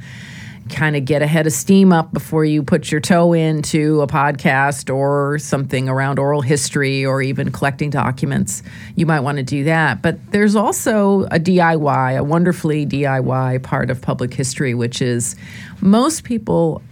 kind 0.71 0.97
of 0.97 1.05
get 1.05 1.21
ahead 1.21 1.47
of 1.47 1.53
steam 1.53 1.93
up 1.93 2.13
before 2.13 2.45
you 2.45 2.63
put 2.63 2.91
your 2.91 3.01
toe 3.01 3.33
into 3.33 4.01
a 4.01 4.07
podcast 4.07 4.95
or 4.95 5.39
something 5.39 5.89
around 5.89 6.19
oral 6.19 6.41
history 6.41 7.05
or 7.05 7.21
even 7.21 7.51
collecting 7.51 7.91
documents, 7.91 8.63
you 8.95 9.05
might 9.05 9.21
want 9.21 9.39
to 9.39 9.43
do 9.43 9.65
that. 9.65 10.01
But 10.01 10.31
there's 10.31 10.57
also 10.57 11.25
a 11.25 11.41
DIY, 11.41 12.19
a 12.19 12.23
wonderfully 12.23 12.87
DIY 12.87 13.63
part 13.63 13.91
of 13.91 14.01
public 14.01 14.33
history, 14.33 14.75
which 14.75 15.03
is 15.03 15.35
most 15.81 16.25
people 16.25 16.83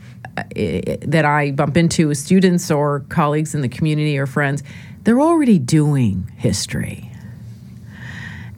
that 0.53 1.25
I 1.25 1.53
bump 1.53 1.77
into 1.77 2.15
students 2.15 2.71
or 2.71 3.01
colleagues 3.09 3.55
in 3.55 3.61
the 3.61 3.69
community 3.69 4.19
or 4.19 4.27
friends, 4.27 4.63
they're 5.05 5.21
already 5.21 5.59
doing 5.59 6.31
history. 6.37 7.11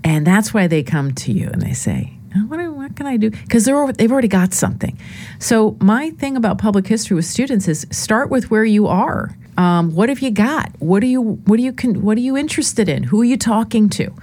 And 0.03 0.27
that's 0.27 0.55
why 0.55 0.67
they 0.67 0.83
come 0.83 1.13
to 1.15 1.33
you 1.33 1.49
and 1.49 1.61
they 1.61 1.75
say, 1.75 2.15
what, 2.47 2.61
what 2.73 2.97
can 2.97 3.07
I 3.07 3.17
do? 3.17 3.31
Because 3.31 3.65
they're 3.65 3.93
they've 3.93 4.11
already 4.11 4.29
got 4.29 4.55
something. 4.55 4.99
So 5.39 5.77
my 5.81 6.11
thing 6.11 6.37
about 6.37 6.59
public 6.59 6.87
history 6.87 7.17
with 7.17 7.25
students 7.25 7.69
is 7.69 7.87
start 7.91 8.31
with 8.31 8.51
where 8.51 8.65
you 8.65 8.87
are. 8.87 9.37
Um, 9.57 9.95
what 9.95 10.09
have 10.09 10.21
you 10.21 10.31
got? 10.31 10.71
What 10.79 11.03
are 11.03 11.07
you 11.07 11.23
what 11.23 11.59
are 11.59 11.63
you 11.63 11.73
what 11.73 12.17
are 12.17 12.21
you 12.21 12.37
interested 12.37 12.89
in? 12.89 13.03
Who 13.05 13.21
are 13.21 13.25
you 13.25 13.37
talking 13.37 13.89
to? 13.91 14.15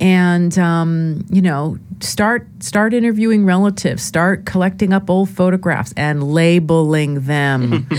And 0.00 0.56
um, 0.58 1.24
you 1.30 1.42
know 1.42 1.78
start 2.00 2.46
start 2.60 2.94
interviewing 2.94 3.44
relatives. 3.44 4.02
Start 4.02 4.44
collecting 4.44 4.92
up 4.92 5.10
old 5.10 5.30
photographs 5.30 5.92
and 5.96 6.22
labeling 6.32 7.22
them. 7.22 7.88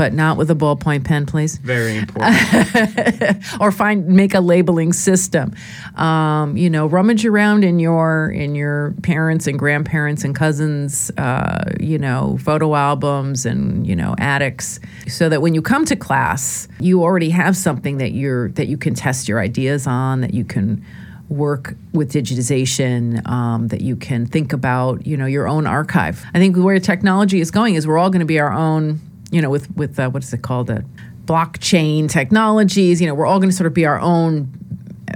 But 0.00 0.14
not 0.14 0.38
with 0.38 0.50
a 0.50 0.54
ballpoint 0.54 1.04
pen 1.04 1.26
please. 1.26 1.58
Very 1.58 1.98
important. 1.98 3.44
or 3.60 3.70
find 3.70 4.06
make 4.08 4.32
a 4.32 4.40
labeling 4.40 4.94
system. 4.94 5.54
Um, 5.96 6.56
you 6.56 6.70
know 6.70 6.86
rummage 6.86 7.26
around 7.26 7.64
in 7.64 7.78
your 7.78 8.30
in 8.30 8.54
your 8.54 8.94
parents 9.02 9.46
and 9.46 9.58
grandparents 9.58 10.24
and 10.24 10.34
cousins 10.34 11.10
uh, 11.18 11.72
you 11.78 11.98
know 11.98 12.38
photo 12.40 12.74
albums 12.74 13.44
and 13.44 13.86
you 13.86 13.94
know 13.94 14.14
attics. 14.16 14.80
So 15.06 15.28
that 15.28 15.42
when 15.42 15.52
you 15.52 15.60
come 15.60 15.84
to 15.84 15.96
class 15.96 16.66
you 16.78 17.02
already 17.02 17.28
have 17.28 17.54
something 17.54 17.98
that 17.98 18.12
you're 18.12 18.48
that 18.52 18.68
you 18.68 18.78
can 18.78 18.94
test 18.94 19.28
your 19.28 19.38
ideas 19.38 19.86
on 19.86 20.22
that 20.22 20.32
you 20.32 20.46
can 20.46 20.82
work 21.30 21.76
with 21.92 22.12
digitization 22.12 23.26
um, 23.26 23.68
that 23.68 23.80
you 23.80 23.94
can 23.96 24.26
think 24.26 24.52
about 24.52 25.06
you 25.06 25.16
know 25.16 25.26
your 25.26 25.48
own 25.48 25.66
archive. 25.66 26.24
I 26.34 26.38
think 26.38 26.56
where 26.56 26.78
technology 26.80 27.40
is 27.40 27.50
going 27.50 27.76
is 27.76 27.86
we're 27.86 27.98
all 27.98 28.10
going 28.10 28.20
to 28.20 28.26
be 28.26 28.40
our 28.40 28.52
own 28.52 29.00
you 29.30 29.40
know 29.40 29.48
with 29.48 29.74
with 29.76 29.98
uh, 29.98 30.10
what 30.10 30.22
is 30.22 30.32
it 30.34 30.42
called? 30.42 30.70
Uh, 30.70 30.80
blockchain 31.24 32.10
technologies 32.10 33.00
you 33.00 33.06
know 33.06 33.14
we're 33.14 33.26
all 33.26 33.38
going 33.38 33.48
to 33.50 33.54
sort 33.54 33.68
of 33.68 33.74
be 33.74 33.86
our 33.86 34.00
own 34.00 34.50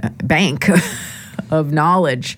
uh, 0.01 0.09
bank 0.23 0.67
of 1.51 1.71
knowledge. 1.71 2.37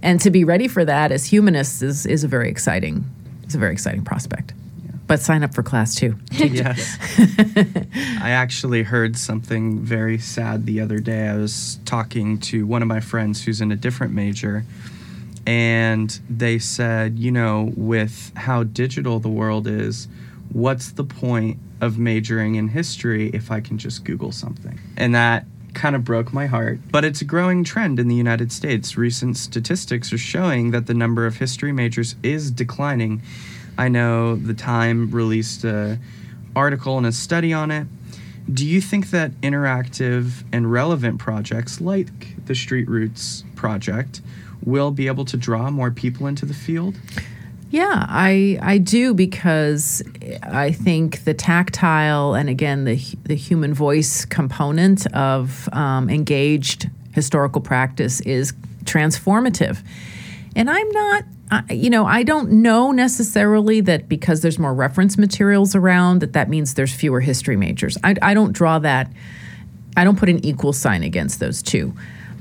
And 0.00 0.20
to 0.20 0.30
be 0.30 0.44
ready 0.44 0.68
for 0.68 0.84
that 0.84 1.10
as 1.10 1.26
humanists 1.26 1.82
is, 1.82 2.06
is 2.06 2.24
a 2.24 2.28
very 2.28 2.48
exciting 2.48 3.04
it's 3.42 3.54
a 3.54 3.58
very 3.58 3.72
exciting 3.72 4.04
prospect 4.04 4.52
but 5.08 5.20
sign 5.20 5.42
up 5.42 5.54
for 5.54 5.62
class 5.62 5.94
too 5.94 6.16
yes. 6.30 6.96
I 8.20 8.30
actually 8.30 8.84
heard 8.84 9.16
something 9.16 9.80
very 9.80 10.18
sad 10.18 10.66
the 10.66 10.80
other 10.80 10.98
day. 10.98 11.28
I 11.28 11.36
was 11.36 11.80
talking 11.84 12.38
to 12.40 12.66
one 12.66 12.82
of 12.82 12.88
my 12.88 13.00
friends 13.00 13.44
who's 13.44 13.60
in 13.60 13.72
a 13.72 13.76
different 13.76 14.12
major, 14.12 14.64
and 15.46 16.18
they 16.28 16.58
said, 16.58 17.18
you 17.18 17.32
know, 17.32 17.72
with 17.76 18.32
how 18.36 18.62
digital 18.62 19.18
the 19.18 19.28
world 19.28 19.66
is, 19.66 20.06
what's 20.52 20.92
the 20.92 21.04
point 21.04 21.58
of 21.80 21.98
majoring 21.98 22.56
in 22.56 22.68
history 22.68 23.30
if 23.30 23.50
I 23.50 23.60
can 23.60 23.78
just 23.78 24.04
Google 24.04 24.30
something? 24.30 24.78
And 24.96 25.14
that 25.14 25.46
kind 25.74 25.94
of 25.96 26.04
broke 26.04 26.32
my 26.32 26.46
heart. 26.46 26.80
But 26.90 27.04
it's 27.04 27.20
a 27.20 27.24
growing 27.24 27.64
trend 27.64 27.98
in 27.98 28.08
the 28.08 28.14
United 28.14 28.52
States. 28.52 28.96
Recent 28.96 29.36
statistics 29.36 30.12
are 30.12 30.18
showing 30.18 30.70
that 30.72 30.86
the 30.86 30.94
number 30.94 31.26
of 31.26 31.36
history 31.36 31.72
majors 31.72 32.16
is 32.22 32.50
declining. 32.50 33.22
I 33.78 33.88
know 33.88 34.34
the 34.34 34.54
Time 34.54 35.10
released 35.10 35.64
a 35.64 35.98
article 36.54 36.98
and 36.98 37.06
a 37.06 37.12
study 37.12 37.52
on 37.52 37.70
it. 37.70 37.86
Do 38.52 38.66
you 38.66 38.80
think 38.80 39.10
that 39.10 39.30
interactive 39.40 40.42
and 40.52 40.70
relevant 40.70 41.18
projects 41.18 41.80
like 41.80 42.44
the 42.46 42.54
Street 42.54 42.88
Roots 42.88 43.44
project 43.54 44.20
will 44.64 44.90
be 44.90 45.06
able 45.06 45.24
to 45.26 45.36
draw 45.36 45.70
more 45.70 45.90
people 45.90 46.26
into 46.26 46.44
the 46.44 46.54
field? 46.54 46.98
Yeah, 47.70 48.06
I 48.08 48.58
I 48.62 48.78
do 48.78 49.12
because 49.12 50.02
I 50.42 50.72
think 50.72 51.24
the 51.24 51.34
tactile 51.34 52.34
and 52.34 52.48
again 52.48 52.84
the 52.84 52.96
the 53.24 53.34
human 53.34 53.74
voice 53.74 54.24
component 54.24 55.06
of 55.14 55.68
um, 55.72 56.08
engaged 56.08 56.88
historical 57.12 57.60
practice 57.60 58.20
is 58.22 58.54
transformative, 58.84 59.82
and 60.56 60.70
I'm 60.70 60.90
not. 60.90 61.24
You 61.70 61.88
know, 61.90 62.04
I 62.04 62.24
don't 62.24 62.50
know 62.62 62.90
necessarily 62.92 63.80
that 63.82 64.08
because 64.08 64.42
there's 64.42 64.58
more 64.58 64.74
reference 64.74 65.16
materials 65.16 65.74
around 65.74 66.20
that 66.20 66.34
that 66.34 66.48
means 66.48 66.74
there's 66.74 66.92
fewer 66.92 67.20
history 67.20 67.56
majors. 67.56 67.96
I, 68.04 68.14
I 68.20 68.34
don't 68.34 68.52
draw 68.52 68.78
that. 68.80 69.10
I 69.96 70.04
don't 70.04 70.18
put 70.18 70.28
an 70.28 70.44
equal 70.44 70.72
sign 70.72 71.02
against 71.02 71.40
those 71.40 71.62
two. 71.62 71.94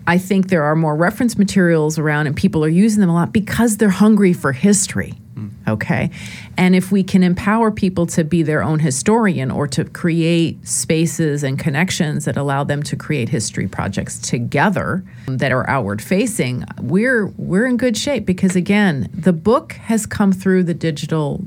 I 0.06 0.18
think 0.18 0.50
there 0.50 0.64
are 0.64 0.76
more 0.76 0.96
reference 0.96 1.38
materials 1.38 1.98
around 1.98 2.28
and 2.28 2.36
people 2.36 2.64
are 2.64 2.70
using 2.70 3.02
them 3.02 3.10
a 3.10 3.14
lot 3.14 3.32
because 3.32 3.78
they're 3.78 3.90
hungry 3.90 4.34
for 4.34 4.52
history. 4.52 5.14
Mm. 5.38 5.52
Okay. 5.68 6.10
And 6.58 6.76
if 6.76 6.92
we 6.92 7.04
can 7.04 7.22
empower 7.22 7.72
people 7.72 8.08
to 8.08 8.24
be 8.24 8.42
their 8.42 8.64
own 8.64 8.80
historian 8.80 9.52
or 9.52 9.68
to 9.68 9.86
create 9.86 10.68
spaces 10.68 11.44
and 11.44 11.60
connections 11.60 12.26
that 12.26 12.38
allow 12.38 12.64
them 12.64 12.82
to 12.84 12.96
create 12.96 13.30
history 13.30 13.68
projects 13.68 14.18
together 14.18 15.04
that 15.28 15.52
are 15.52 15.70
outward 15.70 16.02
facing, 16.02 16.66
we're 16.82 17.28
we're 17.38 17.68
in 17.68 17.78
good 17.78 17.96
shape 17.96 18.26
because 18.26 18.56
again, 18.56 19.10
the 19.14 19.34
book 19.34 19.74
has 19.74 20.06
come 20.06 20.32
through 20.32 20.64
the 20.64 20.74
digital 20.74 21.42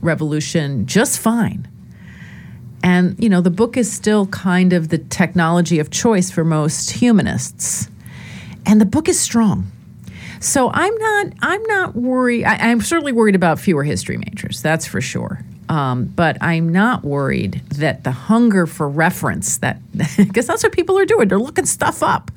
revolution 0.00 0.86
just 0.86 1.20
fine. 1.20 1.68
And 2.82 3.16
you 3.22 3.28
know, 3.28 3.40
the 3.40 3.50
book 3.50 3.76
is 3.76 3.90
still 3.90 4.26
kind 4.26 4.72
of 4.72 4.88
the 4.88 4.98
technology 4.98 5.78
of 5.78 5.90
choice 5.90 6.30
for 6.30 6.44
most 6.44 6.90
humanists. 6.90 7.88
And 8.64 8.80
the 8.80 8.86
book 8.86 9.08
is 9.08 9.20
strong. 9.20 9.70
So 10.40 10.70
I'm 10.72 10.94
not 10.96 11.26
I'm 11.40 11.62
not 11.64 11.96
worried. 11.96 12.44
I, 12.44 12.68
am 12.70 12.80
certainly 12.80 13.12
worried 13.12 13.34
about 13.34 13.58
fewer 13.58 13.84
history 13.84 14.16
majors. 14.16 14.62
That's 14.62 14.86
for 14.86 15.00
sure. 15.00 15.40
Um, 15.68 16.04
but 16.04 16.36
I'm 16.40 16.68
not 16.68 17.04
worried 17.04 17.60
that 17.70 18.04
the 18.04 18.12
hunger 18.12 18.66
for 18.66 18.88
reference 18.88 19.58
that 19.58 19.80
because 20.16 20.46
that's 20.46 20.62
what 20.62 20.72
people 20.72 20.98
are 20.98 21.04
doing. 21.04 21.28
They're 21.28 21.40
looking 21.40 21.66
stuff 21.66 22.02
up 22.02 22.30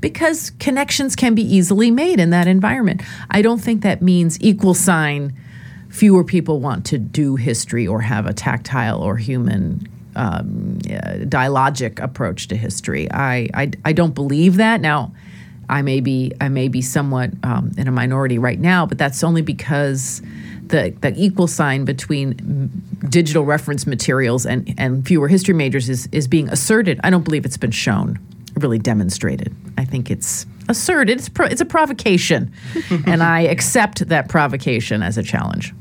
because 0.00 0.50
connections 0.58 1.14
can 1.14 1.34
be 1.34 1.42
easily 1.42 1.90
made 1.90 2.20
in 2.20 2.30
that 2.30 2.46
environment. 2.46 3.02
I 3.30 3.42
don't 3.42 3.58
think 3.60 3.82
that 3.82 4.00
means 4.00 4.40
equal 4.40 4.74
sign. 4.74 5.36
Fewer 5.90 6.22
people 6.22 6.60
want 6.60 6.86
to 6.86 6.98
do 6.98 7.34
history 7.36 7.86
or 7.86 8.00
have 8.00 8.24
a 8.26 8.32
tactile 8.32 9.02
or 9.02 9.16
human 9.16 9.88
um, 10.14 10.78
uh, 10.88 11.24
dialogic 11.26 12.02
approach 12.02 12.48
to 12.48 12.56
history. 12.56 13.10
I, 13.10 13.48
I 13.54 13.70
I 13.84 13.92
don't 13.92 14.14
believe 14.14 14.56
that 14.56 14.80
now. 14.80 15.12
I 15.70 15.82
may 15.82 16.00
be 16.00 16.32
I 16.40 16.48
may 16.48 16.68
be 16.68 16.82
somewhat 16.82 17.30
um, 17.44 17.72
in 17.78 17.86
a 17.86 17.92
minority 17.92 18.38
right 18.38 18.58
now, 18.58 18.84
but 18.84 18.98
that's 18.98 19.22
only 19.22 19.42
because 19.42 20.20
the 20.66 20.94
the 21.00 21.14
equal 21.16 21.46
sign 21.46 21.84
between 21.84 22.70
digital 23.08 23.44
reference 23.44 23.86
materials 23.86 24.44
and 24.44 24.74
and 24.78 25.06
fewer 25.06 25.28
history 25.28 25.54
majors 25.54 25.88
is 25.88 26.08
is 26.12 26.26
being 26.26 26.48
asserted. 26.48 27.00
I 27.04 27.10
don't 27.10 27.24
believe 27.24 27.44
it's 27.44 27.56
been 27.56 27.70
shown, 27.70 28.18
really 28.56 28.78
demonstrated. 28.78 29.54
I 29.78 29.84
think 29.84 30.10
it's 30.10 30.44
asserted. 30.68 31.18
It's 31.18 31.28
pro, 31.28 31.46
it's 31.46 31.60
a 31.60 31.66
provocation, 31.66 32.52
and 33.06 33.22
I 33.22 33.42
accept 33.42 34.08
that 34.08 34.28
provocation 34.28 35.02
as 35.02 35.16
a 35.16 35.22
challenge. 35.22 35.72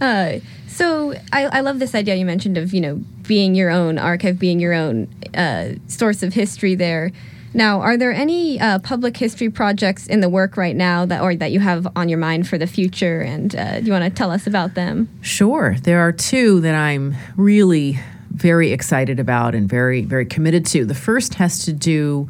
Uh, 0.00 0.38
so 0.68 1.14
I, 1.32 1.44
I 1.46 1.60
love 1.60 1.78
this 1.78 1.94
idea 1.94 2.16
you 2.16 2.26
mentioned 2.26 2.56
of 2.56 2.72
you 2.72 2.80
know 2.80 2.96
being 3.26 3.54
your 3.54 3.70
own 3.70 3.98
archive, 3.98 4.38
being 4.38 4.58
your 4.58 4.72
own 4.72 5.08
uh, 5.34 5.74
source 5.86 6.22
of 6.22 6.32
history 6.32 6.74
there. 6.74 7.12
Now, 7.54 7.80
are 7.80 7.96
there 7.96 8.12
any 8.12 8.60
uh, 8.60 8.78
public 8.80 9.16
history 9.16 9.50
projects 9.50 10.06
in 10.06 10.20
the 10.20 10.28
work 10.28 10.56
right 10.56 10.76
now 10.76 11.06
that 11.06 11.22
or 11.22 11.34
that 11.36 11.52
you 11.52 11.60
have 11.60 11.86
on 11.96 12.08
your 12.08 12.18
mind 12.18 12.48
for 12.48 12.58
the 12.58 12.66
future? 12.66 13.20
And 13.20 13.54
uh, 13.54 13.80
do 13.80 13.86
you 13.86 13.92
want 13.92 14.04
to 14.04 14.10
tell 14.10 14.30
us 14.30 14.46
about 14.46 14.74
them? 14.74 15.08
Sure. 15.22 15.76
There 15.82 16.00
are 16.00 16.12
two 16.12 16.60
that 16.60 16.74
I'm 16.74 17.14
really 17.36 17.98
very 18.30 18.72
excited 18.72 19.18
about 19.18 19.54
and 19.54 19.68
very, 19.68 20.02
very 20.02 20.26
committed 20.26 20.66
to. 20.66 20.84
The 20.84 20.94
first 20.94 21.34
has 21.34 21.64
to 21.64 21.72
do 21.72 22.28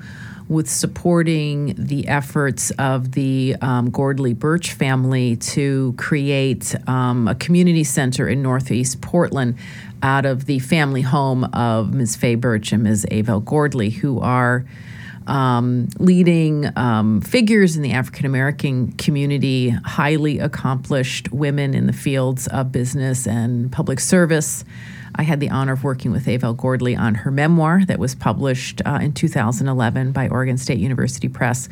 with 0.49 0.71
supporting 0.71 1.75
the 1.77 2.07
efforts 2.07 2.71
of 2.73 3.13
the 3.13 3.57
um, 3.61 3.91
Gordly 3.91 4.33
Birch 4.33 4.73
family 4.73 5.37
to 5.37 5.95
create 5.97 6.75
um, 6.89 7.27
a 7.27 7.35
community 7.35 7.83
center 7.83 8.29
in 8.29 8.43
Northeast 8.43 9.01
Portland 9.01 9.57
out 10.03 10.25
of 10.25 10.47
the 10.47 10.61
family 10.61 11.03
home 11.03 11.45
of 11.53 11.93
Ms. 11.93 12.15
Faye 12.15 12.37
Birch 12.37 12.73
and 12.73 12.85
Ms. 12.85 13.07
Avel 13.11 13.45
Gordly, 13.45 13.91
who 13.91 14.21
are 14.21 14.65
um, 15.27 15.89
leading 15.99 16.71
um, 16.77 17.21
figures 17.21 17.77
in 17.77 17.83
the 17.83 17.93
African 17.93 18.27
American 18.27 18.93
community, 18.93 19.71
highly 19.71 20.39
accomplished 20.39 21.33
women 21.33 21.75
in 21.75 21.87
the 21.87 21.93
fields 21.93 22.47
of 22.49 22.73
business 22.73 23.27
and 23.27 23.71
public 23.71 24.01
service. 24.01 24.65
I 25.17 25.23
had 25.23 25.41
the 25.41 25.51
honor 25.51 25.73
of 25.73 25.83
working 25.83 26.13
with 26.13 26.27
Avel 26.27 26.57
Gordly 26.57 26.95
on 26.95 27.15
her 27.15 27.31
memoir 27.31 27.85
that 27.87 27.99
was 27.99 28.15
published 28.15 28.83
uh, 28.85 28.99
in 29.03 29.13
2011 29.13 30.13
by 30.13 30.29
Oregon 30.29 30.59
State 30.59 30.79
University 30.79 31.29
Press, 31.29 31.69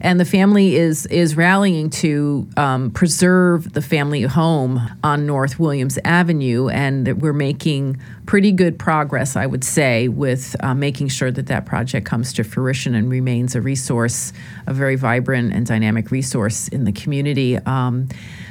and 0.00 0.18
the 0.18 0.24
family 0.24 0.76
is 0.76 1.06
is 1.06 1.36
rallying 1.36 1.90
to 1.90 2.48
um, 2.56 2.90
preserve 2.90 3.72
the 3.72 3.82
family 3.82 4.22
home 4.22 4.80
on 5.04 5.26
North 5.26 5.58
Williams 5.58 5.98
Avenue, 6.04 6.68
and 6.68 7.20
we're 7.20 7.32
making 7.32 8.00
pretty 8.24 8.50
good 8.50 8.78
progress, 8.78 9.36
I 9.36 9.46
would 9.46 9.64
say, 9.64 10.08
with 10.08 10.56
uh, 10.60 10.74
making 10.74 11.08
sure 11.08 11.30
that 11.30 11.46
that 11.46 11.66
project 11.66 12.06
comes 12.06 12.32
to 12.34 12.44
fruition 12.44 12.94
and 12.94 13.08
remains 13.08 13.54
a 13.54 13.60
resource, 13.60 14.32
a 14.66 14.74
very 14.74 14.96
vibrant 14.96 15.52
and 15.52 15.66
dynamic 15.66 16.10
resource 16.10 16.68
in 16.68 16.84
the 16.84 16.92
community. 16.92 17.56
Um, 17.58 18.08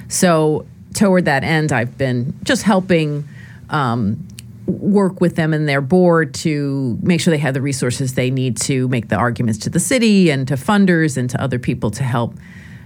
so 0.08 0.66
toward 0.94 1.26
that 1.26 1.44
end, 1.44 1.72
I've 1.72 1.98
been 1.98 2.34
just 2.44 2.64
helping. 2.64 3.28
Um, 3.70 4.28
work 4.68 5.22
with 5.22 5.36
them 5.36 5.54
and 5.54 5.70
their 5.70 5.82
board 5.82 6.34
to 6.34 6.98
make 7.02 7.22
sure 7.22 7.32
they 7.32 7.38
have 7.38 7.54
the 7.54 7.62
resources 7.62 8.16
they 8.16 8.32
need 8.32 8.58
to 8.58 8.88
make 8.88 9.10
the 9.10 9.16
arguments 9.16 9.60
to 9.60 9.70
the 9.70 9.80
city 9.80 10.30
and 10.30 10.48
to 10.48 10.56
funders 10.56 11.18
and 11.18 11.30
to 11.30 11.42
other 11.42 11.60
people 11.60 11.92
to 11.92 12.04
help 12.04 12.34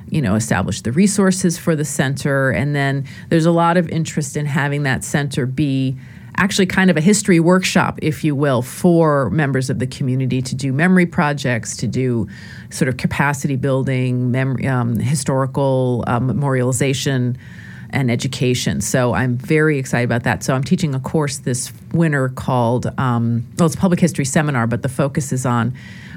you 0.09 0.21
know 0.21 0.35
establish 0.35 0.81
the 0.81 0.91
resources 0.91 1.57
for 1.57 1.75
the 1.75 1.85
center. 1.85 2.51
And 2.51 2.75
then 2.75 3.05
there's 3.29 3.45
a 3.45 3.51
lot 3.51 3.77
of 3.77 3.87
interest 3.89 4.35
in 4.35 4.45
having 4.45 4.83
that 4.83 5.03
center 5.03 5.45
be 5.45 5.97
actually 6.35 6.65
kind 6.65 6.89
of 6.89 6.95
a 6.95 7.01
history 7.01 7.39
workshop, 7.39 7.99
if 8.01 8.23
you 8.23 8.33
will, 8.33 8.61
for 8.61 9.29
members 9.29 9.69
of 9.69 9.79
the 9.79 9.87
community 9.87 10.41
to 10.41 10.55
do 10.55 10.71
memory 10.71 11.05
projects, 11.05 11.75
to 11.77 11.87
do 11.87 12.27
sort 12.69 12.87
of 12.87 12.95
capacity 12.95 13.57
building, 13.57 14.31
memory, 14.31 14.65
um, 14.67 14.97
historical 14.97 16.03
um, 16.07 16.29
memorialization 16.29 17.35
and 17.91 18.11
education. 18.11 18.81
So 18.81 19.13
I'm 19.13 19.37
very 19.37 19.77
excited 19.77 20.05
about 20.05 20.23
that. 20.23 20.43
So 20.43 20.53
I'm 20.53 20.63
teaching 20.63 20.95
a 20.95 20.99
course 20.99 21.39
this 21.39 21.71
winter 21.93 22.29
called, 22.29 22.87
um, 22.97 23.45
well, 23.57 23.65
it's 23.65 23.75
public 23.75 23.99
history 23.99 24.25
seminar, 24.25 24.67
but 24.67 24.81
the 24.81 24.89
focus 24.89 25.31
is 25.31 25.45
on 25.45 25.73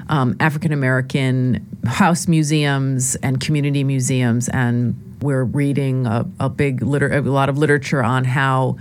um, 0.09 0.37
African 0.41 0.73
American 0.73 1.67
house 1.87 2.29
museums 2.29 3.17
and 3.17 3.41
community 3.41 3.85
museums. 3.85 4.49
And 4.49 4.97
we're 5.23 5.45
reading 5.45 6.07
a, 6.07 6.27
a 6.41 6.49
big 6.49 6.83
liter- 6.83 7.13
a 7.13 7.21
lot 7.21 7.49
of 7.49 7.57
literature 7.59 8.03
on 8.03 8.25
how 8.25 8.77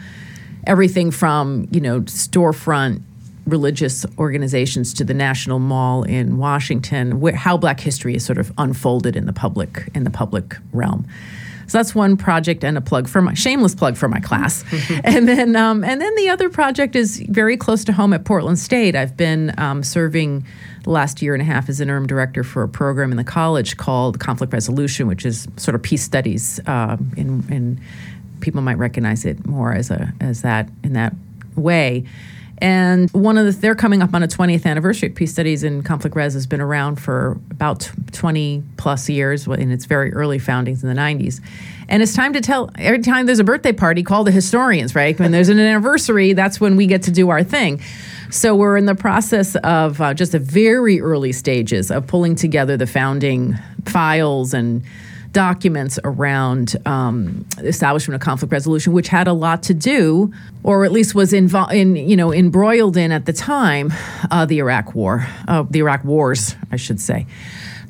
everything 0.68 1.12
from, 1.12 1.68
you 1.72 1.82
know, 1.82 2.02
storefront 2.02 3.02
religious 3.48 4.06
organizations 4.18 4.94
to 4.94 5.04
the 5.04 5.14
National 5.14 5.60
Mall 5.60 6.04
in 6.04 6.38
Washington, 6.38 7.20
where, 7.20 7.36
how 7.36 7.58
Black 7.58 7.80
history 7.80 8.16
is 8.16 8.26
sort 8.26 8.38
of 8.38 8.52
unfolded 8.58 9.16
in 9.16 9.26
the 9.26 9.34
public 9.34 9.90
in 9.96 10.04
the 10.04 10.10
public 10.10 10.56
realm. 10.74 11.08
So 11.72 11.78
that's 11.78 11.96
one 11.96 12.18
project 12.18 12.66
and 12.66 12.78
a 12.78 12.82
plug 12.82 13.08
for 13.08 13.22
my 13.22 13.34
shameless 13.34 13.76
plug 13.76 13.96
for 13.96 14.10
my 14.10 14.20
class, 14.20 14.66
and 15.06 15.26
then 15.26 15.56
um, 15.56 15.86
and 15.86 16.02
then 16.02 16.14
the 16.16 16.28
other 16.28 16.50
project 16.50 16.98
is 16.98 17.22
very 17.30 17.56
close 17.56 17.86
to 17.86 17.94
home 17.94 18.12
at 18.12 18.26
Portland 18.26 18.60
State. 18.60 18.94
I've 18.94 19.16
been 19.16 19.58
um, 19.58 19.82
serving 19.82 20.46
the 20.84 20.90
last 20.90 21.22
year 21.22 21.34
and 21.34 21.42
a 21.42 21.46
half 21.46 21.70
as 21.70 21.80
interim 21.80 22.08
director 22.08 22.44
for 22.44 22.64
a 22.64 22.68
program 22.68 23.12
in 23.12 23.16
the 23.16 23.24
college 23.24 23.78
called 23.78 24.20
Conflict 24.20 24.52
Resolution, 24.52 25.08
which 25.08 25.26
is 25.26 25.48
sort 25.56 25.76
of 25.76 25.82
peace 25.82 26.04
studies. 26.04 26.60
Uh, 26.68 26.98
in, 27.16 27.50
in 27.50 27.80
people 28.42 28.62
might 28.62 28.78
recognize 28.78 29.24
it 29.24 29.48
more 29.48 29.72
as 29.72 29.90
a 29.90 30.14
as 30.20 30.42
that 30.42 30.68
in 30.84 30.92
that 30.92 31.16
way. 31.56 32.04
And 32.62 33.10
one 33.10 33.40
of 33.40 33.46
the, 33.48 33.52
they're 33.52 33.74
coming 33.74 34.04
up 34.04 34.14
on 34.14 34.22
a 34.22 34.28
20th 34.28 34.68
anniversary. 34.68 35.10
Peace 35.10 35.32
Studies 35.32 35.64
in 35.64 35.82
Conflict 35.82 36.16
Res 36.16 36.34
has 36.34 36.46
been 36.46 36.62
around 36.62 36.98
for 36.98 37.40
about 37.50 37.90
20 38.12 38.64
plus 38.78 39.10
years 39.10 39.48
in 39.48 39.72
its 39.72 39.86
very 39.86 40.14
early 40.14 40.38
foundings 40.38 40.84
in 40.84 40.90
the 40.90 40.96
90s. 40.96 41.42
And 41.90 42.04
it's 42.04 42.14
time 42.14 42.34
to 42.34 42.42
tell, 42.42 42.70
every 42.78 43.00
time 43.00 43.26
there's 43.26 43.40
a 43.40 43.44
birthday 43.44 43.74
party, 43.74 44.04
call 44.04 44.24
the 44.24 44.32
historians, 44.32 44.94
right? 44.94 45.20
When 45.20 45.32
there's 45.32 45.50
an 45.50 45.60
anniversary, 45.60 46.34
that's 46.34 46.62
when 46.62 46.76
we 46.76 46.86
get 46.86 47.04
to 47.04 47.12
do 47.12 47.30
our 47.30 47.44
thing. 47.44 47.82
So 48.30 48.56
we're 48.56 48.78
in 48.78 48.86
the 48.86 48.96
process 48.96 49.56
of 49.56 50.00
uh, 50.00 50.14
just 50.14 50.32
the 50.32 50.40
very 50.40 51.02
early 51.02 51.34
stages 51.34 51.90
of 51.90 52.06
pulling 52.06 52.36
together 52.36 52.78
the 52.78 52.88
founding 52.88 53.58
files 53.86 54.54
and 54.54 54.84
documents 55.32 56.00
around 56.04 56.76
um, 56.86 57.46
establishment 57.60 58.16
of 58.16 58.22
conflict 58.22 58.52
resolution, 58.52 58.94
which 58.94 59.08
had 59.08 59.28
a 59.28 59.34
lot 59.34 59.64
to 59.64 59.74
do, 59.74 60.34
or 60.64 60.84
at 60.84 60.92
least 60.92 61.16
was 61.16 61.34
involved 61.34 61.74
in, 61.74 61.96
you 61.96 62.16
know, 62.16 62.34
embroiled 62.34 62.98
in 62.98 63.12
at 63.12 63.26
the 63.26 63.34
time, 63.34 63.94
uh, 64.30 64.46
the 64.46 64.60
Iraq 64.60 64.94
War, 64.94 65.28
uh, 65.48 65.64
the 65.70 65.80
Iraq 65.80 66.04
Wars, 66.04 66.56
I 66.72 66.76
should 66.76 67.00
say. 67.00 67.26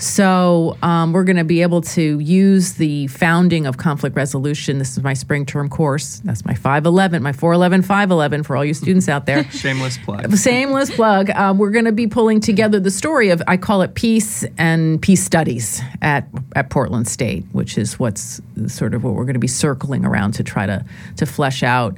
So 0.02 0.78
um, 0.82 1.14
we're 1.14 1.24
going 1.24 1.38
to 1.38 1.44
be 1.44 1.62
able 1.62 1.82
to 1.82 2.18
use 2.18 2.74
the 2.74 3.06
founding 3.08 3.68
of 3.68 3.78
conflict 3.78 4.16
resolution. 4.16 4.80
This 4.80 4.98
is 4.98 5.04
my 5.04 5.14
spring 5.14 5.46
term 5.46 5.70
course. 5.70 6.22
That's 6.26 6.44
my 6.44 6.56
511, 6.56 7.22
my 7.22 7.34
411, 7.34 7.84
511 7.84 8.42
for 8.44 8.58
all 8.58 8.66
you 8.66 8.74
students 8.74 9.08
out 9.08 9.28
there. 9.28 9.44
Shameless 9.52 10.00
plug. 10.00 10.36
Shameless 10.36 10.90
plug. 10.96 11.30
Um, 11.30 11.60
we're 11.60 11.70
going 11.70 11.86
to 11.86 11.92
be 11.92 12.08
pulling 12.08 12.40
together 12.40 12.80
the 12.80 12.90
story 12.90 13.30
of, 13.30 13.44
I 13.48 13.58
call 13.58 13.84
it 13.84 13.94
peace 13.94 14.44
and 14.58 15.00
peace 15.00 15.24
studies 15.24 15.82
at, 16.02 16.28
at 16.56 16.72
Portland 16.72 17.08
State, 17.08 17.46
which 17.52 17.78
is 17.78 18.00
what's 18.00 18.42
sort 18.68 18.96
of 18.96 19.04
what 19.04 19.14
we're 19.14 19.26
going 19.26 19.34
to 19.36 19.40
be 19.40 19.48
circling 19.48 20.04
around 20.04 20.32
to 20.34 20.44
try 20.44 20.66
to, 20.66 20.84
to 21.18 21.28
flesh 21.28 21.62
out 21.62 21.96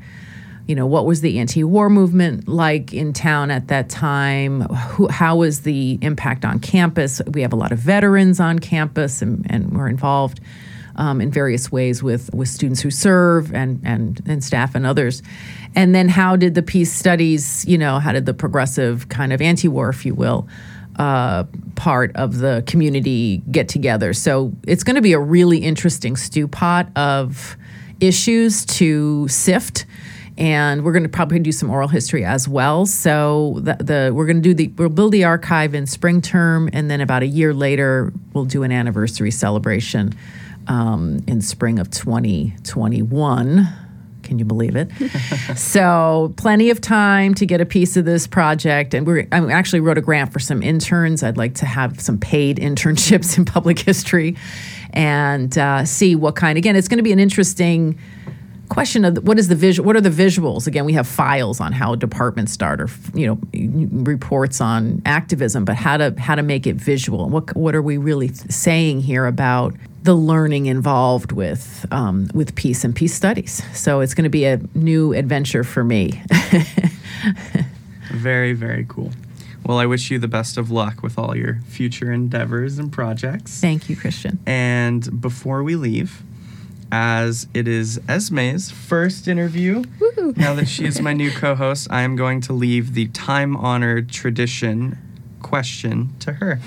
you 0.68 0.76
know, 0.76 0.86
what 0.86 1.05
was 1.05 1.22
the 1.22 1.39
anti-war 1.39 1.89
movement 1.89 2.47
like 2.47 2.93
in 2.93 3.11
town 3.11 3.51
at 3.51 3.68
that 3.68 3.89
time? 3.89 4.61
Who, 4.61 5.07
how 5.09 5.38
was 5.38 5.61
the 5.61 5.99
impact 6.01 6.45
on 6.45 6.59
campus? 6.59 7.22
We 7.28 7.41
have 7.41 7.51
a 7.51 7.57
lot 7.57 7.72
of 7.72 7.80
veterans 7.80 8.39
on 8.39 8.59
campus, 8.59 9.22
and, 9.22 9.45
and 9.49 9.72
we're 9.72 9.89
involved 9.89 10.39
um, 10.95 11.20
in 11.20 11.32
various 11.32 11.72
ways 11.72 12.01
with 12.01 12.34
with 12.34 12.47
students 12.47 12.82
who 12.82 12.91
serve 12.91 13.53
and 13.53 13.82
and 13.84 14.22
and 14.26 14.43
staff 14.43 14.74
and 14.76 14.86
others. 14.86 15.22
And 15.76 15.93
then, 15.93 16.07
how 16.07 16.36
did 16.36 16.55
the 16.55 16.61
peace 16.61 16.93
studies? 16.93 17.66
You 17.66 17.78
know, 17.78 17.99
how 17.99 18.14
did 18.14 18.26
the 18.26 18.34
progressive 18.34 19.09
kind 19.09 19.34
of 19.34 19.41
anti-war, 19.41 19.89
if 19.89 20.05
you 20.05 20.14
will, 20.16 20.47
uh, 20.97 21.43
part 21.76 22.16
of 22.16 22.38
the 22.38 22.64
community 22.68 23.41
get 23.51 23.68
together? 23.68 24.14
So 24.14 24.53
it's 24.66 24.84
going 24.84 24.95
to 24.95 25.01
be 25.01 25.14
a 25.14 25.20
really 25.20 25.57
interesting 25.57 26.16
stew 26.16 26.47
pot 26.47 26.89
of 26.95 27.57
issues 27.99 28.66
to 28.66 29.28
sift 29.28 29.86
and 30.38 30.84
we're 30.84 30.94
going 30.94 31.04
to 31.04 31.10
probably 31.10 31.40
do 31.40 31.52
some 31.52 31.70
oral 31.70 31.88
history 31.88 32.26
as 32.26 32.48
well. 32.48 32.86
So 32.86 33.60
the, 33.62 33.76
the 33.76 34.12
we're 34.14 34.26
going 34.26 34.42
to 34.42 34.42
do 34.42 34.54
the 34.54 34.68
we'll 34.70 34.90
build 34.90 35.12
the 35.12 35.24
archive 35.24 35.74
in 35.74 35.86
spring 35.86 36.22
term, 36.22 36.70
and 36.74 36.90
then 36.90 37.02
about 37.02 37.24
a 37.24 37.28
year 37.28 37.54
later 37.54 38.12
we'll 38.34 38.46
do 38.46 38.64
an 38.64 38.72
anniversary 38.72 39.32
celebration 39.32 40.14
um, 40.68 41.20
in 41.28 41.42
spring 41.42 41.80
of 41.80 41.92
2021. 41.92 43.68
Can 44.24 44.40
you 44.40 44.46
believe 44.46 44.76
it? 44.76 44.90
so 45.58 46.34
plenty 46.38 46.70
of 46.70 46.80
time 46.80 47.34
to 47.36 47.46
get 47.46 47.60
a 47.60 47.66
piece 47.66 47.98
of 47.98 48.06
this 48.06 48.26
project, 48.26 48.94
and 48.94 49.06
we're 49.06 49.28
I 49.32 49.52
actually 49.52 49.82
wrote 49.82 49.98
a 49.98 50.02
grant 50.02 50.34
for 50.34 50.40
some 50.40 50.64
interns. 50.64 51.22
I'd 51.22 51.38
like 51.38 51.56
to 51.56 51.66
have 51.66 52.00
some 52.00 52.18
paid 52.18 52.58
internships 52.60 53.38
in 53.38 53.46
public 53.46 53.78
history, 53.80 54.36
and 54.92 55.56
uh, 55.58 55.86
see 55.86 56.16
what 56.16 56.36
kind. 56.36 56.58
Again, 56.58 56.76
it's 56.76 56.88
going 56.88 56.98
to 56.98 57.04
be 57.04 57.12
an 57.12 57.20
interesting 57.20 58.00
question 58.74 59.05
of 59.05 59.24
what 59.24 59.38
is 59.38 59.47
the 59.47 59.55
visual 59.55 59.86
what 59.86 59.95
are 59.95 60.01
the 60.01 60.09
visuals? 60.09 60.67
Again 60.67 60.86
we 60.86 60.93
have 60.93 61.07
files 61.07 61.59
on 61.59 61.71
how 61.71 61.95
departments 61.95 62.51
start 62.51 62.82
or 62.82 62.89
you 63.13 63.28
know 63.28 63.39
reports 63.53 64.59
on 64.61 65.01
activism 65.05 65.63
but 65.63 65.76
how 65.76 65.97
to 65.97 66.15
how 66.17 66.36
to 66.36 66.43
make 66.43 66.65
it 66.65 66.76
visual. 66.76 67.30
What 67.30 67.55
what 67.55 67.76
are 67.76 67.82
we 67.82 67.97
really 67.97 68.30
saying 68.34 69.01
here 69.01 69.26
about 69.26 69.76
the 70.01 70.15
learning 70.15 70.65
involved 70.65 71.32
with 71.32 71.86
um, 71.91 72.30
with 72.34 72.55
peace 72.55 72.84
and 72.84 72.95
peace 72.95 73.13
studies? 73.13 73.61
So 73.78 73.99
it's 73.99 74.13
going 74.13 74.24
to 74.24 74.30
be 74.30 74.45
a 74.45 74.59
new 74.74 75.13
adventure 75.13 75.63
for 75.63 75.84
me. 75.84 76.21
Very 78.11 78.53
very 78.53 78.86
cool. 78.88 79.11
Well, 79.65 79.78
I 79.78 79.86
wish 79.86 80.11
you 80.11 80.19
the 80.19 80.28
best 80.28 80.57
of 80.57 80.69
luck 80.69 81.01
with 81.01 81.17
all 81.17 81.38
your 81.38 81.61
future 81.67 82.11
endeavors 82.11 82.78
and 82.78 82.91
projects. 82.91 83.61
Thank 83.61 83.89
you, 83.89 83.95
Christian. 83.95 84.39
And 84.45 85.21
before 85.21 85.63
we 85.63 85.78
leave, 85.78 86.21
as 86.94 87.48
it 87.56 87.68
is 87.68 87.98
Esme's 88.08 88.70
first 88.70 89.28
interview. 89.28 89.84
Woo-hoo. 90.00 90.36
Now 90.38 90.54
that 90.54 90.68
she 90.68 90.86
is 90.86 91.02
my 91.02 91.12
new 91.12 91.32
co 91.36 91.56
host, 91.56 91.88
I 91.89 92.04
am 92.04 92.16
going 92.16 92.39
to 92.41 92.54
leave 92.54 92.94
the 92.94 93.08
time 93.08 93.58
honored 93.58 94.12
tradition 94.12 95.00
question 95.41 96.14
to 96.20 96.34
her. 96.34 96.60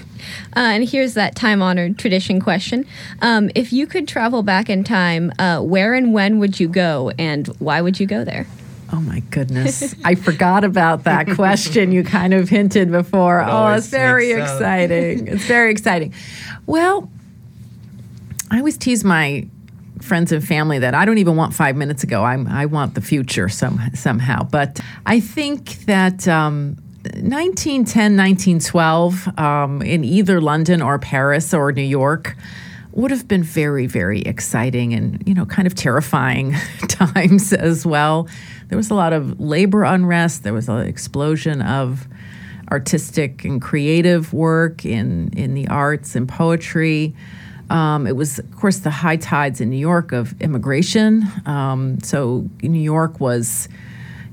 Uh, 0.57 0.59
and 0.59 0.89
here's 0.89 1.15
that 1.15 1.37
time 1.37 1.63
honored 1.63 1.97
tradition 1.97 2.41
question. 2.41 2.85
Um, 3.23 3.51
if 3.55 3.73
you 3.73 3.87
could 3.87 4.09
travel 4.09 4.43
back 4.43 4.69
in 4.69 4.83
time, 4.83 5.33
uh, 5.39 5.61
where 5.61 5.95
and 5.95 6.13
when 6.13 6.41
would 6.41 6.59
you 6.59 6.67
go, 6.67 7.13
and 7.17 7.47
why 7.61 7.81
would 7.81 8.01
you 8.01 8.07
go 8.07 8.25
there? 8.25 8.49
Oh 8.93 9.01
my 9.01 9.21
goodness. 9.31 9.95
I 10.05 10.17
forgot 10.17 10.65
about 10.65 11.05
that 11.05 11.31
question 11.37 11.93
you 11.93 12.03
kind 12.03 12.35
of 12.35 12.49
hinted 12.49 12.91
before. 12.91 13.43
It 13.43 13.47
oh, 13.49 13.69
it's 13.75 13.87
very 13.87 14.33
exciting. 14.33 15.29
it's 15.29 15.45
very 15.45 15.71
exciting. 15.71 16.13
Well, 16.67 17.09
I 18.51 18.59
always 18.59 18.77
tease 18.77 19.05
my 19.05 19.47
friends 20.07 20.33
and 20.33 20.47
family 20.47 20.79
that 20.79 20.95
I 20.95 21.05
don't 21.05 21.19
even 21.19 21.37
want 21.37 21.55
five 21.55 21.77
minutes 21.77 22.03
ago. 22.03 22.25
I'm, 22.25 22.47
I 22.47 22.67
want 22.67 22.95
the 22.95 23.01
future 23.01 23.49
some, 23.49 23.81
somehow. 23.95 24.45
But 24.45 24.81
I 25.05 25.21
think 25.21 25.85
that 25.87 26.27
um, 26.29 26.77
1910, 27.15 28.17
1912 28.17 29.39
um, 29.39 29.83
in 29.83 30.05
either 30.05 30.41
London 30.41 30.81
or 30.83 30.99
Paris 30.99 31.53
or 31.53 31.73
New 31.73 31.83
York 31.83 32.37
would 32.93 33.11
have 33.11 33.29
been 33.29 33.43
very, 33.43 33.87
very 33.87 34.23
exciting 34.23 34.95
and, 34.95 35.23
you 35.27 35.35
know, 35.35 35.45
kind 35.45 35.67
of 35.67 35.75
terrifying 35.75 36.53
times 36.89 37.53
as 37.53 37.85
well. 37.85 38.27
There 38.69 38.77
was 38.79 38.91
a 38.91 38.95
lot 38.95 39.13
of 39.13 39.39
labor 39.39 39.85
unrest. 39.85 40.43
There 40.43 40.55
was 40.55 40.69
an 40.69 40.87
explosion 40.87 41.61
of 41.61 42.09
artistic 42.71 43.45
and 43.45 43.61
creative 43.61 44.33
work 44.33 44.85
in, 44.85 45.31
in 45.37 45.55
the 45.55 45.69
arts 45.69 46.17
and 46.17 46.29
poetry. 46.29 47.15
Um, 47.71 48.07
it 48.07 48.17
was, 48.17 48.39
of 48.39 48.57
course, 48.57 48.79
the 48.79 48.91
high 48.91 49.17
tides 49.17 49.61
in 49.61 49.71
New 49.71 49.77
York 49.77 50.13
of 50.13 50.41
immigration. 50.41 51.25
Um, 51.47 52.01
so 52.01 52.49
New 52.63 52.81
York 52.81 53.19
was, 53.21 53.69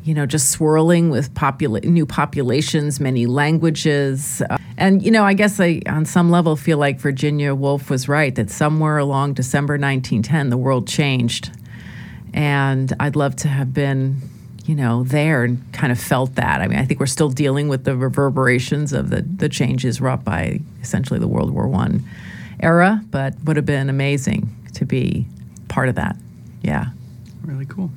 you 0.04 0.14
know, 0.14 0.26
just 0.26 0.52
swirling 0.52 1.10
with 1.10 1.34
popula- 1.34 1.84
new 1.84 2.06
populations, 2.06 3.00
many 3.00 3.26
languages. 3.26 4.44
Uh, 4.50 4.58
and, 4.78 5.02
you 5.02 5.10
know, 5.10 5.24
I 5.24 5.34
guess 5.34 5.60
I, 5.60 5.82
on 5.88 6.06
some 6.06 6.30
level, 6.30 6.56
feel 6.56 6.78
like 6.78 7.00
Virginia 7.00 7.56
Woolf 7.56 7.90
was 7.90 8.08
right 8.08 8.34
that 8.36 8.52
somewhere 8.52 8.98
along 8.98 9.34
December 9.34 9.74
1910, 9.74 10.50
the 10.50 10.58
world 10.58 10.88
changed. 10.88 11.52
And 12.36 12.94
I'd 13.00 13.16
love 13.16 13.36
to 13.38 13.48
have 13.48 13.74
been, 13.74 14.18
you 14.66 14.76
know, 14.76 15.04
there 15.04 15.44
and 15.44 15.62
kind 15.74 15.92
of 15.92 16.00
felt 16.00 16.36
that. 16.36 16.62
I 16.62 16.68
mean, 16.68 16.78
I 16.78 16.86
think 16.86 17.00
we're 17.00 17.06
still 17.08 17.30
dealing 17.30 17.68
with 17.68 17.84
the 17.84 17.96
reverberations 17.96 18.94
of 18.94 19.10
the, 19.10 19.22
the 19.22 19.50
changes 19.50 20.02
wrought 20.02 20.24
by 20.24 20.60
essentially 20.82 21.20
the 21.20 21.28
World 21.28 21.52
War 21.52 21.68
One 21.68 22.04
era, 22.64 23.04
but 23.12 23.36
would 23.44 23.56
have 23.56 23.66
been 23.66 23.90
amazing 23.90 24.50
to 24.74 24.86
be 24.86 25.26
part 25.68 25.90
of 25.90 25.96
that. 25.96 26.16
Yeah. 26.62 26.88
Really 27.44 27.66
cool. 27.66 27.92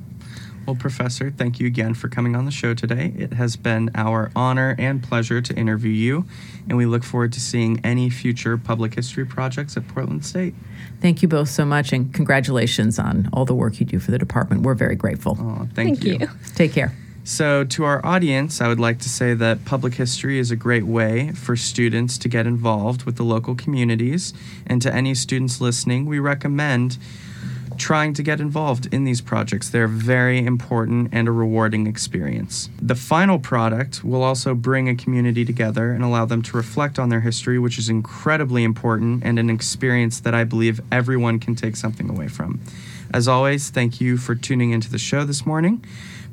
Well, 0.65 0.75
Professor, 0.75 1.31
thank 1.31 1.61
you 1.61 1.67
again 1.67 1.93
for 1.93 2.09
coming 2.09 2.35
on 2.35 2.43
the 2.43 2.51
show 2.51 2.73
today. 2.73 3.13
It 3.17 3.31
has 3.33 3.55
been 3.55 3.89
our 3.95 4.29
honor 4.35 4.75
and 4.77 5.01
pleasure 5.01 5.41
to 5.41 5.55
interview 5.55 5.91
you, 5.91 6.25
and 6.67 6.77
we 6.77 6.85
look 6.85 7.05
forward 7.05 7.31
to 7.33 7.39
seeing 7.39 7.79
any 7.85 8.09
future 8.09 8.57
public 8.57 8.95
history 8.95 9.25
projects 9.25 9.77
at 9.77 9.87
Portland 9.87 10.25
State. 10.25 10.53
Thank 10.99 11.21
you 11.21 11.29
both 11.29 11.47
so 11.47 11.63
much, 11.63 11.93
and 11.93 12.13
congratulations 12.13 12.99
on 12.99 13.29
all 13.31 13.45
the 13.45 13.55
work 13.55 13.79
you 13.79 13.85
do 13.85 13.97
for 13.97 14.11
the 14.11 14.17
department. 14.17 14.63
We're 14.63 14.73
very 14.73 14.97
grateful. 14.97 15.37
Oh, 15.39 15.69
thank, 15.73 16.01
Thank 16.01 16.03
you. 16.03 16.27
Take 16.55 16.73
care. 16.73 16.93
So, 17.27 17.65
to 17.65 17.83
our 17.83 18.03
audience, 18.05 18.61
I 18.61 18.69
would 18.69 18.79
like 18.79 18.99
to 18.99 19.09
say 19.09 19.33
that 19.33 19.65
public 19.65 19.95
history 19.95 20.39
is 20.39 20.49
a 20.49 20.55
great 20.55 20.85
way 20.85 21.33
for 21.33 21.57
students 21.57 22.17
to 22.19 22.29
get 22.29 22.47
involved 22.47 23.03
with 23.03 23.17
the 23.17 23.23
local 23.23 23.53
communities. 23.53 24.33
And 24.65 24.81
to 24.81 24.95
any 24.95 25.13
students 25.13 25.59
listening, 25.59 26.05
we 26.05 26.19
recommend 26.19 26.97
trying 27.77 28.13
to 28.13 28.23
get 28.23 28.39
involved 28.39 28.87
in 28.93 29.03
these 29.03 29.19
projects. 29.19 29.69
They're 29.69 29.89
very 29.89 30.39
important 30.39 31.09
and 31.11 31.27
a 31.27 31.31
rewarding 31.33 31.85
experience. 31.85 32.69
The 32.81 32.95
final 32.95 33.39
product 33.39 34.05
will 34.05 34.23
also 34.23 34.55
bring 34.55 34.87
a 34.87 34.95
community 34.95 35.43
together 35.43 35.91
and 35.91 36.05
allow 36.05 36.23
them 36.23 36.41
to 36.43 36.55
reflect 36.55 36.97
on 36.97 37.09
their 37.09 37.19
history, 37.19 37.59
which 37.59 37.77
is 37.77 37.89
incredibly 37.89 38.63
important 38.63 39.25
and 39.25 39.37
an 39.37 39.49
experience 39.49 40.21
that 40.21 40.33
I 40.33 40.45
believe 40.45 40.79
everyone 40.93 41.39
can 41.39 41.55
take 41.55 41.75
something 41.75 42.09
away 42.09 42.29
from. 42.29 42.61
As 43.13 43.27
always, 43.27 43.69
thank 43.69 43.99
you 43.99 44.15
for 44.15 44.33
tuning 44.33 44.71
into 44.71 44.89
the 44.89 44.97
show 44.97 45.25
this 45.25 45.45
morning. 45.45 45.83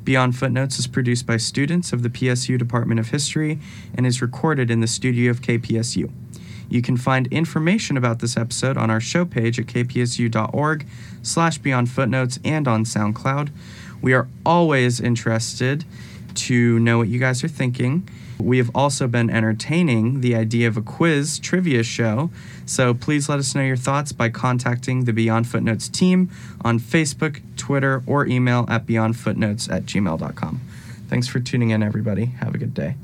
Beyond 0.05 0.37
Footnotes 0.37 0.77
is 0.77 0.85
produced 0.85 1.25
by 1.25 1.37
students 1.37 1.91
of 1.91 2.03
the 2.03 2.11
PSU 2.11 2.59
Department 2.59 2.99
of 2.99 3.09
History 3.09 3.59
and 3.95 4.05
is 4.05 4.21
recorded 4.21 4.69
in 4.69 4.79
the 4.79 4.87
studio 4.87 5.31
of 5.31 5.41
KPSU. 5.41 6.11
You 6.69 6.81
can 6.83 6.95
find 6.95 7.25
information 7.27 7.97
about 7.97 8.19
this 8.19 8.37
episode 8.37 8.77
on 8.77 8.91
our 8.91 9.01
show 9.01 9.25
page 9.25 9.59
at 9.59 9.65
kpsu.org 9.65 10.87
slash 11.23 11.57
beyond 11.57 11.89
footnotes 11.89 12.39
and 12.45 12.67
on 12.67 12.85
SoundCloud. 12.85 13.49
We 13.99 14.13
are 14.13 14.27
always 14.45 14.99
interested 14.99 15.85
to 16.35 16.77
know 16.79 16.99
what 16.99 17.07
you 17.07 17.19
guys 17.19 17.43
are 17.43 17.47
thinking. 17.47 18.07
We 18.39 18.57
have 18.57 18.69
also 18.75 19.07
been 19.07 19.29
entertaining 19.29 20.21
the 20.21 20.35
idea 20.35 20.67
of 20.67 20.77
a 20.77 20.81
quiz 20.81 21.39
trivia 21.39 21.83
show, 21.83 22.29
so 22.65 22.93
please 22.93 23.29
let 23.29 23.39
us 23.39 23.55
know 23.55 23.63
your 23.63 23.77
thoughts 23.77 24.11
by 24.11 24.29
contacting 24.29 25.05
the 25.05 25.13
Beyond 25.13 25.47
Footnotes 25.47 25.87
team 25.87 26.29
on 26.63 26.79
Facebook, 26.79 27.41
Twitter, 27.55 28.03
or 28.05 28.25
email 28.25 28.65
at 28.67 28.85
beyondfootnotes 28.85 29.71
at 29.71 29.85
gmail.com. 29.85 30.61
Thanks 31.07 31.27
for 31.27 31.39
tuning 31.39 31.69
in, 31.69 31.83
everybody. 31.83 32.25
Have 32.25 32.55
a 32.55 32.57
good 32.57 32.73
day. 32.73 32.95